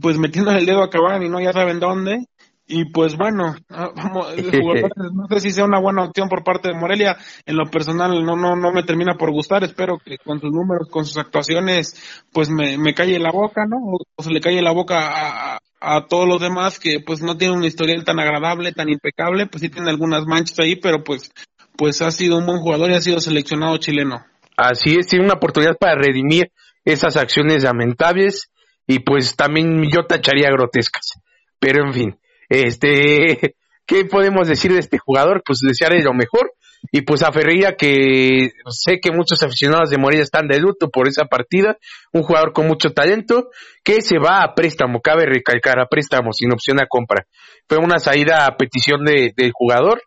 pues 0.00 0.16
metiendo 0.16 0.52
el 0.52 0.64
dedo 0.64 0.82
a 0.82 0.88
Cavani, 0.88 1.28
no 1.28 1.38
ya 1.38 1.52
saben 1.52 1.78
dónde, 1.78 2.26
y 2.66 2.86
pues 2.86 3.16
bueno, 3.16 3.54
ah, 3.68 3.90
no 5.12 5.26
sé 5.28 5.40
si 5.40 5.50
sea 5.50 5.64
una 5.64 5.80
buena 5.80 6.04
opción 6.04 6.28
por 6.28 6.42
parte 6.44 6.68
de 6.68 6.74
Morelia. 6.74 7.16
En 7.44 7.56
lo 7.56 7.70
personal 7.70 8.24
no 8.24 8.36
no 8.36 8.56
no 8.56 8.72
me 8.72 8.82
termina 8.82 9.14
por 9.18 9.30
gustar. 9.30 9.64
Espero 9.64 9.98
que 9.98 10.16
con 10.18 10.40
sus 10.40 10.50
números, 10.50 10.88
con 10.88 11.04
sus 11.04 11.18
actuaciones, 11.18 12.22
pues 12.32 12.48
me, 12.48 12.78
me 12.78 12.94
calle 12.94 13.18
la 13.18 13.30
boca, 13.30 13.66
¿no? 13.66 13.76
O, 14.16 14.22
se 14.22 14.30
le 14.30 14.40
calle 14.40 14.62
la 14.62 14.72
boca 14.72 15.00
a, 15.00 15.58
a, 15.80 16.06
todos 16.06 16.26
los 16.26 16.40
demás 16.40 16.78
que 16.78 17.00
pues 17.00 17.20
no 17.20 17.36
tienen 17.36 17.58
una 17.58 17.66
historial 17.66 18.04
tan 18.04 18.20
agradable, 18.20 18.72
tan 18.72 18.88
impecable. 18.88 19.46
Pues 19.48 19.60
sí 19.60 19.68
tiene 19.68 19.90
algunas 19.90 20.24
manchas 20.26 20.58
ahí, 20.60 20.76
pero 20.76 21.02
pues 21.04 21.30
pues 21.76 22.02
ha 22.02 22.10
sido 22.10 22.38
un 22.38 22.46
buen 22.46 22.60
jugador 22.60 22.90
y 22.90 22.94
ha 22.94 23.00
sido 23.00 23.20
seleccionado 23.20 23.76
chileno. 23.78 24.24
Así 24.56 24.96
es, 24.98 25.06
tiene 25.06 25.24
una 25.24 25.34
oportunidad 25.34 25.76
para 25.78 25.96
redimir 25.96 26.52
esas 26.84 27.16
acciones 27.16 27.62
lamentables 27.62 28.50
y 28.86 29.00
pues 29.00 29.36
también 29.36 29.82
yo 29.90 30.06
tacharía 30.06 30.50
grotescas. 30.50 31.14
Pero 31.58 31.86
en 31.86 31.92
fin. 31.92 32.18
Este, 32.48 33.54
¿qué 33.86 34.04
podemos 34.04 34.48
decir 34.48 34.72
de 34.72 34.80
este 34.80 34.98
jugador? 34.98 35.42
Pues 35.44 35.60
desearle 35.60 36.02
lo 36.02 36.12
mejor. 36.12 36.52
Y 36.90 37.02
pues 37.02 37.22
a 37.22 37.30
Ferreira, 37.30 37.76
que 37.76 38.50
sé 38.68 38.98
que 39.00 39.12
muchos 39.12 39.40
aficionados 39.42 39.90
de 39.90 39.98
Morelia 39.98 40.24
están 40.24 40.48
de 40.48 40.58
luto 40.58 40.90
por 40.90 41.06
esa 41.06 41.26
partida, 41.26 41.78
un 42.12 42.22
jugador 42.24 42.52
con 42.52 42.66
mucho 42.66 42.90
talento, 42.90 43.50
que 43.84 44.02
se 44.02 44.18
va 44.18 44.42
a 44.42 44.54
préstamo, 44.56 45.00
cabe 45.00 45.24
recalcar, 45.26 45.78
a 45.78 45.86
préstamo, 45.86 46.32
sin 46.32 46.52
opción 46.52 46.80
a 46.82 46.88
compra. 46.88 47.24
Fue 47.68 47.78
una 47.78 48.00
salida 48.00 48.46
a 48.46 48.56
petición 48.56 49.04
de, 49.04 49.32
del 49.36 49.52
jugador, 49.54 50.02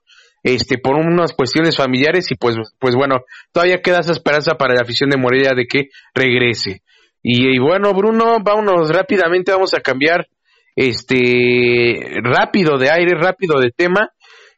este, 0.45 0.77
por 0.77 0.95
unas 0.95 1.33
cuestiones 1.33 1.75
familiares, 1.75 2.29
y 2.29 2.35
pues, 2.35 2.55
pues 2.77 2.93
bueno, 2.95 3.15
todavía 3.51 3.81
queda 3.81 4.01
esa 4.01 4.11
esperanza 4.11 4.53
para 4.53 4.75
la 4.75 4.81
afición 4.83 5.09
de 5.09 5.17
Morelia 5.17 5.53
de 5.55 5.65
que 5.65 5.89
regrese. 6.13 6.83
Y, 7.23 7.57
bueno, 7.57 7.91
Bruno, 7.95 8.37
vámonos 8.43 8.91
rápidamente, 8.91 9.51
vamos 9.51 9.73
a 9.73 9.79
cambiar 9.79 10.27
este 10.75 12.19
rápido 12.21 12.77
de 12.77 12.91
aire, 12.91 13.17
rápido 13.19 13.59
de 13.59 13.71
tema. 13.75 14.11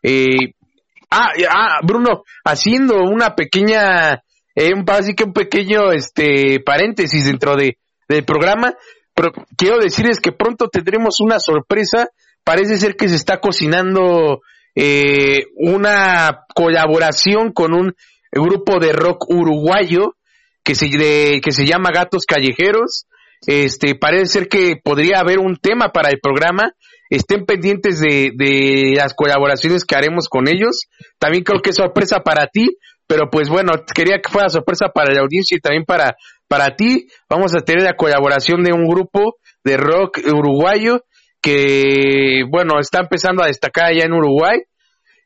Eh, 0.04 0.52
ah, 1.10 1.30
ah, 1.50 1.80
Bruno, 1.84 2.24
haciendo 2.44 2.98
una 3.04 3.34
pequeña, 3.34 4.24
eh, 4.56 4.74
un, 4.76 4.84
así 4.90 5.16
un 5.26 5.32
pequeño 5.32 5.94
este 5.94 6.60
paréntesis 6.66 7.28
dentro 7.28 7.56
de 7.56 7.78
del 8.10 8.26
programa, 8.26 8.74
pero 9.16 9.32
quiero 9.58 9.80
decirles 9.80 10.20
que 10.20 10.34
pronto 10.34 10.68
tendremos 10.68 11.22
una 11.22 11.40
sorpresa. 11.40 12.10
Parece 12.44 12.76
ser 12.76 12.96
que 12.98 13.08
se 13.08 13.16
está 13.16 13.40
cocinando 13.40 14.42
eh, 14.80 15.48
una 15.56 16.46
colaboración 16.54 17.52
con 17.52 17.74
un 17.74 17.96
grupo 18.32 18.80
de 18.80 18.94
rock 18.94 19.28
uruguayo 19.28 20.14
que 20.64 20.76
se, 20.76 20.88
que 20.88 21.52
se 21.52 21.66
llama 21.66 21.90
Gatos 21.92 22.26
Callejeros. 22.28 23.08
Este, 23.48 23.96
parece 23.96 24.26
ser 24.28 24.48
que 24.48 24.76
podría 24.84 25.20
haber 25.20 25.40
un 25.40 25.56
tema 25.56 25.90
para 25.90 26.10
el 26.10 26.20
programa. 26.20 26.74
Estén 27.10 27.46
pendientes 27.46 28.00
de, 28.00 28.34
de 28.36 28.94
las 28.96 29.16
colaboraciones 29.16 29.84
que 29.84 29.96
haremos 29.96 30.30
con 30.30 30.48
ellos. 30.48 30.84
También 31.18 31.44
creo 31.44 31.60
que 31.60 31.72
es 31.72 31.78
sorpresa 31.78 32.20
para 32.20 32.46
ti, 32.46 32.78
pero 33.08 33.32
pues 33.32 33.50
bueno, 33.50 33.74
quería 33.96 34.20
que 34.20 34.30
fuera 34.30 34.50
sorpresa 34.50 34.90
para 34.94 35.12
la 35.12 35.22
audiencia 35.22 35.58
y 35.58 35.60
también 35.60 35.86
para, 35.86 36.16
para 36.48 36.76
ti. 36.76 37.08
Vamos 37.28 37.56
a 37.56 37.62
tener 37.62 37.82
la 37.82 37.96
colaboración 37.96 38.62
de 38.62 38.74
un 38.74 38.88
grupo 38.88 39.38
de 39.64 39.78
rock 39.78 40.20
uruguayo 40.24 41.02
que, 41.48 42.44
bueno, 42.50 42.78
está 42.78 43.00
empezando 43.00 43.42
a 43.42 43.48
destacar 43.48 43.86
allá 43.86 44.04
en 44.04 44.12
Uruguay. 44.12 44.60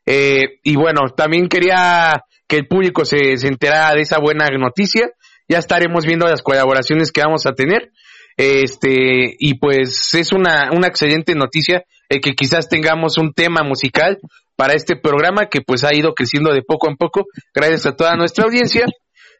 Eh, 0.06 0.60
y 0.62 0.76
bueno, 0.76 1.00
también 1.16 1.48
quería 1.48 2.22
que 2.46 2.58
el 2.58 2.68
público 2.68 3.04
se, 3.04 3.36
se 3.36 3.48
enterara 3.48 3.92
de 3.94 4.02
esa 4.02 4.20
buena 4.20 4.46
noticia. 4.56 5.10
Ya 5.48 5.58
estaremos 5.58 6.06
viendo 6.06 6.28
las 6.28 6.42
colaboraciones 6.42 7.10
que 7.10 7.22
vamos 7.22 7.44
a 7.46 7.54
tener. 7.54 7.90
Este, 8.36 9.34
y 9.36 9.58
pues 9.58 10.14
es 10.14 10.32
una, 10.32 10.70
una 10.72 10.86
excelente 10.86 11.34
noticia 11.34 11.84
el 12.08 12.20
que 12.20 12.32
quizás 12.32 12.68
tengamos 12.68 13.18
un 13.18 13.32
tema 13.34 13.62
musical 13.64 14.18
para 14.54 14.74
este 14.74 14.94
programa 14.96 15.48
que 15.50 15.60
pues 15.60 15.82
ha 15.82 15.92
ido 15.92 16.14
creciendo 16.14 16.52
de 16.52 16.62
poco 16.62 16.88
en 16.88 16.96
poco 16.96 17.26
gracias 17.52 17.84
a 17.86 17.96
toda 17.96 18.14
nuestra 18.14 18.44
audiencia. 18.44 18.86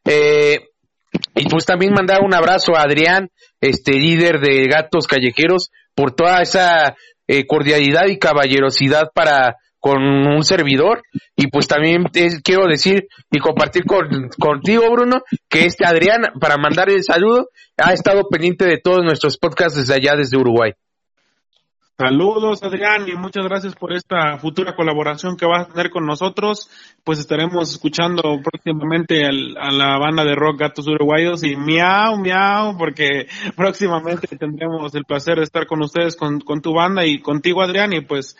Eh, 0.05 0.59
y 1.35 1.49
pues 1.49 1.65
también 1.65 1.93
mandar 1.93 2.21
un 2.23 2.35
abrazo 2.35 2.77
a 2.77 2.83
Adrián, 2.83 3.31
este 3.61 3.93
líder 3.93 4.41
de 4.41 4.67
Gatos 4.67 5.07
Callejeros, 5.07 5.71
por 5.95 6.15
toda 6.15 6.43
esa 6.43 6.97
eh, 7.27 7.47
cordialidad 7.47 8.07
y 8.07 8.19
caballerosidad 8.19 9.11
para 9.15 9.57
con 9.83 10.01
un 10.01 10.45
servidor 10.45 11.03
y 11.35 11.49
pues 11.49 11.67
también 11.67 12.05
quiero 12.45 12.69
decir 12.69 13.09
y 13.33 13.41
compartir 13.41 13.85
con, 13.85 14.29
contigo 14.39 14.85
Bruno 14.93 15.23
que 15.49 15.67
este 15.67 15.85
Adrián 15.85 16.23
para 16.41 16.57
mandar 16.57 16.89
el 16.89 17.03
saludo 17.03 17.49
ha 17.77 17.93
estado 17.93 18.29
pendiente 18.31 18.65
de 18.65 18.79
todos 18.79 19.03
nuestros 19.03 19.39
podcasts 19.39 19.77
desde 19.77 19.95
allá 19.95 20.15
desde 20.17 20.39
Uruguay. 20.39 20.73
Saludos 21.99 22.63
Adrián 22.63 23.07
y 23.07 23.13
muchas 23.17 23.45
gracias 23.45 23.75
por 23.75 23.93
esta 23.93 24.39
futura 24.39 24.75
colaboración 24.75 25.37
que 25.37 25.45
vas 25.45 25.69
a 25.69 25.73
tener 25.73 25.91
con 25.91 26.07
nosotros. 26.07 26.71
Pues 27.05 27.19
estaremos 27.19 27.71
escuchando 27.71 28.23
próximamente 28.43 29.25
a 29.27 29.71
la 29.71 29.99
banda 29.99 30.25
de 30.25 30.35
rock 30.35 30.59
Gatos 30.59 30.89
Uruguayos 30.89 31.45
y 31.45 31.55
miau, 31.55 32.19
miau, 32.19 32.79
porque 32.79 33.27
próximamente 33.57 34.27
tendremos 34.37 34.95
el 34.95 35.05
placer 35.05 35.37
de 35.37 35.45
estar 35.45 35.67
con 35.67 35.83
ustedes, 35.83 36.17
con, 36.17 36.41
con 36.41 36.63
tu 36.63 36.73
banda 36.73 37.05
y 37.05 37.21
contigo 37.21 37.61
Adrián 37.61 37.93
y 37.93 38.01
pues 38.01 38.37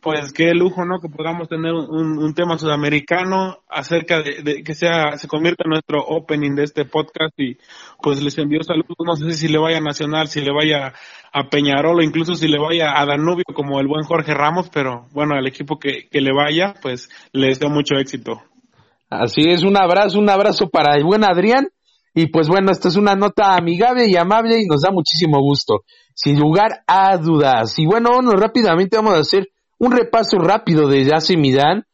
pues 0.00 0.32
qué 0.32 0.54
lujo, 0.54 0.84
¿no? 0.84 1.00
Que 1.00 1.08
podamos 1.08 1.48
tener 1.48 1.72
un, 1.72 2.34
tema 2.34 2.56
sudamericano 2.58 3.58
acerca 3.68 4.22
de, 4.22 4.62
que 4.62 4.74
sea, 4.74 5.16
se 5.16 5.26
convierta 5.26 5.64
en 5.64 5.70
nuestro 5.70 6.00
opening 6.06 6.54
de 6.54 6.64
este 6.64 6.84
podcast 6.84 7.38
y 7.38 7.56
pues 8.00 8.22
les 8.22 8.38
envío 8.38 8.62
saludos, 8.62 8.96
no 9.04 9.16
sé 9.16 9.32
si 9.32 9.48
le 9.48 9.58
vaya 9.58 9.78
a 9.78 9.80
Nacional, 9.80 10.28
si 10.28 10.40
le 10.40 10.52
vaya 10.52 10.92
a 11.32 11.48
Peñarol 11.48 11.98
o 11.98 12.02
incluso 12.02 12.34
si 12.34 12.46
le 12.46 12.58
vaya 12.58 12.98
a 12.98 13.06
Danubio 13.06 13.44
como 13.52 13.80
el 13.80 13.88
buen 13.88 14.04
Jorge 14.04 14.34
Ramos, 14.34 14.70
pero 14.70 15.06
bueno, 15.12 15.34
al 15.34 15.46
equipo 15.46 15.78
que, 15.78 16.08
que 16.08 16.20
le 16.20 16.32
vaya, 16.32 16.74
pues 16.80 17.08
les 17.32 17.58
deseo 17.58 17.70
mucho 17.70 17.96
éxito. 17.96 18.42
Así 19.10 19.48
es, 19.48 19.64
un 19.64 19.76
abrazo, 19.76 20.18
un 20.18 20.30
abrazo 20.30 20.68
para 20.68 20.96
el 20.96 21.04
buen 21.04 21.24
Adrián. 21.24 21.68
Y 22.14 22.26
pues 22.26 22.48
bueno, 22.48 22.72
esta 22.72 22.88
es 22.88 22.96
una 22.96 23.14
nota 23.14 23.54
amigable 23.54 24.08
y 24.08 24.16
amable 24.16 24.60
y 24.60 24.66
nos 24.66 24.82
da 24.82 24.90
muchísimo 24.90 25.40
gusto, 25.40 25.84
sin 26.14 26.38
lugar 26.38 26.82
a 26.86 27.16
dudas. 27.16 27.78
Y 27.78 27.86
bueno, 27.86 28.10
bueno 28.12 28.32
rápidamente 28.32 28.96
vamos 28.96 29.14
a 29.14 29.20
hacer 29.20 29.48
un 29.78 29.92
repaso 29.92 30.38
rápido 30.38 30.88
de 30.88 31.12
AC 31.12 31.36
Milan. 31.36 31.84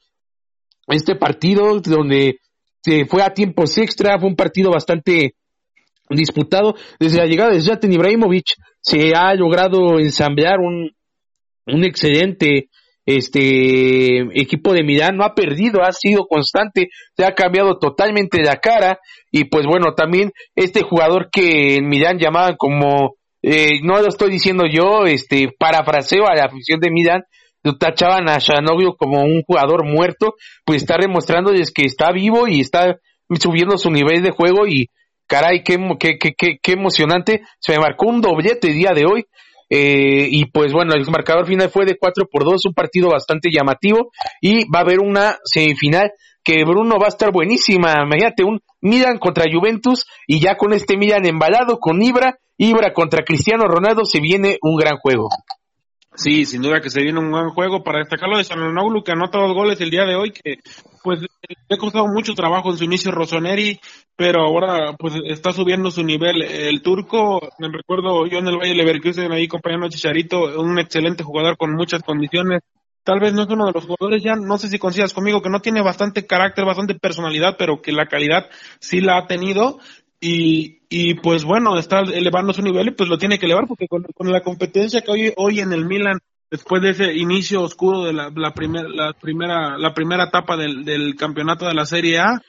Este 0.89 1.17
partido 1.17 1.81
donde 1.81 2.37
se 2.83 3.07
fue 3.07 3.23
a 3.23 3.33
tiempos 3.33 3.79
extra, 3.79 4.19
fue 4.19 4.29
un 4.29 4.37
partido 4.37 4.71
bastante 4.71 5.35
disputado. 6.11 6.75
Desde 6.99 7.19
la 7.19 7.27
llegada 7.27 7.53
de 7.53 7.61
Zlatan 7.61 7.93
Ibrahimovic 7.93 8.47
se 8.81 9.15
ha 9.15 9.35
logrado 9.35 9.99
ensamblar 9.99 10.61
un, 10.61 10.91
un 11.67 11.85
excelente 11.85 12.69
este 13.07 14.21
equipo 14.41 14.73
de 14.73 14.83
Milán 14.83 15.17
no 15.17 15.25
ha 15.25 15.35
perdido, 15.35 15.83
ha 15.83 15.93
sido 15.93 16.27
constante, 16.27 16.89
se 17.15 17.25
ha 17.25 17.35
cambiado 17.35 17.79
totalmente 17.79 18.43
la 18.43 18.57
cara 18.57 18.99
y 19.31 19.45
pues 19.45 19.67
bueno, 19.67 19.95
también 19.95 20.33
este 20.55 20.83
jugador 20.83 21.29
que 21.31 21.77
en 21.77 21.89
Milán 21.89 22.19
llamaban 22.19 22.57
como 22.57 23.17
eh, 23.43 23.81
no 23.83 24.01
lo 24.01 24.09
estoy 24.09 24.31
diciendo 24.31 24.65
yo, 24.67 25.05
este 25.05 25.49
parafraseo 25.59 26.27
a 26.27 26.35
la 26.35 26.47
afición 26.47 26.81
de 26.81 26.91
Milán, 26.91 27.25
tachaban 27.73 28.29
a 28.29 28.39
Shanovio 28.39 28.95
como 28.97 29.23
un 29.23 29.43
jugador 29.43 29.85
muerto, 29.85 30.35
pues 30.65 30.83
está 30.83 30.97
demostrándoles 31.01 31.73
que 31.73 31.85
está 31.85 32.13
vivo 32.13 32.47
y 32.47 32.61
está 32.61 32.99
subiendo 33.41 33.79
su 33.79 33.91
nivel 33.91 34.23
de 34.23 34.31
juego 34.31 34.67
y 34.67 34.91
caray, 35.27 35.63
qué, 35.65 35.79
qué, 35.99 36.19
qué, 36.19 36.59
qué 36.63 36.73
emocionante. 36.73 37.43
Se 37.59 37.73
me 37.73 37.79
marcó 37.79 38.07
un 38.07 38.21
doblete 38.21 38.69
día 38.69 38.91
de 38.95 39.05
hoy. 39.07 39.25
Eh, 39.71 40.29
y 40.31 40.45
pues 40.47 40.73
bueno, 40.73 40.93
el 40.95 41.05
marcador 41.11 41.47
final 41.47 41.71
fue 41.71 41.87
de 41.87 41.97
4 41.99 42.27
por 42.31 42.45
2, 42.45 42.67
un 42.67 42.75
partido 42.75 43.09
bastante 43.09 43.49
llamativo 43.51 44.11
y 44.41 44.69
va 44.69 44.81
a 44.81 44.83
haber 44.83 45.01
una 45.01 45.39
semifinal 45.43 46.13
que 46.45 46.63
Bruno 46.65 46.99
va 47.01 47.07
a 47.07 47.09
estar 47.09 47.33
buenísima. 47.33 47.95
Imagínate 48.05 48.45
un 48.45 48.61
Milan 48.83 49.19
contra 49.19 49.47
Juventus 49.51 50.05
y 50.27 50.39
ya 50.39 50.57
con 50.57 50.75
este 50.75 50.99
Milan 50.99 51.27
embalado 51.27 51.79
con 51.81 52.03
Ibra, 52.03 52.39
Ibra 52.59 52.93
contra 52.93 53.25
Cristiano 53.25 53.65
Ronaldo 53.67 54.05
se 54.05 54.21
viene 54.21 54.59
un 54.61 54.77
gran 54.77 54.99
juego. 54.99 55.29
Sí, 56.17 56.47
sin 56.47 56.63
duda 56.63 56.81
que 56.81 56.91
se 56.91 57.03
viene 57.03 57.19
un 57.19 57.31
buen 57.31 57.51
juego. 57.51 57.83
Para 57.83 57.99
destacarlo 57.99 58.39
de 58.39 58.45
Sanonoglu, 58.45 59.03
que 59.03 59.13
anota 59.13 59.39
dos 59.39 59.53
goles 59.53 59.81
el 59.81 59.91
día 59.91 60.05
de 60.05 60.15
hoy, 60.15 60.31
que 60.31 60.59
pues 61.03 61.21
le 61.21 61.29
ha 61.71 61.77
costado 61.77 62.07
mucho 62.07 62.35
trabajo 62.35 62.71
en 62.71 62.79
su 62.79 62.85
inicio 62.85 63.11
Rossoneri, 63.11 63.81
pero 64.17 64.43
ahora 64.43 64.95
pues 64.97 65.15
está 65.27 65.51
subiendo 65.51 65.91
su 65.91 66.05
nivel. 66.05 66.43
El 66.43 66.83
turco, 66.83 67.41
me 67.59 67.69
recuerdo 67.69 68.27
yo 68.27 68.39
en 68.39 68.47
el 68.47 68.57
Valle 68.57 68.75
Leverkusen 68.75 69.33
ahí 69.33 69.47
acompañando 69.47 69.87
a 69.87 69.91
Chicharito, 69.91 70.61
un 70.61 70.79
excelente 70.79 71.25
jugador 71.25 71.57
con 71.57 71.75
muchas 71.75 72.03
condiciones. 72.03 72.63
Tal 73.03 73.21
vez 73.21 73.35
no 73.35 73.43
es 73.43 73.49
uno 73.49 73.67
de 73.67 73.73
los 73.73 73.85
jugadores 73.85 74.23
ya, 74.23 74.35
no 74.35 74.57
sé 74.57 74.69
si 74.69 74.79
coincidas 74.79 75.13
conmigo, 75.13 75.43
que 75.43 75.51
no 75.51 75.61
tiene 75.61 75.83
bastante 75.83 76.27
carácter, 76.27 76.65
bastante 76.65 76.95
personalidad, 76.95 77.57
pero 77.59 77.83
que 77.83 77.93
la 77.93 78.07
calidad 78.07 78.47
sí 78.79 79.01
la 79.01 79.19
ha 79.19 79.27
tenido 79.27 79.79
y, 80.25 80.81
y 80.89 81.15
pues 81.15 81.45
bueno, 81.45 81.79
está 81.79 82.01
elevando 82.01 82.55
su 82.55 82.63
nivel 82.63 82.89
y 82.89 82.91
pues 82.93 83.11
lo 83.11 83.19
tiene 83.19 83.39
que 83.39 83.45
elevar 83.45 83.67
porque 83.67 83.87
con, 83.87 84.33
la 84.33 84.41
competencia 84.43 85.03
que 85.03 85.11
hoy, 85.11 85.33
hoy 85.37 85.61
en 85.61 85.75
el 85.75 85.85
Milan 85.85 86.19
después 86.51 86.81
de 86.81 86.91
ese 86.91 87.15
inicio 87.15 87.61
oscuro 87.61 88.05
de 88.05 88.15
la, 88.15 88.31
la, 88.35 88.55
la 88.89 89.13
primera 89.13 89.77
la 89.77 89.93
primera 89.93 90.25
etapa 90.25 90.57
del, 90.57 90.83
del 90.85 91.15
campeonato 91.17 91.67
de 91.67 91.75
la 91.75 91.85
Serie 91.85 92.21
A, 92.21 92.41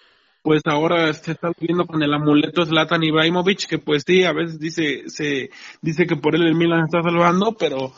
pues 0.41 0.61
ahora 0.65 1.11
se 1.11 1.33
está 1.33 1.51
viendo 1.59 1.85
con 1.85 2.01
el 2.01 2.13
amuleto 2.13 2.65
Zlatan 2.65 3.03
Ibrahimovic, 3.03 3.67
que 3.67 3.77
pues 3.77 4.03
sí, 4.07 4.23
a 4.23 4.31
veces 4.31 4.57
dice, 4.57 5.09
se 5.09 5.49
dice 5.81 6.05
que 6.05 6.15
por 6.15 6.35
él 6.35 6.43
el 6.43 6.55
Milan 6.55 6.85
está 6.85 7.01
salvando, 7.01 7.57
pero 7.59 7.91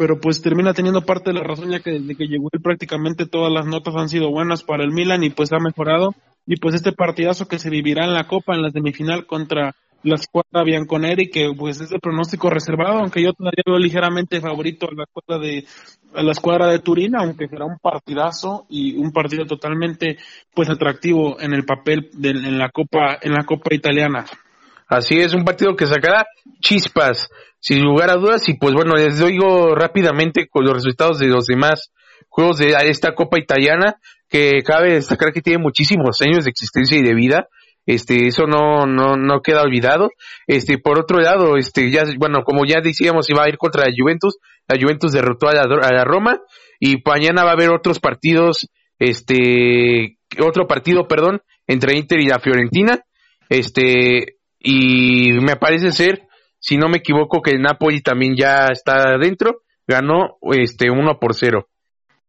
pero 0.00 0.18
pues 0.18 0.40
termina 0.40 0.72
teniendo 0.72 1.02
parte 1.02 1.28
de 1.28 1.34
la 1.34 1.44
razón 1.44 1.70
ya 1.70 1.80
que 1.80 1.90
desde 1.90 2.16
que 2.16 2.24
llegó 2.24 2.48
él 2.52 2.62
prácticamente 2.62 3.26
todas 3.26 3.52
las 3.52 3.66
notas 3.66 3.94
han 3.96 4.08
sido 4.08 4.30
buenas 4.30 4.62
para 4.62 4.82
el 4.82 4.92
Milan 4.92 5.22
y 5.24 5.28
pues 5.28 5.52
ha 5.52 5.58
mejorado. 5.58 6.14
Y 6.46 6.56
pues 6.56 6.74
este 6.74 6.92
partidazo 6.92 7.46
que 7.46 7.58
se 7.58 7.68
vivirá 7.68 8.06
en 8.06 8.14
la 8.14 8.26
Copa 8.26 8.54
en 8.54 8.62
la 8.62 8.70
semifinal 8.70 9.26
contra 9.26 9.74
la 10.02 10.14
escuadra 10.14 10.64
Bianconeri 10.64 11.28
que 11.28 11.50
pues 11.54 11.82
es 11.82 11.90
de 11.90 11.98
pronóstico 11.98 12.48
reservado 12.48 13.00
aunque 13.00 13.22
yo 13.22 13.34
todavía 13.34 13.62
veo 13.66 13.78
ligeramente 13.78 14.40
favorito 14.40 14.88
a 14.88 14.94
la 14.94 15.02
escuadra 15.02 15.38
de 15.46 15.66
a 16.14 16.22
la 16.22 16.32
escuadra 16.32 16.66
de 16.68 16.78
Turín 16.78 17.14
aunque 17.14 17.48
será 17.48 17.66
un 17.66 17.76
partidazo 17.76 18.64
y 18.70 18.96
un 18.96 19.12
partido 19.12 19.44
totalmente 19.44 20.16
pues 20.54 20.70
atractivo 20.70 21.38
en 21.38 21.52
el 21.52 21.66
papel 21.66 22.08
en 22.22 22.58
la 22.58 22.70
Copa 22.70 23.18
en 23.20 23.34
la 23.34 23.44
Copa 23.44 23.74
italiana 23.74 24.24
Así 24.90 25.20
es, 25.20 25.34
un 25.34 25.44
partido 25.44 25.76
que 25.76 25.86
sacará 25.86 26.26
chispas, 26.60 27.30
sin 27.60 27.82
lugar 27.84 28.10
a 28.10 28.16
dudas, 28.16 28.48
y 28.48 28.54
pues 28.54 28.74
bueno, 28.74 28.96
les 28.96 29.24
digo 29.24 29.76
rápidamente 29.76 30.48
con 30.48 30.64
los 30.64 30.74
resultados 30.74 31.20
de 31.20 31.28
los 31.28 31.46
demás 31.46 31.92
juegos 32.28 32.58
de 32.58 32.74
esta 32.88 33.14
Copa 33.14 33.38
Italiana, 33.38 33.94
que 34.28 34.62
cabe 34.64 34.94
destacar 34.94 35.32
que 35.32 35.42
tiene 35.42 35.62
muchísimos 35.62 36.20
años 36.22 36.44
de 36.44 36.50
existencia 36.50 36.98
y 36.98 37.02
de 37.02 37.14
vida, 37.14 37.48
este, 37.86 38.26
eso 38.26 38.46
no, 38.46 38.86
no, 38.86 39.16
no 39.16 39.40
queda 39.42 39.62
olvidado. 39.62 40.10
Este, 40.48 40.78
por 40.78 40.98
otro 40.98 41.20
lado, 41.20 41.56
este, 41.56 41.90
ya, 41.90 42.02
bueno, 42.18 42.42
como 42.44 42.64
ya 42.64 42.80
decíamos, 42.80 43.30
iba 43.30 43.44
a 43.44 43.48
ir 43.48 43.58
contra 43.58 43.84
la 43.84 43.92
Juventus, 43.96 44.38
la 44.66 44.76
Juventus 44.80 45.12
derrotó 45.12 45.48
a 45.48 45.54
la, 45.54 45.62
a 45.62 45.92
la 45.92 46.04
Roma, 46.04 46.40
y 46.80 46.96
mañana 47.04 47.44
va 47.44 47.50
a 47.50 47.54
haber 47.54 47.70
otros 47.70 48.00
partidos, 48.00 48.68
este, 48.98 50.18
otro 50.40 50.66
partido, 50.66 51.06
perdón, 51.06 51.42
entre 51.68 51.96
Inter 51.96 52.18
y 52.20 52.26
la 52.26 52.40
Fiorentina, 52.40 53.04
este, 53.48 54.39
y 54.60 55.32
me 55.40 55.56
parece 55.56 55.90
ser, 55.90 56.28
si 56.58 56.76
no 56.76 56.88
me 56.88 56.98
equivoco, 56.98 57.40
que 57.40 57.52
el 57.52 57.62
Napoli 57.62 58.02
también 58.02 58.36
ya 58.36 58.66
está 58.66 59.14
adentro, 59.14 59.62
ganó 59.86 60.36
este 60.52 60.90
1 60.90 61.18
por 61.18 61.34
0. 61.34 61.66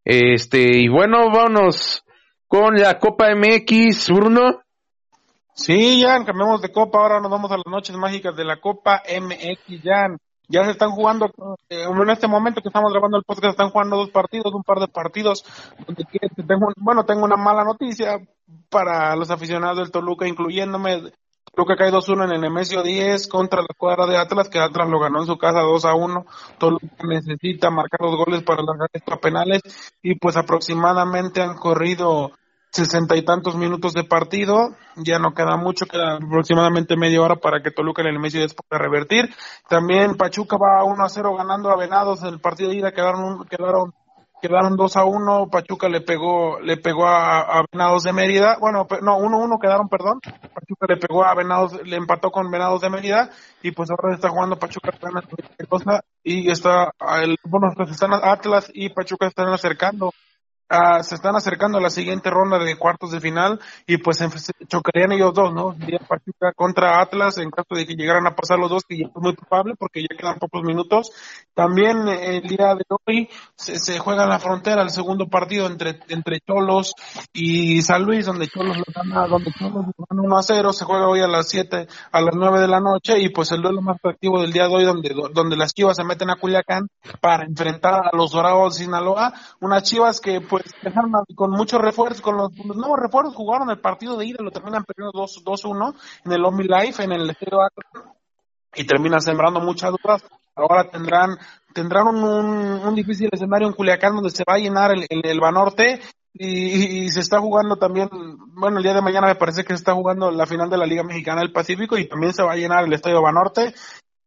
Este, 0.05 0.77
y 0.77 0.87
bueno, 0.87 1.29
vámonos 1.29 2.03
con 2.47 2.75
la 2.75 2.97
Copa 2.97 3.27
MX, 3.35 4.09
Bruno. 4.09 4.61
Sí, 5.53 6.01
ya 6.01 6.23
cambiamos 6.23 6.61
de 6.61 6.71
Copa, 6.71 6.99
ahora 6.99 7.19
nos 7.19 7.29
vamos 7.29 7.51
a 7.51 7.57
las 7.57 7.67
noches 7.67 7.95
mágicas 7.97 8.35
de 8.35 8.45
la 8.45 8.57
Copa 8.57 9.03
MX, 9.05 9.83
ya. 9.83 10.07
Ya 10.47 10.65
se 10.65 10.71
están 10.71 10.91
jugando, 10.91 11.27
eh, 11.69 11.85
en 11.89 12.09
este 12.09 12.27
momento 12.27 12.61
que 12.61 12.67
estamos 12.67 12.91
grabando 12.91 13.15
el 13.15 13.23
podcast, 13.23 13.51
están 13.51 13.69
jugando 13.69 13.95
dos 13.95 14.09
partidos, 14.09 14.53
un 14.53 14.63
par 14.63 14.79
de 14.79 14.89
partidos. 14.89 15.45
Donde 15.85 16.03
tengo, 16.45 16.67
bueno, 16.75 17.05
tengo 17.05 17.23
una 17.23 17.37
mala 17.37 17.63
noticia 17.63 18.19
para 18.69 19.15
los 19.15 19.31
aficionados 19.31 19.77
del 19.77 19.91
Toluca, 19.91 20.27
incluyéndome. 20.27 21.03
Que 21.53 21.75
cae 21.75 21.91
2-1 21.91 22.25
en 22.25 22.31
el 22.31 22.41
Nemesio 22.41 22.81
10 22.81 23.27
contra 23.27 23.61
la 23.61 23.75
cuadra 23.77 24.07
de 24.07 24.17
Atlas, 24.17 24.49
que 24.49 24.59
Atlas 24.59 24.89
lo 24.89 24.99
ganó 24.99 25.19
en 25.19 25.27
su 25.27 25.37
casa 25.37 25.61
2-1. 25.61 26.25
Toluca 26.57 26.85
necesita 27.03 27.69
marcar 27.69 27.99
los 28.01 28.15
goles 28.15 28.41
para 28.41 28.63
las 28.63 28.89
esto 28.93 29.19
penales 29.19 29.61
y 30.01 30.15
pues 30.15 30.37
aproximadamente 30.37 31.41
han 31.41 31.55
corrido 31.55 32.31
sesenta 32.71 33.17
y 33.17 33.23
tantos 33.23 33.57
minutos 33.57 33.93
de 33.93 34.05
partido, 34.05 34.75
ya 34.95 35.19
no 35.19 35.33
queda 35.33 35.57
mucho, 35.57 35.85
queda 35.85 36.15
aproximadamente 36.15 36.95
media 36.95 37.21
hora 37.21 37.35
para 37.35 37.61
que 37.61 37.71
Toluca 37.71 38.01
en 38.01 38.07
el 38.07 38.13
Nemesio 38.15 38.39
10 38.39 38.55
pueda 38.55 38.81
revertir. 38.81 39.29
También 39.67 40.15
Pachuca 40.15 40.57
va 40.57 40.83
1-0 40.83 41.37
ganando 41.37 41.69
a 41.69 41.77
Venados, 41.77 42.23
en 42.23 42.29
el 42.29 42.39
partido 42.39 42.69
de 42.69 42.77
ida 42.77 42.91
quedaron, 42.91 43.45
quedaron 43.45 43.93
quedaron 44.41 44.75
2 44.75 44.97
a 44.97 45.05
1, 45.05 45.49
Pachuca 45.49 45.87
le 45.87 46.01
pegó 46.01 46.59
le 46.59 46.77
pegó 46.77 47.07
a, 47.07 47.63
Venados 47.71 48.03
de 48.03 48.13
Mérida, 48.13 48.57
bueno, 48.59 48.87
no, 49.01 49.17
1 49.17 49.37
1 49.37 49.59
quedaron, 49.59 49.87
perdón, 49.87 50.19
Pachuca 50.21 50.87
le 50.89 50.97
pegó 50.97 51.23
a 51.23 51.35
Venados, 51.35 51.79
le 51.85 51.95
empató 51.95 52.31
con 52.31 52.49
Venados 52.49 52.81
de 52.81 52.89
Mérida 52.89 53.29
y 53.61 53.71
pues 53.71 53.89
ahora 53.89 54.15
está 54.15 54.29
jugando 54.29 54.57
Pachuca 54.57 54.91
y 56.23 56.49
está 56.49 56.93
el 57.21 57.37
bueno, 57.43 57.73
pues 57.75 57.91
están 57.91 58.11
Atlas 58.13 58.71
y 58.73 58.89
Pachuca 58.89 59.27
están 59.27 59.47
acercando 59.47 60.11
Ah, 60.73 61.03
se 61.03 61.15
están 61.15 61.35
acercando 61.35 61.79
a 61.79 61.81
la 61.81 61.89
siguiente 61.89 62.29
ronda 62.29 62.57
de 62.57 62.77
cuartos 62.77 63.11
de 63.11 63.19
final 63.19 63.59
y 63.85 63.97
pues 63.97 64.23
chocarían 64.69 65.11
ellos 65.11 65.33
dos, 65.33 65.53
¿no? 65.53 65.73
Día 65.73 65.99
Pachuca 65.99 66.53
contra 66.55 67.01
Atlas 67.01 67.37
en 67.39 67.51
caso 67.51 67.75
de 67.75 67.85
que 67.85 67.95
llegaran 67.95 68.25
a 68.25 68.37
pasar 68.37 68.57
los 68.57 68.69
dos, 68.69 68.83
que 68.87 68.97
ya 68.97 69.07
es 69.07 69.11
muy 69.15 69.35
probable 69.35 69.73
porque 69.77 70.01
ya 70.01 70.15
quedan 70.17 70.39
pocos 70.39 70.63
minutos. 70.63 71.11
También 71.53 72.07
el 72.07 72.43
día 72.43 72.73
de 72.75 72.85
hoy 72.87 73.27
se, 73.53 73.99
juega 73.99 74.23
en 74.23 74.29
la 74.29 74.39
frontera 74.39 74.81
el 74.81 74.91
segundo 74.91 75.27
partido 75.27 75.67
entre, 75.67 75.99
entre 76.07 76.39
Cholos 76.39 76.93
y 77.33 77.81
San 77.81 78.03
Luis, 78.03 78.25
donde 78.25 78.47
Cholos 78.47 78.77
lo 78.77 78.85
gana, 78.95 79.27
donde 79.27 79.51
Cholos 79.51 79.87
gana 79.97 80.21
1 80.23 80.37
a 80.37 80.41
0, 80.41 80.71
se 80.71 80.85
juega 80.85 81.09
hoy 81.09 81.19
a 81.19 81.27
las 81.27 81.49
7, 81.49 81.85
a 82.13 82.21
las 82.21 82.33
9 82.33 82.61
de 82.61 82.67
la 82.69 82.79
noche 82.79 83.19
y 83.19 83.27
pues 83.27 83.51
el 83.51 83.61
duelo 83.61 83.81
más 83.81 83.97
atractivo 83.97 84.39
del 84.39 84.53
día 84.53 84.69
de 84.69 84.73
hoy 84.73 84.85
donde, 84.85 85.13
donde 85.33 85.57
las 85.57 85.73
Chivas 85.73 85.97
se 85.97 86.05
meten 86.05 86.29
a 86.29 86.37
Culiacán 86.37 86.87
para 87.19 87.43
enfrentar 87.43 87.95
a 88.05 88.15
los 88.15 88.31
Dorados 88.31 88.77
de 88.77 88.85
Sinaloa, 88.85 89.33
unas 89.59 89.83
Chivas 89.83 90.21
que 90.21 90.39
pues 90.39 90.60
dejaron 90.81 91.11
con 91.35 91.51
muchos 91.51 91.81
refuerzos, 91.81 92.21
con 92.21 92.37
los, 92.37 92.51
nuevos 92.55 92.99
refuerzos 92.99 93.35
jugaron 93.35 93.69
el 93.69 93.79
partido 93.79 94.17
de 94.17 94.25
ida, 94.25 94.37
lo 94.43 94.51
terminan 94.51 94.83
perdiendo 94.83 95.11
2-1 95.13 95.95
en 96.25 96.31
el 96.31 96.45
Omi 96.45 96.63
Life, 96.63 97.03
en 97.03 97.11
el 97.11 97.29
Estadio 97.29 97.59
y 98.73 98.85
terminan 98.85 99.21
sembrando 99.21 99.59
muchas 99.59 99.91
dudas. 99.91 100.23
Ahora 100.55 100.89
tendrán 100.89 101.37
tendrán 101.73 102.07
un, 102.07 102.23
un, 102.23 102.95
difícil 102.95 103.29
escenario 103.31 103.67
en 103.67 103.73
Culiacán 103.73 104.15
donde 104.15 104.29
se 104.29 104.43
va 104.47 104.55
a 104.55 104.59
llenar 104.59 104.91
el, 104.91 105.07
el, 105.09 105.39
Banorte 105.39 106.01
y, 106.33 107.09
se 107.09 107.19
está 107.21 107.39
jugando 107.39 107.75
también, 107.77 108.09
bueno, 108.53 108.77
el 108.77 108.83
día 108.83 108.93
de 108.93 109.01
mañana 109.01 109.27
me 109.27 109.35
parece 109.35 109.63
que 109.63 109.69
se 109.69 109.81
está 109.81 109.93
jugando 109.93 110.31
la 110.31 110.45
final 110.45 110.69
de 110.69 110.77
la 110.77 110.85
Liga 110.85 111.03
Mexicana 111.03 111.41
del 111.41 111.51
Pacífico 111.51 111.97
y 111.97 112.07
también 112.07 112.33
se 112.33 112.43
va 112.43 112.53
a 112.53 112.57
llenar 112.57 112.85
el 112.85 112.93
Estadio 112.93 113.21
Banorte 113.21 113.73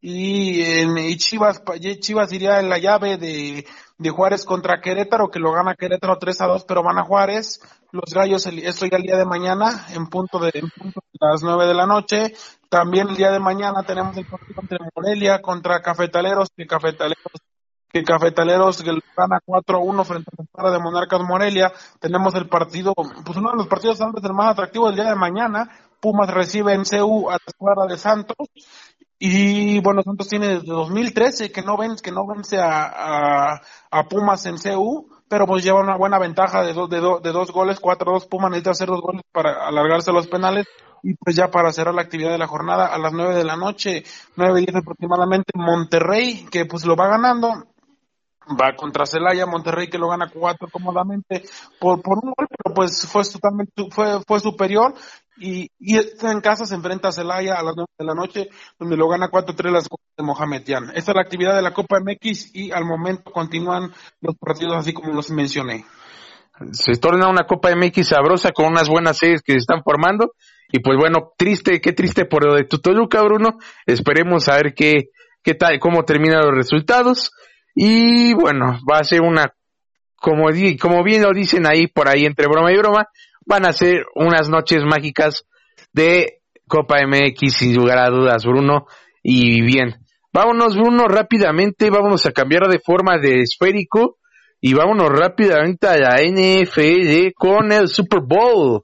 y, 0.01 0.63
y 0.63 1.17
Chivas, 1.17 1.63
Chivas 2.01 2.33
iría 2.33 2.61
en 2.61 2.69
la 2.69 2.79
llave 2.79 3.17
de, 3.17 3.67
de 3.99 4.11
Juárez 4.11 4.45
contra 4.45 4.81
Querétaro, 4.81 5.31
que 5.31 5.39
lo 5.39 5.53
gana 5.53 5.75
Querétaro 5.75 6.19
3 6.19 6.41
a 6.41 6.47
2, 6.47 6.65
pero 6.65 6.83
van 6.83 6.99
a 6.99 7.05
Juárez. 7.05 7.61
Los 7.93 8.13
Gallos, 8.13 8.47
esto 8.47 8.87
ya 8.87 8.97
el 8.97 9.05
día 9.05 9.17
de 9.17 9.25
mañana, 9.25 9.87
en 9.95 10.09
punto 10.09 10.39
de, 10.39 10.51
punto 10.53 11.01
de 11.13 11.19
las 11.21 11.43
9 11.43 11.67
de 11.67 11.75
la 11.75 11.87
noche. 11.87 12.35
También 12.69 13.09
el 13.09 13.17
día 13.17 13.31
de 13.31 13.39
mañana 13.39 13.85
tenemos 13.85 14.17
el 14.17 14.27
partido 14.27 14.61
entre 14.63 14.79
Morelia 14.95 15.41
contra 15.41 15.81
Cafetaleros, 15.81 16.49
que 16.57 16.67
Cafetaleros 16.67 17.41
que 17.95 18.03
Cafetaleros 18.03 18.83
gana 18.83 19.39
4-1 19.47 20.05
frente 20.05 20.29
a 20.33 20.35
la 20.37 20.45
escuadra 20.45 20.73
de 20.73 20.79
Monarcas 20.81 21.21
Morelia. 21.21 21.73
Tenemos 22.01 22.35
el 22.35 22.49
partido, 22.49 22.93
pues 22.93 23.39
uno 23.39 23.53
de 23.53 23.57
los 23.57 23.69
partidos 23.69 23.99
tal 23.99 24.11
vez 24.11 24.25
el 24.25 24.33
más 24.35 24.51
atractivo 24.51 24.89
del 24.89 24.97
día 24.97 25.05
de 25.05 25.15
mañana. 25.15 25.71
Pumas 26.01 26.29
recibe 26.29 26.75
en 26.75 26.83
CU 26.83 27.31
a 27.31 27.35
la 27.35 27.39
escuadra 27.47 27.87
de 27.87 27.97
Santos 27.97 28.49
y 29.27 29.81
bueno, 29.81 30.03
Santos 30.03 30.29
tiene 30.29 30.49
desde 30.49 30.67
2013 30.67 31.51
que 31.51 31.63
no 31.63 31.79
vence, 31.79 32.03
que 32.03 32.13
no 32.13 32.27
vence 32.27 32.59
a, 32.59 33.59
a, 33.91 34.09
Pumas 34.09 34.45
en 34.45 34.59
CU, 34.59 35.09
pero 35.29 35.47
pues 35.47 35.65
lleva 35.65 35.81
una 35.81 35.97
buena 35.97 36.19
ventaja 36.19 36.63
de 36.63 36.75
dos, 36.75 36.91
de, 36.91 37.01
de 37.01 37.33
dos 37.33 37.51
goles, 37.51 37.81
cuatro 37.81 38.13
dos 38.13 38.27
Pumas 38.27 38.51
necesita 38.51 38.73
hacer 38.73 38.89
dos 38.89 39.01
goles 39.01 39.23
para 39.33 39.67
alargarse 39.67 40.13
los 40.13 40.27
penales 40.27 40.67
y 41.03 41.15
pues 41.15 41.37
ya 41.37 41.51
para 41.51 41.73
cerrar 41.73 41.95
la 41.95 42.03
actividad 42.03 42.33
de 42.33 42.39
la 42.39 42.47
jornada 42.47 42.87
a 42.87 42.99
las 42.99 43.15
nueve 43.15 43.35
de 43.35 43.45
la 43.45 43.57
noche, 43.57 44.05
nueve 44.37 44.61
diez 44.61 44.77
aproximadamente, 44.77 45.53
Monterrey, 45.55 46.47
que 46.51 46.67
pues 46.67 46.85
lo 46.85 46.95
va 46.95 47.09
ganando, 47.09 47.65
va 48.61 48.75
contra 48.77 49.07
Celaya, 49.07 49.47
Monterrey 49.47 49.89
que 49.89 49.99
lo 49.99 50.09
gana 50.09 50.31
cuatro 50.33 50.69
cómodamente 50.71 51.45
por, 51.79 52.03
por 52.03 52.19
un 52.23 52.33
gol, 52.37 52.47
pero 52.49 52.75
pues 52.75 53.07
fue 53.07 53.23
totalmente 53.25 53.85
fue, 53.91 54.21
fue 54.27 54.41
superior 54.41 54.95
y, 55.37 55.71
y 55.79 55.97
en 55.97 56.41
casa 56.41 56.65
se 56.65 56.75
enfrenta 56.75 57.09
a 57.09 57.13
Celaya 57.13 57.55
a 57.55 57.63
las 57.63 57.75
nueve 57.75 57.91
de 57.99 58.05
la 58.05 58.15
noche, 58.15 58.49
donde 58.79 58.97
lo 58.97 59.09
gana 59.09 59.31
4-3 59.31 59.71
las 59.71 59.85
de 59.85 60.23
Mohamed 60.23 60.65
Yan. 60.65 60.91
Esta 60.95 61.11
es 61.11 61.15
la 61.15 61.23
actividad 61.23 61.57
de 61.57 61.63
la 61.63 61.75
Copa 61.75 61.99
MX 62.01 62.55
y 62.55 62.71
al 62.71 62.85
momento 62.85 63.33
continúan 63.33 63.93
los 64.21 64.37
partidos 64.37 64.75
así 64.77 64.93
como 64.93 65.13
los 65.13 65.31
mencioné. 65.31 65.85
Se 66.71 66.93
torna 67.01 67.29
una 67.29 67.47
Copa 67.47 67.75
MX 67.75 68.09
sabrosa 68.09 68.53
con 68.53 68.67
unas 68.67 68.89
buenas 68.89 69.19
series 69.19 69.43
que 69.43 69.53
se 69.53 69.59
están 69.59 69.83
formando. 69.83 70.35
Y 70.71 70.79
pues 70.81 70.97
bueno, 70.97 71.33
triste, 71.37 71.81
qué 71.81 71.93
triste 71.93 72.27
por 72.27 72.45
lo 72.45 72.55
de 72.55 72.65
Tutoluca, 72.65 73.23
Bruno. 73.23 73.59
Esperemos 73.87 74.49
a 74.49 74.57
ver 74.57 74.73
qué, 74.75 75.11
qué 75.43 75.55
tal, 75.55 75.79
cómo 75.81 76.05
terminan 76.05 76.47
los 76.47 76.55
resultados. 76.55 77.33
Y 77.75 78.35
bueno, 78.35 78.79
va 78.91 78.99
a 78.99 79.05
ser 79.05 79.21
una, 79.21 79.53
como, 80.17 80.49
como 80.81 81.03
bien 81.03 81.23
lo 81.23 81.33
dicen 81.33 81.67
ahí 81.67 81.87
por 81.87 82.09
ahí 82.09 82.25
entre 82.25 82.47
broma 82.47 82.73
y 82.73 82.77
broma, 82.77 83.09
van 83.47 83.67
a 83.67 83.73
ser 83.73 84.07
unas 84.15 84.49
noches 84.49 84.83
mágicas 84.85 85.45
de 85.93 86.41
Copa 86.67 86.99
MX 87.07 87.53
sin 87.53 87.77
lugar 87.77 87.99
a 87.99 88.11
dudas, 88.11 88.45
Bruno. 88.45 88.87
Y 89.23 89.63
bien, 89.63 89.97
vámonos, 90.33 90.77
Bruno, 90.77 91.07
rápidamente, 91.09 91.91
vámonos 91.91 92.27
a 92.27 92.33
cambiar 92.33 92.69
de 92.69 92.79
forma 92.79 93.19
de 93.19 93.41
esférico 93.41 94.19
y 94.61 94.73
vámonos 94.75 95.09
rápidamente 95.11 95.87
a 95.87 95.97
la 95.97 96.17
NFL 96.23 97.33
con 97.35 97.73
el 97.73 97.89
Super 97.89 98.21
Bowl. 98.21 98.83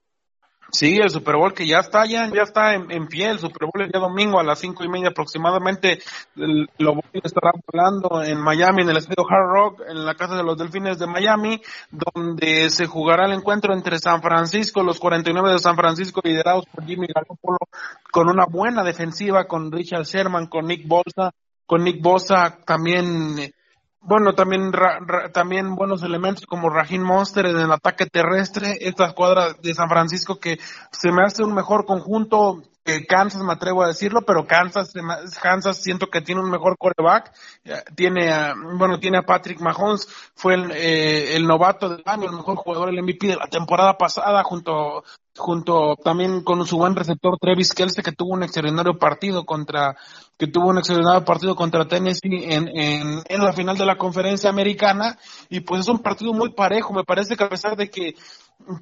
Sí, 0.73 0.99
el 0.99 1.11
Super 1.11 1.37
Bowl 1.37 1.53
que 1.53 1.67
ya 1.67 1.79
está, 1.79 2.07
ya, 2.07 2.31
ya 2.33 2.43
está 2.43 2.75
en, 2.75 2.91
en, 2.91 3.09
pie, 3.09 3.31
el 3.31 3.39
Super 3.39 3.67
Bowl 3.67 3.83
el 3.83 3.91
día 3.91 4.01
domingo 4.01 4.39
a 4.39 4.45
las 4.45 4.61
cinco 4.61 4.85
y 4.85 4.89
media 4.89 5.09
aproximadamente, 5.09 6.01
lo 6.35 7.01
estará 7.13 7.53
volando 7.67 8.23
en 8.23 8.41
Miami, 8.41 8.83
en 8.83 8.91
el 8.91 8.97
estadio 8.99 9.27
Hard 9.29 9.53
Rock, 9.53 9.83
en 9.89 10.05
la 10.05 10.15
casa 10.15 10.37
de 10.37 10.45
los 10.45 10.57
Delfines 10.57 10.99
de 10.99 11.07
Miami, 11.07 11.61
donde 11.91 12.71
se 12.71 12.87
jugará 12.87 13.27
el 13.27 13.33
encuentro 13.33 13.75
entre 13.75 13.99
San 13.99 14.23
Francisco, 14.23 14.83
los 14.83 15.01
49 15.01 15.53
de 15.53 15.59
San 15.59 15.77
Francisco 15.77 16.21
liderados 16.23 16.67
por 16.67 16.85
Jimmy 16.85 17.07
Garoppolo, 17.13 17.59
con 18.13 18.29
una 18.29 18.47
buena 18.47 18.85
defensiva, 18.85 19.47
con 19.47 19.73
Richard 19.73 20.05
Sherman, 20.05 20.47
con 20.47 20.67
Nick 20.67 20.87
Bosa, 20.87 21.33
con 21.67 21.83
Nick 21.85 22.01
Bosa 22.01 22.59
también 22.65 23.53
bueno, 24.03 24.35
también, 24.35 24.73
también 25.33 25.75
buenos 25.75 26.03
elementos 26.03 26.47
como 26.47 26.71
Rajin 26.71 27.03
Monster 27.03 27.47
en 27.47 27.59
el 27.59 27.71
ataque 27.71 28.07
terrestre, 28.07 28.79
esta 28.81 29.07
escuadra 29.07 29.53
de 29.63 29.75
San 29.75 29.89
Francisco 29.89 30.41
que 30.41 30.59
se 30.91 31.13
me 31.13 31.23
hace 31.23 31.45
un 31.45 31.55
mejor 31.55 31.85
conjunto 31.85 32.63
que 32.85 33.07
Kansas, 33.07 33.43
me 33.43 33.53
atrevo 33.53 33.83
a 33.83 33.89
decirlo, 33.89 34.23
pero 34.23 34.47
Kansas, 34.47 34.93
Kansas 35.43 35.83
siento 35.83 36.09
que 36.09 36.23
tiene 36.23 36.41
un 36.41 36.51
mejor 36.51 36.77
quarterback, 36.79 37.33
tiene 37.95 38.31
a, 38.31 38.55
bueno, 38.55 38.99
tiene 38.99 39.19
a 39.19 39.23
Patrick 39.23 39.61
Mahomes, 39.61 40.09
fue 40.35 40.55
el, 40.55 40.71
eh, 40.73 41.37
el 41.37 41.47
novato 41.47 41.89
del 41.89 42.03
año, 42.07 42.29
el 42.29 42.37
mejor 42.37 42.57
jugador, 42.57 42.89
el 42.89 43.03
MVP 43.03 43.27
de 43.27 43.37
la 43.37 43.47
temporada 43.47 43.97
pasada, 43.99 44.43
junto 44.43 45.05
junto 45.37 45.97
también 45.97 46.43
con 46.43 46.67
su 46.67 46.77
buen 46.77 46.95
receptor 46.95 47.39
Travis 47.39 47.73
Kelce 47.73 48.03
que 48.03 48.13
tuvo 48.13 48.35
un 48.35 48.43
extraordinario 48.43 48.99
partido 48.99 49.45
contra 49.45 49.97
que 50.37 50.49
tuvo 50.49 50.69
un 50.69 50.79
extraordinario 50.79 51.25
partido 51.25 51.55
contra 51.55 51.87
Tennessee 51.87 52.45
en, 52.53 52.69
en, 52.69 53.23
en, 53.27 53.45
la 53.45 53.53
final 53.53 53.77
de 53.77 53.87
la 53.87 53.97
conferencia 53.97 54.51
americana. 54.51 55.19
Y 55.49 55.61
pues 55.61 55.83
es 55.83 55.89
un 55.89 55.99
partido 55.99 56.33
muy 56.33 56.53
parejo. 56.53 56.93
Me 56.93 57.05
parece 57.05 57.37
que 57.37 57.45
a 57.45 57.49
pesar 57.49 57.77
de 57.77 57.91
que 57.91 58.15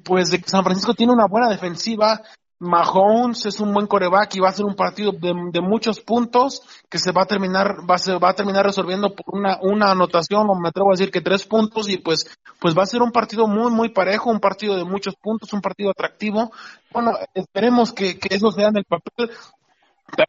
pues 0.03 0.31
de 0.31 0.39
que 0.39 0.49
San 0.49 0.63
Francisco 0.63 0.93
tiene 0.93 1.13
una 1.13 1.27
buena 1.27 1.49
defensiva 1.49 2.21
Mahomes 2.59 3.45
es 3.45 3.59
un 3.61 3.73
buen 3.73 3.87
coreback 3.87 4.35
y 4.35 4.39
va 4.41 4.49
a 4.49 4.53
ser 4.53 4.65
un 4.65 4.75
partido 4.75 5.13
de, 5.13 5.61
muchos 5.61 6.01
puntos 6.01 6.61
que 6.89 6.99
se 6.99 7.13
va 7.13 7.21
a 7.21 7.25
terminar 7.25 7.89
va 7.89 7.95
a, 7.95 8.17
va 8.17 8.29
a 8.29 8.35
terminar 8.35 8.65
resolviendo 8.65 9.15
por 9.15 9.25
una, 9.33 9.59
una 9.61 9.91
anotación 9.91 10.49
o 10.49 10.55
me 10.55 10.67
atrevo 10.67 10.89
a 10.89 10.93
decir 10.93 11.09
que 11.09 11.21
tres 11.21 11.45
puntos 11.45 11.89
y 11.89 11.97
pues 11.97 12.29
pues 12.59 12.77
va 12.77 12.83
a 12.83 12.85
ser 12.85 13.01
un 13.01 13.11
partido 13.11 13.47
muy 13.47 13.71
muy 13.71 13.89
parejo 13.89 14.29
un 14.29 14.41
partido 14.41 14.75
de 14.75 14.83
muchos 14.83 15.15
puntos 15.15 15.53
un 15.53 15.61
partido 15.61 15.91
atractivo. 15.91 16.51
Bueno 16.91 17.13
esperemos 17.33 17.93
que, 17.93 18.19
que 18.19 18.35
eso 18.35 18.51
sea 18.51 18.67
en 18.67 18.77
el 18.77 18.85
papel 18.85 19.31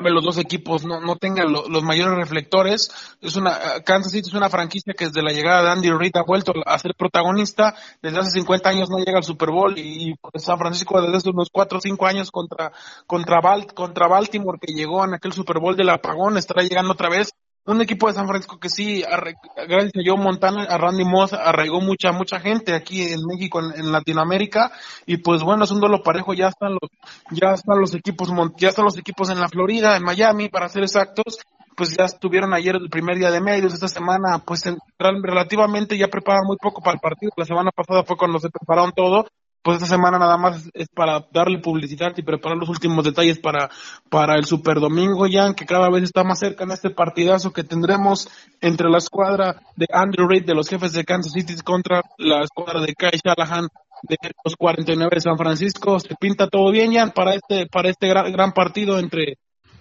vez 0.01 0.13
los 0.13 0.25
dos 0.25 0.39
equipos 0.39 0.85
no, 0.85 1.01
no 1.01 1.17
tengan 1.17 1.53
los 1.53 1.83
mayores 1.83 2.17
reflectores. 2.17 2.91
Es 3.21 3.37
una, 3.37 3.59
Kansas 3.85 4.13
City 4.13 4.29
es 4.29 4.35
una 4.35 4.51
franquicia 4.51 4.95
que 4.95 5.07
desde 5.07 5.23
la 5.23 5.33
llegada 5.33 5.63
de 5.63 5.71
Andy 5.71 5.91
Reid 5.91 6.17
ha 6.17 6.23
vuelto 6.23 6.53
a 6.65 6.79
ser 6.79 6.95
protagonista. 6.95 7.75
Desde 8.03 8.19
hace 8.19 8.31
50 8.31 8.69
años 8.69 8.91
no 8.91 8.99
llega 8.99 9.19
al 9.19 9.25
Super 9.25 9.51
Bowl 9.51 9.75
y, 9.77 10.15
pues, 10.21 10.45
San 10.45 10.59
Francisco 10.59 11.01
desde 11.01 11.17
hace 11.17 11.31
unos 11.31 11.49
4 11.51 11.79
o 11.79 11.81
5 11.81 12.07
años 12.07 12.31
contra, 12.31 12.73
contra, 13.07 13.41
contra 13.75 14.09
Baltimore 14.09 14.59
que 14.61 14.73
llegó 14.73 15.05
en 15.05 15.15
aquel 15.15 15.33
Super 15.33 15.59
Bowl 15.59 15.77
del 15.77 15.91
apagón 15.91 16.37
estará 16.37 16.63
llegando 16.63 16.93
otra 16.93 17.09
vez 17.09 17.33
un 17.71 17.81
equipo 17.81 18.09
de 18.09 18.15
San 18.15 18.27
Francisco 18.27 18.59
que 18.59 18.69
sí, 18.69 19.03
gracias 19.03 19.93
a 19.97 20.01
Joe 20.05 20.19
Montana, 20.19 20.65
a 20.65 20.79
Randy 20.79 21.05
Moss, 21.05 21.33
arraigó 21.33 21.81
mucha, 21.81 22.13
mucha 22.13 22.41
gente 22.41 22.75
aquí 22.75 23.03
en 23.03 23.21
México, 23.27 23.61
en, 23.61 23.93
Latinoamérica, 23.93 24.73
y 25.07 25.19
pues 25.19 25.43
bueno, 25.43 25.65
es 25.65 25.71
un 25.71 25.81
duelo 25.81 26.03
parejo, 26.03 26.35
ya 26.35 26.49
están 26.49 26.73
los, 26.73 26.91
ya 27.31 27.53
están 27.53 27.81
los 27.81 27.95
equipos, 27.95 28.31
ya 28.57 28.69
están 28.69 28.85
los 28.85 28.99
equipos 28.99 29.31
en 29.31 29.41
la 29.41 29.49
Florida, 29.49 29.97
en 29.97 30.03
Miami, 30.03 30.49
para 30.49 30.69
ser 30.69 30.83
exactos, 30.83 31.39
pues 31.77 31.97
ya 31.97 32.05
estuvieron 32.05 32.53
ayer 32.53 32.77
el 32.77 32.91
primer 32.91 33.17
día 33.19 33.31
de 33.31 33.41
medios, 33.41 33.73
esta 33.73 33.89
semana, 33.89 34.43
pues 34.45 34.65
relativamente 34.99 35.97
ya 35.97 36.09
preparan 36.09 36.45
muy 36.47 36.57
poco 36.57 36.83
para 36.83 36.95
el 36.95 37.01
partido, 37.01 37.33
la 37.37 37.45
semana 37.45 37.71
pasada 37.71 38.05
fue 38.05 38.17
cuando 38.17 38.39
se 38.39 38.51
prepararon 38.51 38.93
todo, 38.93 39.27
pues 39.63 39.77
esta 39.77 39.95
semana 39.95 40.19
nada 40.19 40.39
más 40.39 40.71
es 40.73 40.89
para 40.89 41.27
darle 41.33 41.59
publicidad 41.59 42.13
y 42.17 42.23
preparar 42.23 42.57
los 42.57 42.69
últimos 42.69 43.05
detalles 43.05 43.39
para, 43.39 43.71
para 44.09 44.37
el 44.37 44.45
Super 44.47 44.81
Domingo 44.81 45.27
ya, 45.27 45.53
que 45.55 45.67
cada 45.67 45.91
vez 45.91 46.05
está 46.05 46.25
más 46.25 46.39
cerca 46.39 46.65
en 46.65 46.71
este 46.71 46.91
partidazo 46.91 47.53
que 47.53 47.65
tendremos 47.65 48.29
entre 48.61 48.89
la 48.89 48.99
escuadra 48.99 49.61
de 49.77 49.87
Andrew 49.93 50.29
Reid 50.29 50.47
de 50.47 50.55
los 50.55 50.69
jefes 50.69 50.93
de 50.93 51.05
Kansas 51.05 51.33
City 51.33 51.55
contra 51.63 52.03
la 52.17 52.43
escuadra 52.43 52.81
de 52.81 52.95
Kai 52.95 53.21
Shanahan 53.23 53.69
de 54.03 54.17
los 54.45 54.57
49 54.57 55.11
de 55.15 55.21
San 55.21 55.37
Francisco. 55.37 56.01
Se 56.01 56.15
pinta 56.19 56.49
todo 56.49 56.71
bien 56.71 56.93
ya 56.93 57.07
para 57.09 57.35
este, 57.35 57.67
para 57.67 57.91
este 57.91 58.09
gran, 58.09 58.33
gran 58.33 58.53
partido 58.53 58.99
entre, 58.99 59.37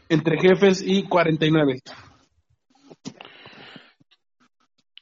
entre 0.10 0.40
jefes 0.40 0.84
y 0.86 1.04
49. 1.04 1.80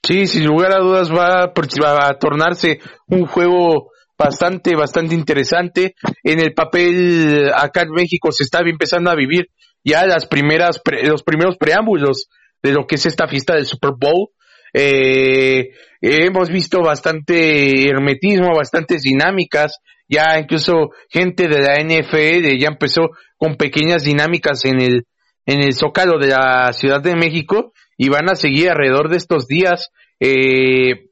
Sí, 0.04 0.26
sin 0.28 0.46
lugar 0.46 0.72
a 0.72 0.80
dudas 0.80 1.12
va, 1.12 1.48
va 1.48 2.08
a 2.08 2.18
tornarse 2.18 2.80
un 3.08 3.26
juego 3.26 3.92
bastante, 4.18 4.76
bastante 4.76 5.16
interesante. 5.16 5.96
En 6.24 6.40
el 6.40 6.54
papel 6.54 7.52
acá 7.56 7.84
en 7.84 7.92
México 7.92 8.32
se 8.32 8.44
está 8.44 8.62
empezando 8.66 9.12
a 9.12 9.16
vivir 9.16 9.50
ya 9.84 10.06
las 10.06 10.28
primeras, 10.28 10.82
los 11.04 11.24
primeros 11.24 11.58
preámbulos 11.58 12.28
de 12.62 12.72
lo 12.72 12.86
que 12.88 12.96
es 12.96 13.06
esta 13.06 13.28
fiesta 13.28 13.56
del 13.56 13.66
Super 13.66 13.92
Bowl. 13.98 14.30
Eh, 14.74 15.70
hemos 16.02 16.50
visto 16.50 16.82
bastante 16.82 17.88
hermetismo, 17.88 18.56
bastantes 18.56 19.02
dinámicas. 19.02 19.80
Ya 20.10 20.40
incluso 20.40 20.92
gente 21.10 21.48
de 21.48 21.62
la 21.62 21.76
NFL 21.82 22.58
ya 22.58 22.68
empezó 22.68 23.10
con 23.38 23.56
pequeñas 23.56 24.04
dinámicas 24.04 24.66
en 24.66 24.82
el, 24.82 25.06
en 25.46 25.62
el 25.62 25.74
zócalo 25.74 26.18
de 26.18 26.28
la 26.28 26.72
Ciudad 26.74 27.02
de 27.02 27.16
México 27.16 27.74
y 27.98 28.10
van 28.10 28.30
a 28.30 28.36
seguir 28.36 28.70
alrededor 28.70 29.10
de 29.10 29.18
estos 29.18 29.48
días 29.48 29.90
eh, 30.20 31.10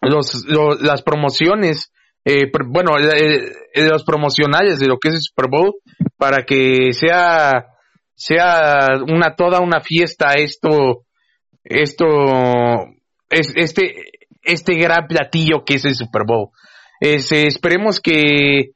los, 0.00 0.44
las 0.80 1.02
promociones 1.02 1.92
eh, 2.28 2.50
bueno, 2.66 2.98
eh, 2.98 3.52
los 3.76 4.02
promocionales 4.02 4.80
de 4.80 4.88
lo 4.88 4.98
que 4.98 5.10
es 5.10 5.14
el 5.14 5.20
Super 5.20 5.46
Bowl 5.48 5.74
para 6.16 6.44
que 6.44 6.92
sea 6.92 7.66
sea 8.16 8.88
una 9.06 9.36
toda 9.36 9.60
una 9.60 9.80
fiesta 9.80 10.32
esto 10.34 11.04
esto 11.62 12.04
es 13.30 13.52
este 13.54 14.06
este 14.42 14.74
gran 14.74 15.06
platillo 15.06 15.62
que 15.64 15.74
es 15.74 15.84
el 15.84 15.94
Super 15.94 16.22
Bowl. 16.26 16.48
esperemos 17.00 18.00
que 18.00 18.72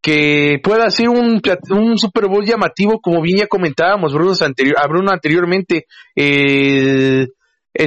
que 0.00 0.58
pueda 0.62 0.88
ser 0.88 1.10
un, 1.10 1.42
un 1.68 1.98
Super 1.98 2.28
Bowl 2.28 2.46
llamativo, 2.46 2.98
como 3.02 3.20
bien 3.20 3.40
ya 3.40 3.46
comentábamos 3.46 4.14
Bruno, 4.14 4.32
anterior, 4.40 4.76
a 4.82 4.88
Bruno 4.88 5.10
anteriormente. 5.12 5.84
El 6.14 7.28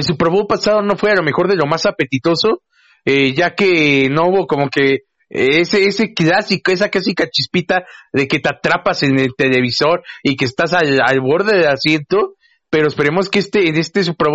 Super 0.02 0.28
Bowl 0.28 0.46
pasado 0.46 0.82
no 0.82 0.94
fue 0.96 1.10
a 1.10 1.16
lo 1.16 1.24
mejor 1.24 1.48
de 1.48 1.56
lo 1.56 1.66
más 1.66 1.84
apetitoso, 1.84 2.60
eh, 3.04 3.32
ya 3.34 3.54
que 3.54 4.08
no 4.10 4.28
hubo 4.28 4.46
como 4.46 4.68
que 4.68 5.00
ese, 5.28 5.84
ese 5.84 6.14
clásico, 6.14 6.70
esa 6.70 6.90
clásica 6.90 7.28
chispita 7.28 7.84
de 8.12 8.28
que 8.28 8.38
te 8.38 8.48
atrapas 8.48 9.02
en 9.02 9.18
el 9.18 9.34
televisor 9.36 10.02
y 10.22 10.36
que 10.36 10.44
estás 10.44 10.72
al, 10.74 11.00
borde 11.20 11.56
del 11.56 11.68
asiento, 11.68 12.34
pero 12.70 12.86
esperemos 12.86 13.28
que 13.30 13.40
este, 13.40 13.68
en 13.68 13.76
este 13.76 14.04
Super 14.04 14.28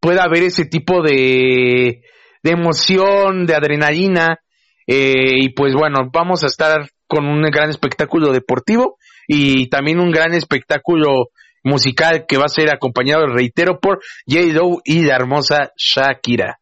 pueda 0.00 0.22
haber 0.22 0.44
ese 0.44 0.64
tipo 0.64 1.02
de, 1.02 2.02
de 2.42 2.50
emoción, 2.50 3.46
de 3.46 3.54
adrenalina, 3.54 4.38
eh, 4.86 5.42
y 5.42 5.50
pues 5.50 5.74
bueno, 5.74 6.08
vamos 6.12 6.44
a 6.44 6.46
estar 6.46 6.88
con 7.06 7.26
un 7.26 7.42
gran 7.50 7.70
espectáculo 7.70 8.32
deportivo 8.32 8.96
y 9.26 9.68
también 9.68 10.00
un 10.00 10.10
gran 10.10 10.32
espectáculo 10.32 11.28
musical 11.64 12.24
que 12.26 12.38
va 12.38 12.44
a 12.44 12.48
ser 12.48 12.70
acompañado, 12.70 13.26
reitero, 13.26 13.80
por 13.80 14.00
J-Lo 14.26 14.78
y 14.84 15.02
la 15.02 15.16
hermosa 15.16 15.72
Shakira. 15.76 16.60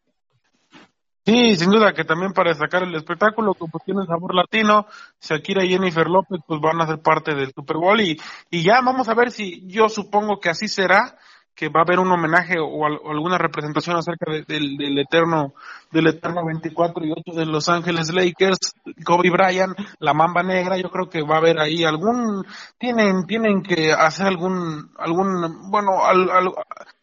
Sí, 1.27 1.57
sin 1.57 1.71
duda 1.71 1.91
que 1.91 2.05
también 2.05 2.31
para 2.31 2.51
destacar 2.51 2.83
el 2.83 2.95
espectáculo, 2.95 3.53
como 3.53 3.79
tiene 3.83 4.05
sabor 4.05 4.33
latino, 4.33 4.85
Shakira 5.19 5.65
y 5.65 5.71
Jennifer 5.71 6.07
López 6.07 6.39
pues 6.47 6.61
van 6.61 6.79
a 6.79 6.87
ser 6.87 6.99
parte 7.01 7.35
del 7.35 7.51
Super 7.53 7.75
Bowl 7.75 7.99
y, 7.99 8.17
y 8.49 8.63
ya 8.63 8.79
vamos 8.79 9.09
a 9.09 9.13
ver 9.13 9.31
si 9.31 9.61
yo 9.67 9.89
supongo 9.89 10.39
que 10.39 10.47
así 10.47 10.69
será, 10.69 11.17
que 11.53 11.67
va 11.67 11.81
a 11.81 11.83
haber 11.83 11.99
un 11.99 12.09
homenaje 12.09 12.55
o, 12.61 12.85
alguna 12.85 13.37
representación 13.37 13.97
acerca 13.97 14.31
del, 14.31 14.77
del 14.77 14.99
eterno 14.99 15.53
del 15.91 16.07
eterno 16.07 16.45
24 16.45 17.05
y 17.05 17.11
8 17.11 17.37
de 17.37 17.45
Los 17.45 17.67
Ángeles 17.67 18.13
Lakers, 18.13 18.75
Kobe 19.03 19.29
Bryant, 19.29 19.77
la 19.99 20.13
Mamba 20.13 20.43
Negra, 20.43 20.77
yo 20.77 20.89
creo 20.89 21.09
que 21.09 21.23
va 21.23 21.35
a 21.35 21.39
haber 21.39 21.59
ahí 21.59 21.83
algún 21.83 22.45
tienen 22.77 23.25
tienen 23.25 23.63
que 23.63 23.91
hacer 23.91 24.27
algún 24.27 24.91
algún 24.97 25.69
bueno 25.69 26.05
al, 26.05 26.29
al, 26.29 26.53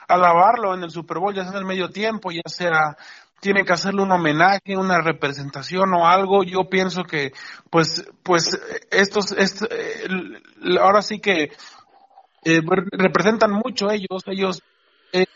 alabarlo 0.09 0.75
en 0.75 0.85
el 0.85 0.91
Super 0.91 1.19
Bowl, 1.19 1.35
ya 1.35 1.43
sea 1.43 1.53
en 1.53 1.59
el 1.59 1.65
medio 1.65 1.91
tiempo, 1.91 2.31
ya 2.31 2.43
sea 2.47 2.97
tiene 3.45 3.67
que 3.67 3.75
hacerle 3.75 4.01
un 4.01 4.11
homenaje, 4.11 4.75
una 4.75 5.03
representación 5.03 5.93
o 5.93 6.09
algo. 6.09 6.45
Yo 6.45 6.71
pienso 6.71 7.05
que, 7.05 7.33
pues, 7.69 8.03
pues 8.23 8.59
estos, 8.91 9.33
eh, 9.33 10.09
ahora 10.81 11.03
sí 11.03 11.19
que 11.21 11.51
eh, 12.47 12.63
representan 12.93 13.53
mucho 13.53 13.91
ellos, 13.91 14.23
ellos, 14.29 14.63
eh, 15.13 15.27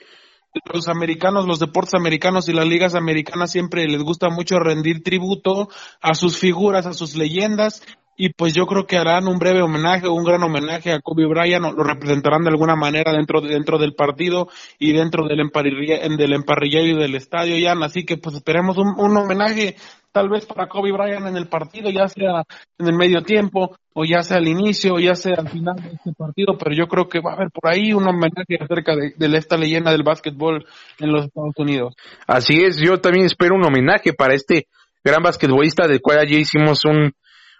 los 0.73 0.89
americanos, 0.89 1.47
los 1.47 1.59
deportes 1.59 1.93
americanos 1.95 2.49
y 2.49 2.55
las 2.55 2.67
ligas 2.67 2.95
americanas 2.95 3.53
siempre 3.53 3.87
les 3.87 4.03
gusta 4.03 4.31
mucho 4.31 4.59
rendir 4.59 5.03
tributo 5.03 5.69
a 6.01 6.15
sus 6.15 6.39
figuras, 6.39 6.87
a 6.87 6.95
sus 6.95 7.15
leyendas 7.15 7.83
y 8.21 8.31
pues 8.31 8.53
yo 8.53 8.67
creo 8.67 8.85
que 8.85 8.99
harán 8.99 9.29
un 9.29 9.39
breve 9.39 9.63
homenaje, 9.63 10.09
un 10.09 10.25
gran 10.25 10.43
homenaje 10.43 10.93
a 10.93 11.01
Kobe 11.01 11.25
Bryant, 11.27 11.65
o 11.65 11.73
lo 11.73 11.85
representarán 11.85 12.43
de 12.43 12.51
alguna 12.51 12.75
manera 12.75 13.13
dentro, 13.13 13.41
dentro 13.41 13.79
del 13.79 13.95
partido 13.95 14.49
y 14.77 14.93
dentro 14.93 15.29
del, 15.29 15.39
del 15.39 16.33
emparrillero 16.33 16.99
del 16.99 17.15
estadio, 17.15 17.55
Jan, 17.65 17.81
así 17.85 18.05
que 18.05 18.17
pues 18.17 18.35
esperemos 18.35 18.77
un, 18.77 18.95
un 18.99 19.17
homenaje 19.17 19.77
tal 20.11 20.29
vez 20.29 20.47
para 20.47 20.67
Kobe 20.67 20.91
Bryant 20.91 21.29
en 21.29 21.37
el 21.37 21.47
partido, 21.47 21.91
ya 21.91 22.09
sea 22.09 22.43
en 22.77 22.89
el 22.89 22.97
medio 22.97 23.23
tiempo, 23.23 23.77
o 23.95 24.05
ya 24.05 24.23
sea 24.23 24.39
al 24.39 24.49
inicio, 24.49 24.95
o 24.95 24.99
ya 24.99 25.15
sea 25.15 25.37
al 25.39 25.49
final 25.49 25.77
de 25.77 25.91
este 25.91 26.13
partido, 26.13 26.59
pero 26.59 26.75
yo 26.75 26.89
creo 26.89 27.09
que 27.09 27.21
va 27.21 27.33
a 27.33 27.35
haber 27.35 27.51
por 27.53 27.71
ahí 27.71 27.93
un 27.93 28.03
homenaje 28.09 28.59
acerca 28.61 28.97
de, 28.97 29.13
de 29.17 29.39
esta 29.39 29.57
leyenda 29.57 29.93
del 29.93 30.03
básquetbol 30.03 30.67
en 30.99 31.13
los 31.13 31.27
Estados 31.27 31.55
Unidos. 31.57 31.95
Así 32.27 32.65
es, 32.65 32.79
yo 32.79 33.01
también 33.01 33.27
espero 33.27 33.55
un 33.55 33.65
homenaje 33.65 34.13
para 34.13 34.35
este 34.35 34.67
gran 35.05 35.23
basquetbolista 35.23 35.87
del 35.87 36.01
cual 36.01 36.19
allí 36.19 36.39
hicimos 36.39 36.85
un, 36.85 37.13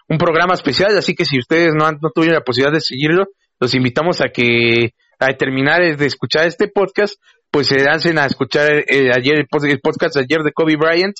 un 0.09 0.17
programa 0.17 0.55
especial, 0.55 0.97
así 0.97 1.13
que 1.13 1.23
si 1.23 1.37
ustedes 1.37 1.73
no, 1.75 1.85
han, 1.85 1.99
no 2.01 2.09
tuvieron 2.09 2.35
la 2.35 2.43
posibilidad 2.43 2.73
de 2.73 2.81
seguirlo, 2.81 3.25
los 3.59 3.73
invitamos 3.75 4.21
a 4.21 4.29
que 4.29 4.93
al 5.19 5.37
terminar 5.37 5.81
de 5.97 6.05
escuchar 6.05 6.47
este 6.47 6.67
podcast, 6.67 7.15
pues 7.51 7.67
se 7.67 7.83
lancen 7.83 8.17
a 8.17 8.25
escuchar 8.25 8.71
eh, 8.71 9.11
ayer 9.15 9.35
el, 9.35 9.79
podcast 9.79 10.17
ayer 10.17 10.39
de 10.43 10.51
Kobe 10.51 10.77
Bryant, 10.77 11.15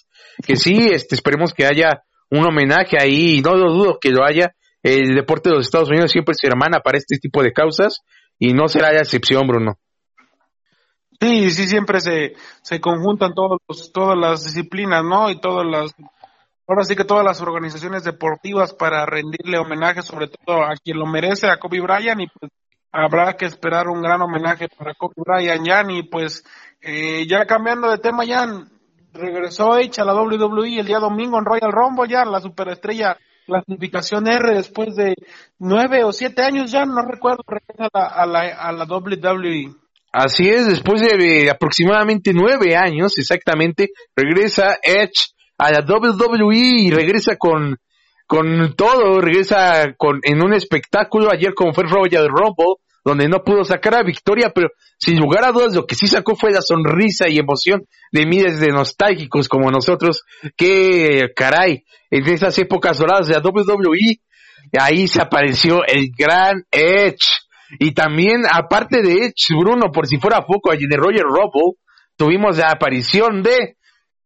que 0.45 0.55
sí, 0.55 0.89
este, 0.91 1.15
esperemos 1.15 1.53
que 1.53 1.65
haya 1.65 2.03
un 2.31 2.45
homenaje 2.45 2.97
ahí, 2.99 3.37
y 3.37 3.41
no 3.41 3.55
lo 3.55 3.71
dudo 3.71 3.97
que 3.99 4.11
lo 4.11 4.23
haya, 4.23 4.53
el 4.81 5.15
deporte 5.15 5.49
de 5.49 5.55
los 5.55 5.65
Estados 5.65 5.89
Unidos 5.89 6.11
siempre 6.11 6.33
se 6.35 6.47
hermana 6.47 6.79
para 6.79 6.97
este 6.97 7.17
tipo 7.17 7.43
de 7.43 7.51
causas, 7.51 8.01
y 8.37 8.53
no 8.53 8.67
será 8.67 8.91
la 8.93 8.99
excepción, 8.99 9.47
Bruno. 9.47 9.77
Sí, 11.19 11.51
sí, 11.51 11.67
siempre 11.67 11.99
se, 11.99 12.33
se 12.61 12.79
conjuntan 12.79 13.33
todos 13.33 13.59
todas 13.93 14.17
las 14.17 14.45
disciplinas, 14.45 15.03
¿no? 15.03 15.29
Y 15.29 15.41
todas 15.41 15.67
las 15.67 15.93
ahora 16.69 16.83
sí 16.83 16.95
que 16.95 17.03
todas 17.03 17.25
las 17.25 17.41
organizaciones 17.41 18.03
deportivas 18.03 18.75
para 18.75 19.03
rendirle 19.07 19.57
homenaje 19.57 20.03
sobre 20.03 20.27
todo 20.27 20.63
a 20.63 20.75
quien 20.75 20.99
lo 20.99 21.07
merece, 21.07 21.47
a 21.47 21.57
Kobe 21.57 21.81
Bryant, 21.81 22.21
y 22.21 22.27
pues 22.27 22.51
habrá 22.91 23.35
que 23.35 23.45
esperar 23.45 23.87
un 23.87 24.03
gran 24.03 24.21
homenaje 24.21 24.67
para 24.69 24.93
Kobe 24.93 25.15
Bryant, 25.17 25.67
Jan, 25.67 25.89
y 25.89 26.03
pues 26.03 26.45
eh, 26.81 27.25
ya 27.27 27.45
cambiando 27.45 27.89
de 27.89 27.97
tema, 27.97 28.23
Jan, 28.25 28.69
regresó 29.13 29.79
Edge 29.79 29.99
a 29.99 30.05
la 30.05 30.13
WWE 30.13 30.79
el 30.79 30.85
día 30.85 30.99
domingo 30.99 31.39
en 31.39 31.45
Royal 31.45 31.71
Rumble, 31.71 32.07
ya 32.07 32.23
la 32.23 32.39
superestrella 32.39 33.17
clasificación 33.47 34.27
R 34.27 34.53
después 34.53 34.95
de 34.95 35.15
nueve 35.57 36.03
o 36.03 36.11
siete 36.11 36.43
años, 36.43 36.71
ya 36.71 36.85
no 36.85 37.01
recuerdo, 37.01 37.43
regresa 37.47 37.89
a 37.91 38.27
la, 38.27 38.41
a 38.41 38.71
la 38.71 38.85
WWE. 38.85 39.73
Así 40.11 40.47
es, 40.47 40.67
después 40.67 41.01
de 41.01 41.49
aproximadamente 41.49 42.31
nueve 42.31 42.75
años, 42.75 43.17
exactamente, 43.17 43.89
regresa 44.15 44.77
Edge 44.83 45.33
a 45.59 45.71
la 45.71 45.81
WWE 45.81 46.55
y 46.55 46.89
regresa 46.89 47.35
con, 47.35 47.77
con 48.25 48.73
todo, 48.75 49.19
regresa 49.19 49.93
con, 49.97 50.19
en 50.23 50.41
un 50.41 50.53
espectáculo 50.53 51.31
ayer 51.31 51.53
como 51.53 51.73
fue 51.73 51.83
Royal 51.83 52.27
Rumble, 52.29 52.81
donde 53.03 53.27
no 53.27 53.43
pudo 53.43 53.63
sacar 53.63 53.95
a 53.95 54.03
victoria, 54.03 54.51
pero 54.55 54.69
sin 54.97 55.19
lugar 55.19 55.43
a 55.43 55.51
dudas 55.51 55.75
lo 55.75 55.85
que 55.85 55.95
sí 55.95 56.07
sacó 56.07 56.35
fue 56.35 56.51
la 56.51 56.61
sonrisa 56.61 57.27
y 57.27 57.39
emoción 57.39 57.85
de 58.11 58.25
miles 58.25 58.59
de 58.59 58.69
nostálgicos 58.69 59.49
como 59.49 59.69
nosotros, 59.69 60.23
que 60.55 61.27
caray, 61.35 61.83
en 62.09 62.27
esas 62.27 62.57
épocas 62.57 62.97
doradas 62.97 63.27
de 63.27 63.33
la 63.33 63.41
WWE, 63.41 64.19
ahí 64.79 65.07
se 65.07 65.21
apareció 65.21 65.83
el 65.85 66.09
gran 66.17 66.63
Edge. 66.71 67.27
Y 67.79 67.93
también, 67.93 68.43
aparte 68.51 69.01
de 69.01 69.25
Edge, 69.25 69.55
Bruno, 69.57 69.91
por 69.91 70.07
si 70.07 70.17
fuera 70.17 70.45
poco, 70.45 70.71
allí 70.71 70.87
de 70.89 70.97
Royal 70.97 71.25
Rumble, 71.25 71.77
tuvimos 72.15 72.57
la 72.57 72.71
aparición 72.71 73.43
de 73.43 73.77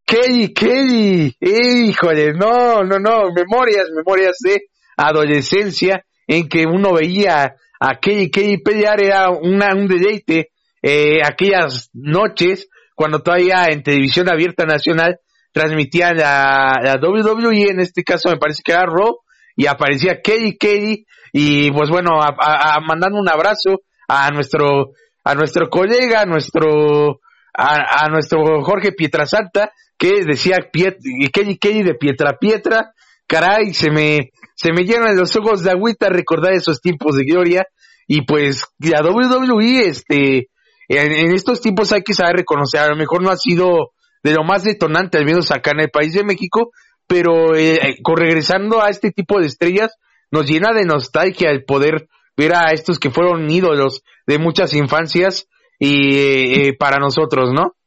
Kelly, 0.06 0.54
Kelly, 0.54 1.36
híjole, 1.40 2.34
no, 2.34 2.84
no, 2.84 3.00
no, 3.00 3.32
memorias, 3.34 3.88
memorias 3.96 4.38
de 4.44 4.64
adolescencia 4.98 6.06
en 6.28 6.48
que 6.48 6.66
uno 6.66 6.94
veía 6.94 7.56
a 7.80 8.00
Kelly, 8.00 8.30
Kelly 8.30 8.62
pelear 8.62 9.02
era 9.02 9.30
una, 9.30 9.74
un 9.74 9.88
deleite, 9.88 10.50
eh, 10.82 11.20
aquellas 11.24 11.90
noches 11.94 12.68
cuando 12.96 13.20
todavía 13.20 13.66
en 13.70 13.84
televisión 13.84 14.30
abierta 14.30 14.66
nacional 14.66 15.20
transmitían 15.52 16.18
la, 16.18 16.80
la 16.82 16.96
WWE, 17.02 17.70
en 17.70 17.80
este 17.80 18.04
caso 18.04 18.30
me 18.30 18.38
parece 18.38 18.62
que 18.64 18.72
era 18.72 18.86
Raw, 18.86 19.18
y 19.56 19.68
aparecía 19.68 20.22
Kelly, 20.22 20.58
Kelly, 20.58 21.06
y 21.32 21.72
pues 21.72 21.90
bueno, 21.90 22.22
a, 22.22 22.80
mandando 22.82 23.20
un 23.20 23.30
abrazo 23.30 23.82
a 24.08 24.30
nuestro, 24.32 24.92
a 25.24 25.36
nuestro 25.36 25.70
colega, 25.70 26.22
a 26.22 26.26
nuestro, 26.26 27.20
a, 27.54 28.06
a 28.06 28.10
nuestro 28.10 28.64
Jorge 28.64 28.92
Pietrasanta, 28.92 29.72
que 30.04 30.26
decía 30.26 30.58
Kelly 30.70 31.58
Kelly 31.58 31.82
de 31.82 31.94
Pietra 31.94 32.38
Pietra, 32.38 32.92
caray, 33.26 33.74
se 33.74 33.90
me, 33.90 34.32
se 34.54 34.74
me 34.74 34.84
llenan 34.84 35.16
los 35.16 35.34
ojos 35.38 35.64
de 35.64 35.72
agüita 35.72 36.10
recordar 36.10 36.52
esos 36.52 36.82
tiempos 36.82 37.16
de 37.16 37.24
gloria, 37.24 37.66
y 38.06 38.26
pues 38.26 38.66
la 38.80 39.02
WWE, 39.02 39.88
este, 39.88 40.50
en, 40.90 41.34
estos 41.34 41.62
tiempos 41.62 41.94
hay 41.94 42.02
que 42.02 42.14
saber 42.14 42.36
reconocer, 42.36 42.82
a 42.82 42.90
lo 42.90 42.98
mejor 42.98 43.24
no 43.24 43.30
ha 43.30 43.38
sido 43.38 43.92
de 44.22 44.34
lo 44.34 44.44
más 44.44 44.66
detonante, 44.66 45.18
al 45.18 45.26
menos 45.26 45.52
acá 45.52 45.72
en 45.72 45.80
el 45.80 45.90
país 45.90 46.12
de 46.12 46.26
México, 46.26 46.72
pero 47.08 47.56
eh, 47.56 47.76
eh 47.76 47.96
regresando 48.14 48.84
a 48.84 48.90
este 48.90 49.12
tipo 49.12 49.40
de 49.40 49.46
estrellas, 49.46 49.96
nos 50.32 50.48
llena 50.48 50.74
de 50.74 50.84
nostalgia 50.84 51.50
el 51.50 51.64
poder 51.64 52.10
ver 52.36 52.56
a 52.56 52.74
estos 52.74 53.00
que 53.00 53.10
fueron 53.10 53.50
ídolos 53.50 54.02
de 54.28 54.38
muchas 54.38 54.74
infancias 54.74 55.48
y 55.80 56.18
eh, 56.18 56.68
eh 56.68 56.74
para 56.78 56.98
nosotros, 56.98 57.52
¿no? 57.54 57.78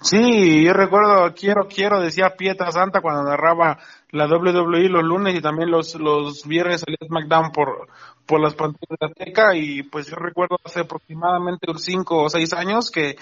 Sí, 0.00 0.62
yo 0.64 0.72
recuerdo, 0.74 1.34
quiero, 1.34 1.66
quiero, 1.66 2.00
decía 2.00 2.36
Pietra 2.36 2.70
Santa 2.70 3.00
cuando 3.00 3.24
narraba 3.24 3.78
la 4.10 4.26
WWE 4.26 4.88
los 4.88 5.02
lunes 5.02 5.34
y 5.34 5.40
también 5.40 5.72
los, 5.72 5.96
los 5.96 6.46
viernes 6.46 6.82
salía 6.82 6.98
SmackDown 7.04 7.50
por, 7.50 7.88
por 8.24 8.40
las 8.40 8.54
pantallas 8.54 8.96
de 9.00 9.06
Azteca 9.06 9.56
y 9.56 9.82
pues 9.82 10.08
yo 10.08 10.14
recuerdo 10.14 10.56
hace 10.64 10.80
aproximadamente 10.80 11.66
cinco 11.78 12.22
o 12.22 12.30
seis 12.30 12.52
años 12.52 12.92
que, 12.92 13.16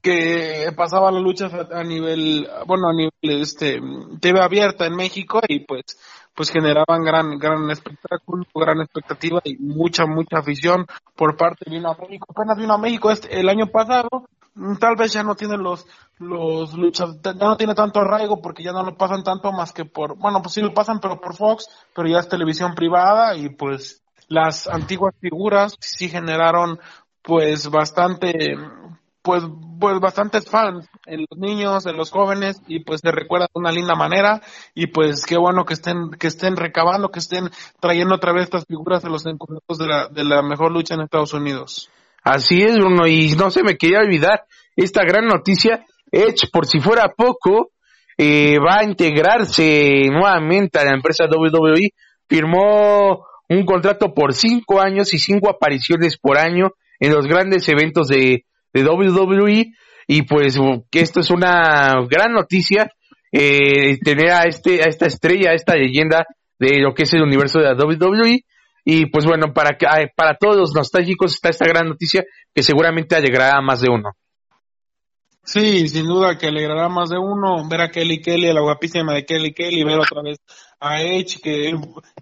que 0.00 0.72
pasaba 0.76 1.10
la 1.10 1.18
lucha 1.18 1.50
a 1.72 1.82
nivel, 1.82 2.48
bueno, 2.66 2.88
a 2.88 2.92
nivel 2.92 3.42
este, 3.42 3.80
TV 4.20 4.40
abierta 4.40 4.86
en 4.86 4.94
México 4.94 5.40
y 5.48 5.66
pues, 5.66 5.98
pues 6.36 6.50
generaban 6.50 7.02
gran, 7.02 7.36
gran 7.36 7.68
espectáculo, 7.68 8.44
gran 8.54 8.80
expectativa 8.80 9.40
y 9.42 9.56
mucha, 9.56 10.06
mucha 10.06 10.38
afición 10.38 10.86
por 11.16 11.36
parte 11.36 11.64
de 11.64 11.78
Vino 11.78 11.90
a 11.90 11.96
México. 11.96 12.28
Apenas 12.30 12.56
vino 12.56 12.74
a 12.74 12.78
México 12.78 13.10
este, 13.10 13.40
el 13.40 13.48
año 13.48 13.66
pasado 13.66 14.25
tal 14.80 14.96
vez 14.96 15.12
ya 15.12 15.22
no 15.22 15.34
tiene 15.34 15.56
los 15.56 15.86
los 16.18 16.72
luchas, 16.74 17.20
ya 17.22 17.34
no 17.34 17.56
tiene 17.56 17.74
tanto 17.74 18.00
arraigo 18.00 18.40
porque 18.40 18.62
ya 18.62 18.72
no 18.72 18.82
lo 18.82 18.96
pasan 18.96 19.22
tanto 19.22 19.52
más 19.52 19.72
que 19.72 19.84
por, 19.84 20.16
bueno, 20.16 20.40
pues 20.40 20.54
sí 20.54 20.62
lo 20.62 20.72
pasan 20.72 20.98
pero 20.98 21.20
por 21.20 21.34
Fox, 21.34 21.68
pero 21.94 22.08
ya 22.08 22.20
es 22.20 22.28
televisión 22.28 22.74
privada 22.74 23.36
y 23.36 23.50
pues 23.50 24.02
las 24.28 24.66
antiguas 24.66 25.14
figuras 25.20 25.76
sí 25.78 26.08
generaron 26.08 26.78
pues 27.22 27.70
bastante 27.70 28.56
pues 29.20 29.44
pues 29.78 30.00
bastantes 30.00 30.48
fans 30.48 30.88
en 31.04 31.26
los 31.28 31.38
niños, 31.38 31.84
en 31.84 31.96
los 31.96 32.10
jóvenes 32.10 32.62
y 32.66 32.82
pues 32.82 33.00
se 33.02 33.10
recuerda 33.10 33.46
de 33.46 33.60
una 33.60 33.72
linda 33.72 33.94
manera 33.94 34.40
y 34.74 34.86
pues 34.86 35.26
qué 35.26 35.36
bueno 35.36 35.64
que 35.66 35.74
estén 35.74 36.12
que 36.12 36.28
estén 36.28 36.56
recabando, 36.56 37.10
que 37.10 37.18
estén 37.18 37.50
trayendo 37.80 38.14
otra 38.14 38.32
vez 38.32 38.44
estas 38.44 38.64
figuras 38.64 39.02
de 39.02 39.10
los 39.10 39.26
encuentros 39.26 39.78
de 39.78 39.86
la 39.86 40.08
de 40.08 40.24
la 40.24 40.42
mejor 40.42 40.72
lucha 40.72 40.94
en 40.94 41.02
Estados 41.02 41.34
Unidos. 41.34 41.90
Así 42.26 42.60
es, 42.60 42.76
Bruno, 42.76 43.06
y 43.06 43.36
no 43.38 43.52
se 43.52 43.62
me 43.62 43.76
quería 43.76 44.00
olvidar 44.00 44.42
esta 44.74 45.04
gran 45.04 45.26
noticia. 45.26 45.84
Edge, 46.10 46.50
por 46.52 46.66
si 46.66 46.80
fuera 46.80 47.14
poco, 47.16 47.70
eh, 48.18 48.56
va 48.58 48.80
a 48.80 48.84
integrarse 48.84 50.08
nuevamente 50.10 50.76
a 50.80 50.84
la 50.84 50.94
empresa 50.94 51.26
WWE. 51.26 51.90
Firmó 52.28 53.24
un 53.48 53.64
contrato 53.64 54.12
por 54.12 54.34
cinco 54.34 54.80
años 54.80 55.14
y 55.14 55.20
cinco 55.20 55.48
apariciones 55.48 56.18
por 56.18 56.36
año 56.36 56.72
en 56.98 57.12
los 57.12 57.28
grandes 57.28 57.68
eventos 57.68 58.08
de, 58.08 58.44
WWE. 58.74 59.66
Y 60.08 60.22
pues 60.22 60.58
que 60.90 61.02
esto 61.02 61.20
es 61.20 61.30
una 61.30 61.94
gran 62.10 62.32
noticia, 62.32 62.90
eh, 63.30 63.98
tener 64.02 64.30
a, 64.30 64.42
este, 64.48 64.82
a 64.82 64.88
esta 64.88 65.06
estrella, 65.06 65.50
a 65.50 65.54
esta 65.54 65.76
leyenda 65.76 66.26
de 66.58 66.80
lo 66.80 66.92
que 66.92 67.04
es 67.04 67.14
el 67.14 67.22
universo 67.22 67.60
de 67.60 67.66
la 67.66 67.76
WWE. 67.76 68.40
Y 68.88 69.06
pues 69.06 69.26
bueno, 69.26 69.52
para, 69.52 69.76
para 70.14 70.36
todos 70.36 70.56
los 70.56 70.72
nostálgicos 70.72 71.34
está 71.34 71.48
esta 71.48 71.66
gran 71.66 71.88
noticia 71.88 72.24
que 72.54 72.62
seguramente 72.62 73.16
alegrará 73.16 73.58
a 73.58 73.60
más 73.60 73.80
de 73.80 73.90
uno. 73.90 74.12
Sí, 75.42 75.88
sin 75.88 76.06
duda 76.06 76.38
que 76.38 76.46
alegrará 76.46 76.84
a 76.84 76.88
más 76.88 77.10
de 77.10 77.18
uno 77.18 77.68
ver 77.68 77.80
a 77.80 77.90
Kelly 77.90 78.22
Kelly, 78.22 78.48
a 78.48 78.54
la 78.54 78.60
guapísima 78.60 79.12
de 79.12 79.24
Kelly 79.24 79.52
Kelly, 79.52 79.82
ver 79.82 79.98
otra 79.98 80.22
vez 80.22 80.38
a 80.78 81.02
Edge, 81.02 81.40
que 81.42 81.74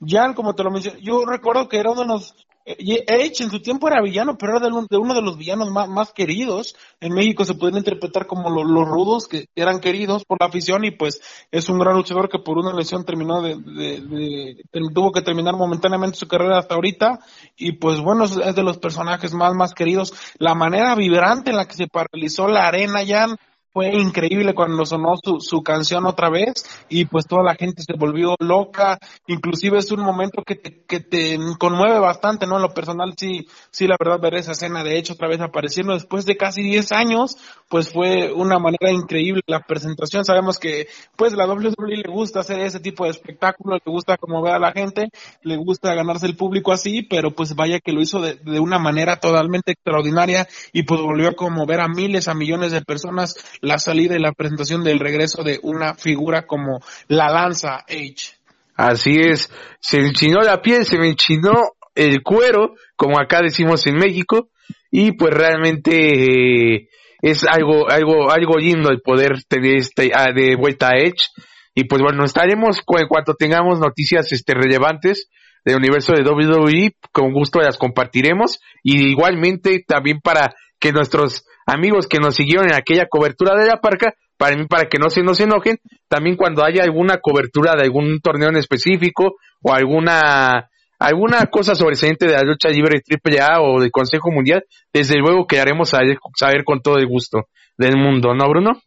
Jan, 0.06 0.32
como 0.32 0.54
te 0.54 0.62
lo 0.62 0.70
mencioné, 0.70 1.02
yo 1.02 1.26
recuerdo 1.26 1.68
que 1.68 1.76
era 1.76 1.90
uno 1.90 2.00
de 2.00 2.08
los 2.08 2.34
Edge 2.64 3.42
en 3.42 3.50
su 3.50 3.60
tiempo 3.60 3.88
era 3.88 4.00
villano, 4.00 4.38
pero 4.38 4.56
era 4.56 4.66
de, 4.68 4.96
uno 4.96 5.14
de 5.14 5.22
los 5.22 5.36
villanos 5.36 5.70
más, 5.70 6.12
queridos. 6.12 6.74
En 7.00 7.12
México 7.12 7.44
se 7.44 7.54
pueden 7.54 7.76
interpretar 7.76 8.26
como 8.26 8.48
los 8.50 8.88
rudos 8.88 9.28
que 9.28 9.48
eran 9.54 9.80
queridos 9.80 10.24
por 10.24 10.38
la 10.40 10.46
afición 10.46 10.84
y 10.84 10.90
pues 10.90 11.20
es 11.50 11.68
un 11.68 11.78
gran 11.78 11.94
luchador 11.94 12.28
que 12.28 12.38
por 12.38 12.56
una 12.56 12.72
lesión 12.72 13.04
terminó 13.04 13.42
de, 13.42 14.62
tuvo 14.94 15.12
que 15.12 15.20
terminar 15.20 15.56
momentáneamente 15.56 16.18
su 16.18 16.26
carrera 16.26 16.58
hasta 16.58 16.74
ahorita 16.74 17.18
y 17.56 17.72
pues 17.72 18.00
bueno, 18.00 18.24
es 18.24 18.54
de 18.54 18.62
los 18.62 18.78
personajes 18.78 19.34
más, 19.34 19.54
más 19.54 19.74
queridos. 19.74 20.14
La 20.38 20.54
manera 20.54 20.94
vibrante 20.94 21.50
en 21.50 21.58
la 21.58 21.66
que 21.66 21.74
se 21.74 21.86
paralizó 21.86 22.48
la 22.48 22.66
arena 22.66 23.02
ya 23.02 23.26
fue 23.74 23.92
increíble 23.92 24.54
cuando 24.54 24.86
sonó 24.86 25.14
su, 25.20 25.40
su 25.40 25.60
canción 25.64 26.06
otra 26.06 26.30
vez 26.30 26.64
y 26.88 27.06
pues 27.06 27.26
toda 27.26 27.42
la 27.42 27.56
gente 27.56 27.82
se 27.82 27.94
volvió 27.98 28.36
loca, 28.38 29.00
inclusive 29.26 29.78
es 29.78 29.90
un 29.90 30.00
momento 30.00 30.44
que 30.46 30.54
te, 30.54 30.84
que 30.84 31.00
te 31.00 31.36
conmueve 31.58 31.98
bastante, 31.98 32.46
¿no? 32.46 32.54
En 32.54 32.62
lo 32.62 32.72
personal 32.72 33.14
sí, 33.16 33.48
sí 33.72 33.88
la 33.88 33.96
verdad 33.98 34.20
ver 34.20 34.36
esa 34.36 34.52
escena 34.52 34.84
de 34.84 34.96
hecho 34.96 35.14
otra 35.14 35.26
vez 35.26 35.40
apareciendo 35.40 35.92
después 35.92 36.24
de 36.24 36.36
casi 36.36 36.62
10 36.62 36.92
años, 36.92 37.36
pues 37.68 37.92
fue 37.92 38.32
una 38.32 38.60
manera 38.60 38.92
increíble 38.92 39.42
la 39.48 39.58
presentación, 39.58 40.24
sabemos 40.24 40.60
que 40.60 40.86
pues 41.16 41.32
la 41.32 41.48
WWE 41.48 41.96
le 41.96 42.12
gusta 42.12 42.40
hacer 42.40 42.60
ese 42.60 42.78
tipo 42.78 43.02
de 43.02 43.10
espectáculo, 43.10 43.74
le 43.74 43.92
gusta 43.92 44.16
como 44.18 44.40
ve 44.40 44.52
a 44.52 44.60
la 44.60 44.70
gente, 44.70 45.08
le 45.42 45.56
gusta 45.56 45.94
ganarse 45.94 46.26
el 46.26 46.36
público 46.36 46.70
así, 46.70 47.02
pero 47.02 47.32
pues 47.32 47.56
vaya 47.56 47.80
que 47.80 47.92
lo 47.92 48.00
hizo 48.00 48.20
de, 48.20 48.36
de 48.36 48.60
una 48.60 48.78
manera 48.78 49.16
totalmente 49.16 49.72
extraordinaria 49.72 50.46
y 50.72 50.84
pues 50.84 51.00
volvió 51.00 51.30
a 51.30 51.34
conmover 51.34 51.80
a 51.80 51.88
miles, 51.88 52.28
a 52.28 52.34
millones 52.34 52.70
de 52.70 52.80
personas 52.82 53.34
la 53.64 53.78
salida 53.78 54.16
y 54.16 54.20
la 54.20 54.32
presentación 54.32 54.84
del 54.84 55.00
regreso 55.00 55.42
de 55.42 55.58
una 55.62 55.94
figura 55.94 56.46
como 56.46 56.80
la 57.08 57.30
Lanza 57.30 57.84
H. 57.88 58.36
Así 58.76 59.16
es, 59.20 59.50
se 59.80 59.98
enchinó 59.98 60.40
la 60.42 60.60
piel, 60.60 60.84
se 60.84 60.98
me 60.98 61.08
enchinó 61.08 61.52
el 61.94 62.22
cuero, 62.22 62.74
como 62.96 63.18
acá 63.18 63.40
decimos 63.40 63.86
en 63.86 63.96
México, 63.96 64.48
y 64.90 65.12
pues 65.12 65.32
realmente 65.32 66.74
eh, 66.76 66.88
es 67.22 67.44
algo, 67.44 67.90
algo, 67.90 68.30
algo 68.30 68.58
lindo 68.58 68.90
el 68.90 69.00
poder 69.00 69.42
tener 69.48 69.76
este 69.76 70.10
ah, 70.14 70.32
de 70.34 70.56
vuelta 70.56 70.90
a 70.90 70.98
Edge. 70.98 71.30
Y 71.74 71.84
pues 71.84 72.02
bueno, 72.02 72.24
estaremos 72.24 72.78
en 72.78 73.08
cuanto 73.08 73.34
tengamos 73.34 73.80
noticias 73.80 74.30
este 74.30 74.54
relevantes 74.54 75.28
del 75.64 75.76
universo 75.76 76.12
de 76.12 76.22
WWE, 76.22 76.96
con 77.12 77.32
gusto 77.32 77.60
las 77.60 77.78
compartiremos. 77.78 78.60
Y 78.82 79.08
igualmente 79.08 79.82
también 79.86 80.20
para 80.20 80.54
que 80.78 80.92
nuestros 80.92 81.46
amigos 81.66 82.06
que 82.06 82.18
nos 82.18 82.34
siguieron 82.34 82.66
en 82.66 82.74
aquella 82.74 83.06
cobertura 83.08 83.54
de 83.56 83.66
la 83.66 83.80
parca, 83.80 84.14
para 84.36 84.56
mí, 84.56 84.66
para 84.66 84.88
que 84.88 84.98
no 84.98 85.10
se 85.10 85.22
nos 85.22 85.40
enojen, 85.40 85.78
también 86.08 86.36
cuando 86.36 86.64
haya 86.64 86.82
alguna 86.82 87.18
cobertura 87.18 87.74
de 87.76 87.82
algún 87.82 88.20
torneo 88.20 88.48
en 88.48 88.56
específico 88.56 89.36
o 89.62 89.72
alguna 89.72 90.68
alguna 90.98 91.46
cosa 91.46 91.74
sobresaliente 91.74 92.26
de 92.26 92.32
la 92.32 92.42
lucha 92.42 92.68
libre 92.68 93.00
triple 93.00 93.40
A 93.40 93.60
o 93.60 93.80
del 93.80 93.90
Consejo 93.90 94.30
Mundial, 94.30 94.64
desde 94.92 95.18
luego 95.18 95.46
que 95.46 95.60
haremos 95.60 95.90
saber, 95.90 96.64
con 96.64 96.80
todo 96.80 96.96
el 96.96 97.06
gusto 97.06 97.48
del 97.76 97.96
mundo, 97.96 98.34
¿no, 98.34 98.48
Bruno? 98.48 98.80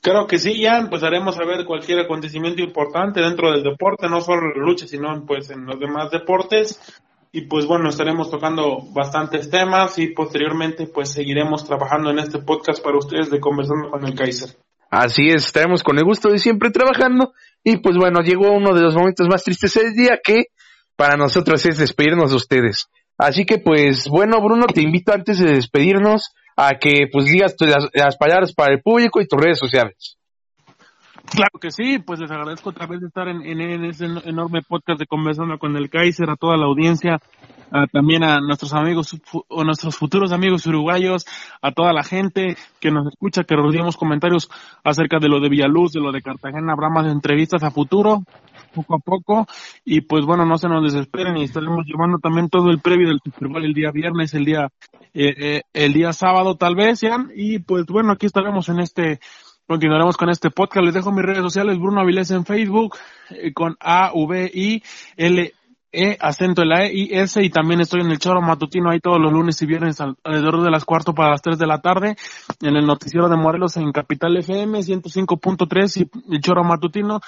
Creo 0.00 0.26
que 0.26 0.38
sí, 0.38 0.60
ya 0.60 0.86
pues 0.88 1.02
haremos 1.02 1.34
saber 1.34 1.66
cualquier 1.66 2.00
acontecimiento 2.00 2.62
importante 2.62 3.20
dentro 3.20 3.50
del 3.50 3.64
deporte, 3.64 4.08
no 4.08 4.20
solo 4.20 4.42
en 4.42 4.60
la 4.60 4.66
lucha, 4.66 4.86
sino 4.86 5.24
pues 5.26 5.50
en 5.50 5.66
los 5.66 5.78
demás 5.78 6.10
deportes 6.10 6.80
y 7.32 7.42
pues 7.42 7.66
bueno, 7.66 7.88
estaremos 7.88 8.30
tocando 8.30 8.78
bastantes 8.92 9.50
temas 9.50 9.98
y 9.98 10.08
posteriormente 10.08 10.86
pues 10.86 11.10
seguiremos 11.10 11.64
trabajando 11.64 12.10
en 12.10 12.18
este 12.18 12.38
podcast 12.38 12.82
para 12.82 12.98
ustedes 12.98 13.30
de 13.30 13.40
Conversando 13.40 13.90
con 13.90 14.04
el 14.06 14.14
Kaiser. 14.14 14.50
Así 14.90 15.28
es, 15.28 15.46
estaremos 15.46 15.82
con 15.82 15.98
el 15.98 16.04
gusto 16.04 16.30
de 16.30 16.38
siempre 16.38 16.70
trabajando 16.70 17.32
y 17.62 17.78
pues 17.78 17.96
bueno, 17.96 18.20
llegó 18.20 18.50
uno 18.52 18.74
de 18.74 18.80
los 18.80 18.94
momentos 18.94 19.28
más 19.28 19.44
tristes 19.44 19.74
del 19.74 19.94
día 19.94 20.18
que 20.22 20.46
para 20.96 21.16
nosotros 21.16 21.64
es 21.66 21.78
despedirnos 21.78 22.30
de 22.30 22.36
ustedes. 22.36 22.88
Así 23.18 23.44
que 23.44 23.58
pues 23.58 24.08
bueno, 24.08 24.40
Bruno, 24.40 24.66
te 24.66 24.80
invito 24.80 25.12
antes 25.12 25.38
de 25.38 25.52
despedirnos 25.52 26.32
a 26.56 26.78
que 26.78 27.06
pues 27.12 27.26
digas 27.26 27.54
las, 27.60 27.88
las 27.92 28.16
palabras 28.16 28.54
para 28.54 28.74
el 28.74 28.80
público 28.80 29.20
y 29.20 29.26
tus 29.26 29.40
redes 29.40 29.58
sociales. 29.58 30.17
Claro 31.30 31.58
que 31.60 31.70
sí, 31.70 31.98
pues 31.98 32.20
les 32.20 32.30
agradezco 32.30 32.70
otra 32.70 32.86
vez 32.86 33.00
de 33.00 33.08
estar 33.08 33.28
en, 33.28 33.42
en, 33.42 33.84
ese 33.84 34.06
enorme 34.24 34.62
podcast 34.62 34.98
de 34.98 35.06
Conversando 35.06 35.58
con 35.58 35.76
el 35.76 35.90
Kaiser, 35.90 36.30
a 36.30 36.36
toda 36.36 36.56
la 36.56 36.66
audiencia, 36.66 37.18
a, 37.70 37.86
también 37.86 38.24
a 38.24 38.40
nuestros 38.40 38.72
amigos 38.72 39.14
o 39.48 39.64
nuestros 39.64 39.96
futuros 39.96 40.32
amigos 40.32 40.66
uruguayos, 40.66 41.26
a 41.60 41.72
toda 41.72 41.92
la 41.92 42.02
gente 42.02 42.56
que 42.80 42.90
nos 42.90 43.06
escucha, 43.08 43.44
que 43.44 43.56
rodeamos 43.56 43.96
comentarios 43.96 44.48
acerca 44.82 45.18
de 45.18 45.28
lo 45.28 45.40
de 45.40 45.50
Villaluz, 45.50 45.92
de 45.92 46.00
lo 46.00 46.12
de 46.12 46.22
Cartagena, 46.22 46.72
habrá 46.72 46.88
más 46.88 47.06
entrevistas 47.12 47.62
a 47.62 47.70
futuro, 47.70 48.22
poco 48.74 48.94
a 48.94 48.98
poco, 48.98 49.46
y 49.84 50.00
pues 50.00 50.24
bueno, 50.24 50.46
no 50.46 50.56
se 50.56 50.68
nos 50.68 50.82
desesperen 50.82 51.36
y 51.36 51.44
estaremos 51.44 51.84
llevando 51.86 52.18
también 52.18 52.48
todo 52.48 52.70
el 52.70 52.80
previo 52.80 53.08
del 53.08 53.20
Super 53.22 53.48
Bowl 53.48 53.64
el 53.64 53.74
día 53.74 53.90
viernes, 53.92 54.32
el 54.32 54.44
día, 54.44 54.68
eh, 55.12 55.34
eh, 55.36 55.62
el 55.74 55.92
día 55.92 56.12
sábado 56.12 56.56
tal 56.56 56.74
vez, 56.74 57.00
ya, 57.00 57.18
y 57.34 57.58
pues 57.58 57.84
bueno, 57.86 58.12
aquí 58.12 58.26
estaremos 58.26 58.68
en 58.70 58.80
este 58.80 59.20
Continuaremos 59.68 60.16
con 60.16 60.30
este 60.30 60.48
podcast. 60.48 60.82
Les 60.82 60.94
dejo 60.94 61.12
mis 61.12 61.26
redes 61.26 61.42
sociales, 61.42 61.78
Bruno 61.78 62.00
Avilés 62.00 62.30
en 62.30 62.46
Facebook, 62.46 62.96
eh, 63.28 63.52
con 63.52 63.76
A, 63.80 64.12
V, 64.14 64.50
I, 64.54 64.82
L, 65.14 65.52
E, 65.92 66.16
acento 66.18 66.62
en 66.62 66.70
la 66.70 66.86
E 66.86 66.92
y 66.94 67.08
S, 67.12 67.44
y 67.44 67.50
también 67.50 67.82
estoy 67.82 68.00
en 68.00 68.10
el 68.10 68.18
Choro 68.18 68.40
Matutino 68.40 68.88
ahí 68.88 68.98
todos 68.98 69.20
los 69.20 69.30
lunes 69.30 69.60
y 69.60 69.66
viernes 69.66 70.00
alrededor 70.00 70.62
de 70.62 70.70
las 70.70 70.86
cuarto 70.86 71.12
para 71.12 71.32
las 71.32 71.42
tres 71.42 71.58
de 71.58 71.66
la 71.66 71.82
tarde, 71.82 72.16
en 72.62 72.76
el 72.76 72.86
noticiero 72.86 73.28
de 73.28 73.36
Morelos 73.36 73.76
en 73.76 73.92
Capital 73.92 74.38
FM 74.38 74.78
105.3 74.78 76.00
y 76.00 76.34
el 76.34 76.40
Choro 76.40 76.64
Matutino. 76.64 77.20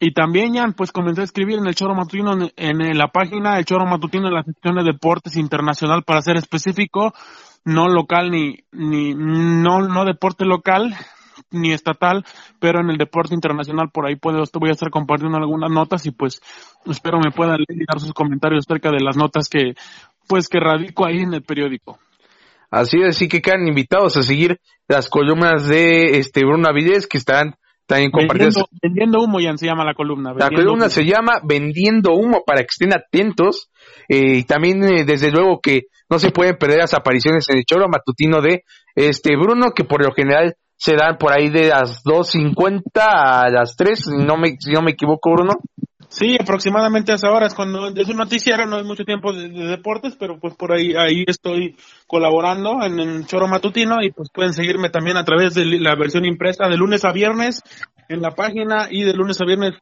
Y 0.00 0.12
también 0.12 0.54
ya, 0.54 0.66
pues 0.76 0.90
comencé 0.90 1.20
a 1.20 1.24
escribir 1.24 1.58
en 1.58 1.66
el 1.68 1.76
Choro 1.76 1.94
Matutino, 1.94 2.32
en, 2.32 2.80
en 2.80 2.98
la 2.98 3.06
página 3.06 3.56
El 3.56 3.64
Choro 3.64 3.86
Matutino 3.86 4.26
en 4.26 4.34
la 4.34 4.42
sección 4.42 4.74
de 4.74 4.82
deportes 4.82 5.36
internacional 5.36 6.02
para 6.02 6.22
ser 6.22 6.38
específico, 6.38 7.14
no 7.64 7.86
local 7.86 8.32
ni, 8.32 8.64
ni, 8.72 9.14
no, 9.14 9.82
no 9.82 10.04
deporte 10.04 10.44
local, 10.44 10.96
ni 11.50 11.72
estatal, 11.72 12.24
pero 12.60 12.80
en 12.80 12.90
el 12.90 12.98
deporte 12.98 13.34
internacional 13.34 13.90
por 13.90 14.06
ahí 14.06 14.16
puedo, 14.16 14.44
voy 14.54 14.70
a 14.70 14.72
estar 14.72 14.90
compartiendo 14.90 15.38
algunas 15.38 15.70
notas 15.70 16.04
y 16.06 16.10
pues 16.10 16.40
espero 16.86 17.18
me 17.18 17.30
puedan 17.30 17.56
leer 17.56 17.82
y 17.82 17.86
dar 17.86 18.00
sus 18.00 18.12
comentarios 18.12 18.64
acerca 18.66 18.90
de 18.90 19.00
las 19.00 19.16
notas 19.16 19.48
que 19.48 19.74
pues 20.26 20.48
que 20.48 20.60
radico 20.60 21.06
ahí 21.06 21.20
en 21.20 21.34
el 21.34 21.42
periódico. 21.42 21.98
Así 22.70 22.98
es, 23.00 23.16
así 23.16 23.28
que 23.28 23.40
quedan 23.40 23.66
invitados 23.66 24.16
a 24.18 24.22
seguir 24.22 24.60
las 24.88 25.08
columnas 25.08 25.66
de 25.66 26.18
este 26.18 26.44
Bruno 26.44 26.68
Avilés 26.68 27.06
que 27.06 27.16
están 27.16 27.54
también 27.86 28.10
compartidas. 28.10 28.54
Vendiendo, 28.54 28.68
vendiendo 28.82 29.22
humo 29.22 29.40
ya 29.40 29.56
se 29.56 29.64
llama 29.64 29.84
la 29.84 29.94
columna. 29.94 30.34
La 30.34 30.50
columna 30.50 30.84
humo. 30.84 30.90
se 30.90 31.04
llama 31.04 31.40
Vendiendo 31.42 32.12
humo 32.12 32.42
para 32.46 32.60
que 32.60 32.68
estén 32.68 32.92
atentos 32.92 33.70
eh, 34.08 34.36
y 34.36 34.42
también 34.44 34.84
eh, 34.84 35.04
desde 35.06 35.30
luego 35.30 35.60
que 35.62 35.84
no 36.10 36.18
se 36.18 36.30
pueden 36.30 36.56
perder 36.58 36.78
las 36.80 36.92
apariciones 36.92 37.48
en 37.48 37.56
el 37.56 37.64
choro 37.64 37.88
matutino 37.88 38.42
de 38.42 38.64
este 38.94 39.36
Bruno 39.36 39.72
que 39.74 39.84
por 39.84 40.04
lo 40.04 40.12
general 40.12 40.54
se 40.78 40.94
dan 40.94 41.18
por 41.18 41.32
ahí 41.32 41.50
de 41.50 41.68
las 41.68 42.04
2.50 42.04 42.82
a 42.94 43.50
las 43.50 43.76
3, 43.76 43.98
si 43.98 44.24
no 44.24 44.36
me, 44.36 44.56
si 44.58 44.70
no 44.70 44.80
me 44.80 44.92
equivoco, 44.92 45.32
Bruno. 45.32 45.54
Sí, 46.08 46.38
aproximadamente 46.40 47.12
a 47.12 47.16
esa 47.16 47.30
hora 47.30 47.46
es 47.46 47.54
cuando 47.54 47.88
es 47.88 48.08
un 48.08 48.16
noticiero, 48.16 48.64
no 48.64 48.76
hay 48.76 48.84
mucho 48.84 49.04
tiempo 49.04 49.32
de, 49.32 49.50
de, 49.50 49.66
deportes, 49.66 50.16
pero 50.18 50.38
pues 50.38 50.54
por 50.54 50.72
ahí 50.72 50.94
ahí 50.96 51.24
estoy 51.26 51.76
colaborando 52.06 52.82
en, 52.82 52.98
en 52.98 53.26
Choro 53.26 53.46
Matutino 53.46 54.02
y 54.02 54.10
pues 54.10 54.30
pueden 54.32 54.54
seguirme 54.54 54.88
también 54.88 55.18
a 55.18 55.24
través 55.24 55.54
de 55.54 55.66
la 55.66 55.94
versión 55.96 56.24
impresa 56.24 56.66
de 56.66 56.78
lunes 56.78 57.04
a 57.04 57.12
viernes 57.12 57.62
en 58.08 58.22
la 58.22 58.30
página 58.30 58.88
y 58.90 59.02
de 59.02 59.12
lunes 59.12 59.38
a 59.42 59.44
viernes 59.44 59.74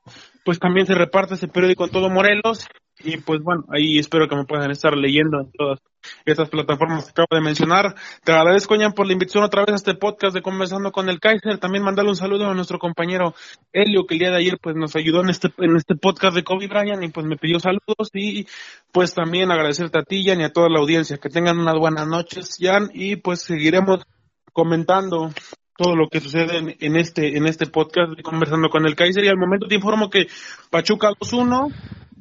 pues 0.44 0.58
también 0.58 0.86
se 0.86 0.94
reparte 0.94 1.34
ese 1.34 1.46
periódico 1.46 1.84
en 1.84 1.90
todo 1.92 2.10
Morelos 2.10 2.66
y 3.00 3.18
pues 3.18 3.40
bueno, 3.42 3.64
ahí 3.68 3.98
espero 3.98 4.28
que 4.28 4.36
me 4.36 4.44
puedan 4.44 4.70
estar 4.70 4.96
leyendo 4.96 5.40
en 5.40 5.50
todas 5.52 5.80
estas 6.24 6.48
plataformas 6.48 7.04
que 7.04 7.10
acabo 7.10 7.28
de 7.30 7.40
mencionar. 7.40 7.94
Te 8.24 8.32
agradezco, 8.32 8.76
Jan, 8.78 8.92
por 8.92 9.06
la 9.06 9.12
invitación 9.12 9.44
otra 9.44 9.62
vez 9.62 9.72
a 9.72 9.76
este 9.76 9.94
podcast 9.94 10.34
de 10.34 10.40
Conversando 10.40 10.92
con 10.92 11.08
el 11.08 11.20
Kaiser. 11.20 11.58
También 11.58 11.84
mandarle 11.84 12.10
un 12.10 12.16
saludo 12.16 12.48
a 12.48 12.54
nuestro 12.54 12.78
compañero 12.78 13.34
Helio, 13.72 14.06
que 14.06 14.14
el 14.14 14.20
día 14.20 14.30
de 14.30 14.38
ayer 14.38 14.58
pues 14.60 14.76
nos 14.76 14.96
ayudó 14.96 15.20
en 15.20 15.30
este, 15.30 15.52
en 15.58 15.76
este 15.76 15.94
podcast 15.94 16.34
de 16.34 16.44
Kobe 16.44 16.68
Bryant 16.68 17.02
y 17.02 17.08
pues 17.08 17.26
me 17.26 17.36
pidió 17.36 17.60
saludos 17.60 18.10
y 18.14 18.46
pues 18.92 19.14
también 19.14 19.50
agradecerte 19.50 19.98
a 19.98 20.02
ti, 20.02 20.24
Jan, 20.24 20.40
y 20.40 20.44
a 20.44 20.52
toda 20.52 20.68
la 20.70 20.80
audiencia. 20.80 21.18
Que 21.18 21.28
tengan 21.28 21.58
unas 21.58 21.76
buenas 21.76 22.06
noches, 22.06 22.56
Jan, 22.58 22.90
y 22.94 23.16
pues 23.16 23.42
seguiremos 23.42 24.04
comentando 24.52 25.32
todo 25.76 25.94
lo 25.94 26.08
que 26.08 26.20
sucede 26.20 26.56
en, 26.56 26.76
en, 26.80 26.96
este 26.96 27.36
en 27.36 27.46
este 27.46 27.66
podcast 27.66 28.16
de 28.16 28.22
conversando 28.22 28.70
con 28.70 28.86
el 28.86 28.96
Kaiser 28.96 29.22
y 29.24 29.28
al 29.28 29.36
momento 29.36 29.66
te 29.66 29.74
informo 29.74 30.08
que 30.08 30.26
Pachuca 30.70 31.10
2-1 31.10 31.70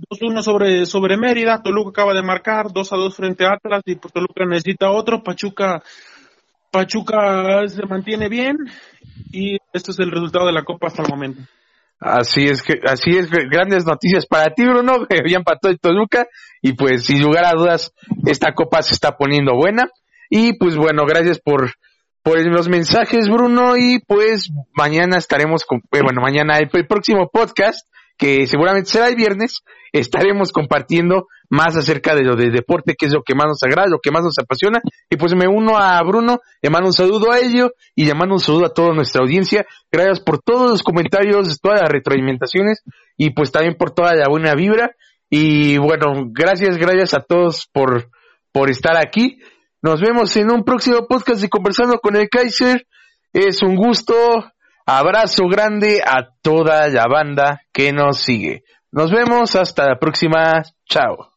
2-1 0.09 0.41
sobre 0.41 0.85
sobre 0.85 1.17
Mérida, 1.17 1.61
Toluca 1.61 1.89
acaba 1.89 2.13
de 2.13 2.23
marcar 2.23 2.67
2-2 2.67 3.13
frente 3.13 3.45
a 3.45 3.53
Atlas 3.53 3.81
y 3.85 3.95
pues 3.95 4.13
Toluca 4.13 4.45
necesita 4.45 4.91
otro, 4.91 5.23
Pachuca 5.23 5.81
Pachuca 6.71 7.67
se 7.67 7.85
mantiene 7.85 8.27
bien 8.27 8.57
y 9.31 9.57
este 9.71 9.91
es 9.91 9.99
el 9.99 10.11
resultado 10.11 10.47
de 10.47 10.53
la 10.53 10.63
Copa 10.63 10.87
hasta 10.87 11.03
el 11.03 11.09
momento. 11.09 11.41
Así 11.99 12.43
es 12.43 12.61
que, 12.61 12.73
así 12.85 13.17
es, 13.17 13.29
grandes 13.29 13.85
noticias 13.85 14.25
para 14.25 14.53
ti, 14.53 14.65
Bruno, 14.65 15.05
que 15.09 15.17
ya 15.29 15.37
empató 15.37 15.69
el 15.69 15.79
Toluca, 15.79 16.27
y 16.61 16.73
pues 16.73 17.05
sin 17.05 17.21
lugar 17.21 17.45
a 17.45 17.53
dudas, 17.53 17.93
esta 18.25 18.53
copa 18.53 18.81
se 18.81 18.93
está 18.93 19.17
poniendo 19.17 19.53
buena, 19.55 19.89
y 20.29 20.53
pues 20.53 20.75
bueno, 20.75 21.03
gracias 21.07 21.39
por, 21.39 21.71
por 22.21 22.45
los 22.45 22.67
mensajes, 22.67 23.29
Bruno, 23.29 23.77
y 23.77 23.99
pues 24.05 24.49
mañana 24.73 25.17
estaremos 25.17 25.63
con, 25.65 25.79
eh, 25.79 26.01
bueno, 26.03 26.21
mañana 26.21 26.57
el, 26.57 26.69
el, 26.71 26.87
próximo 26.87 27.29
podcast, 27.31 27.87
que 28.17 28.47
seguramente 28.47 28.89
será 28.89 29.07
el 29.07 29.15
viernes, 29.15 29.61
estaremos 29.91 30.51
compartiendo 30.51 31.27
más 31.49 31.77
acerca 31.77 32.15
de 32.15 32.23
lo 32.23 32.35
de 32.35 32.49
deporte, 32.49 32.95
que 32.97 33.05
es 33.05 33.13
lo 33.13 33.23
que 33.23 33.35
más 33.35 33.47
nos 33.47 33.63
agrada, 33.63 33.87
lo 33.87 33.99
que 34.01 34.11
más 34.11 34.23
nos 34.23 34.37
apasiona, 34.39 34.79
y 35.09 35.15
pues 35.17 35.35
me 35.35 35.47
uno 35.47 35.77
a 35.77 36.01
Bruno, 36.03 36.39
le 36.61 36.69
mando 36.69 36.87
un 36.87 36.93
saludo 36.93 37.31
a 37.31 37.39
ello, 37.39 37.71
y 37.95 38.05
le 38.05 38.13
mando 38.13 38.35
un 38.35 38.39
saludo 38.39 38.65
a 38.65 38.73
toda 38.73 38.93
nuestra 38.93 39.21
audiencia, 39.21 39.65
gracias 39.91 40.19
por 40.21 40.39
todos 40.39 40.71
los 40.71 40.83
comentarios, 40.83 41.59
todas 41.61 41.81
las 41.81 41.89
retroalimentaciones, 41.89 42.83
y 43.17 43.31
pues 43.31 43.51
también 43.51 43.75
por 43.75 43.91
toda 43.91 44.15
la 44.15 44.27
buena 44.29 44.53
vibra, 44.55 44.95
y 45.29 45.77
bueno, 45.77 46.29
gracias, 46.31 46.77
gracias 46.77 47.13
a 47.13 47.21
todos 47.21 47.67
por, 47.71 48.09
por 48.51 48.69
estar 48.69 48.97
aquí, 48.97 49.39
nos 49.85 50.01
vemos 50.01 50.35
en 50.35 50.51
un 50.51 50.63
próximo 50.63 51.05
podcast 51.07 51.41
de 51.41 51.47
Conversando 51.47 51.99
con 51.99 52.15
el 52.15 52.27
Kaiser. 52.27 52.87
Es 53.31 53.61
un 53.61 53.75
gusto. 53.75 54.15
Abrazo 54.85 55.47
grande 55.47 56.01
a 56.05 56.29
toda 56.41 56.87
la 56.89 57.05
banda 57.07 57.61
que 57.73 57.91
nos 57.91 58.19
sigue. 58.19 58.63
Nos 58.91 59.11
vemos 59.11 59.55
hasta 59.55 59.87
la 59.87 59.99
próxima. 59.99 60.63
Chao. 60.87 61.34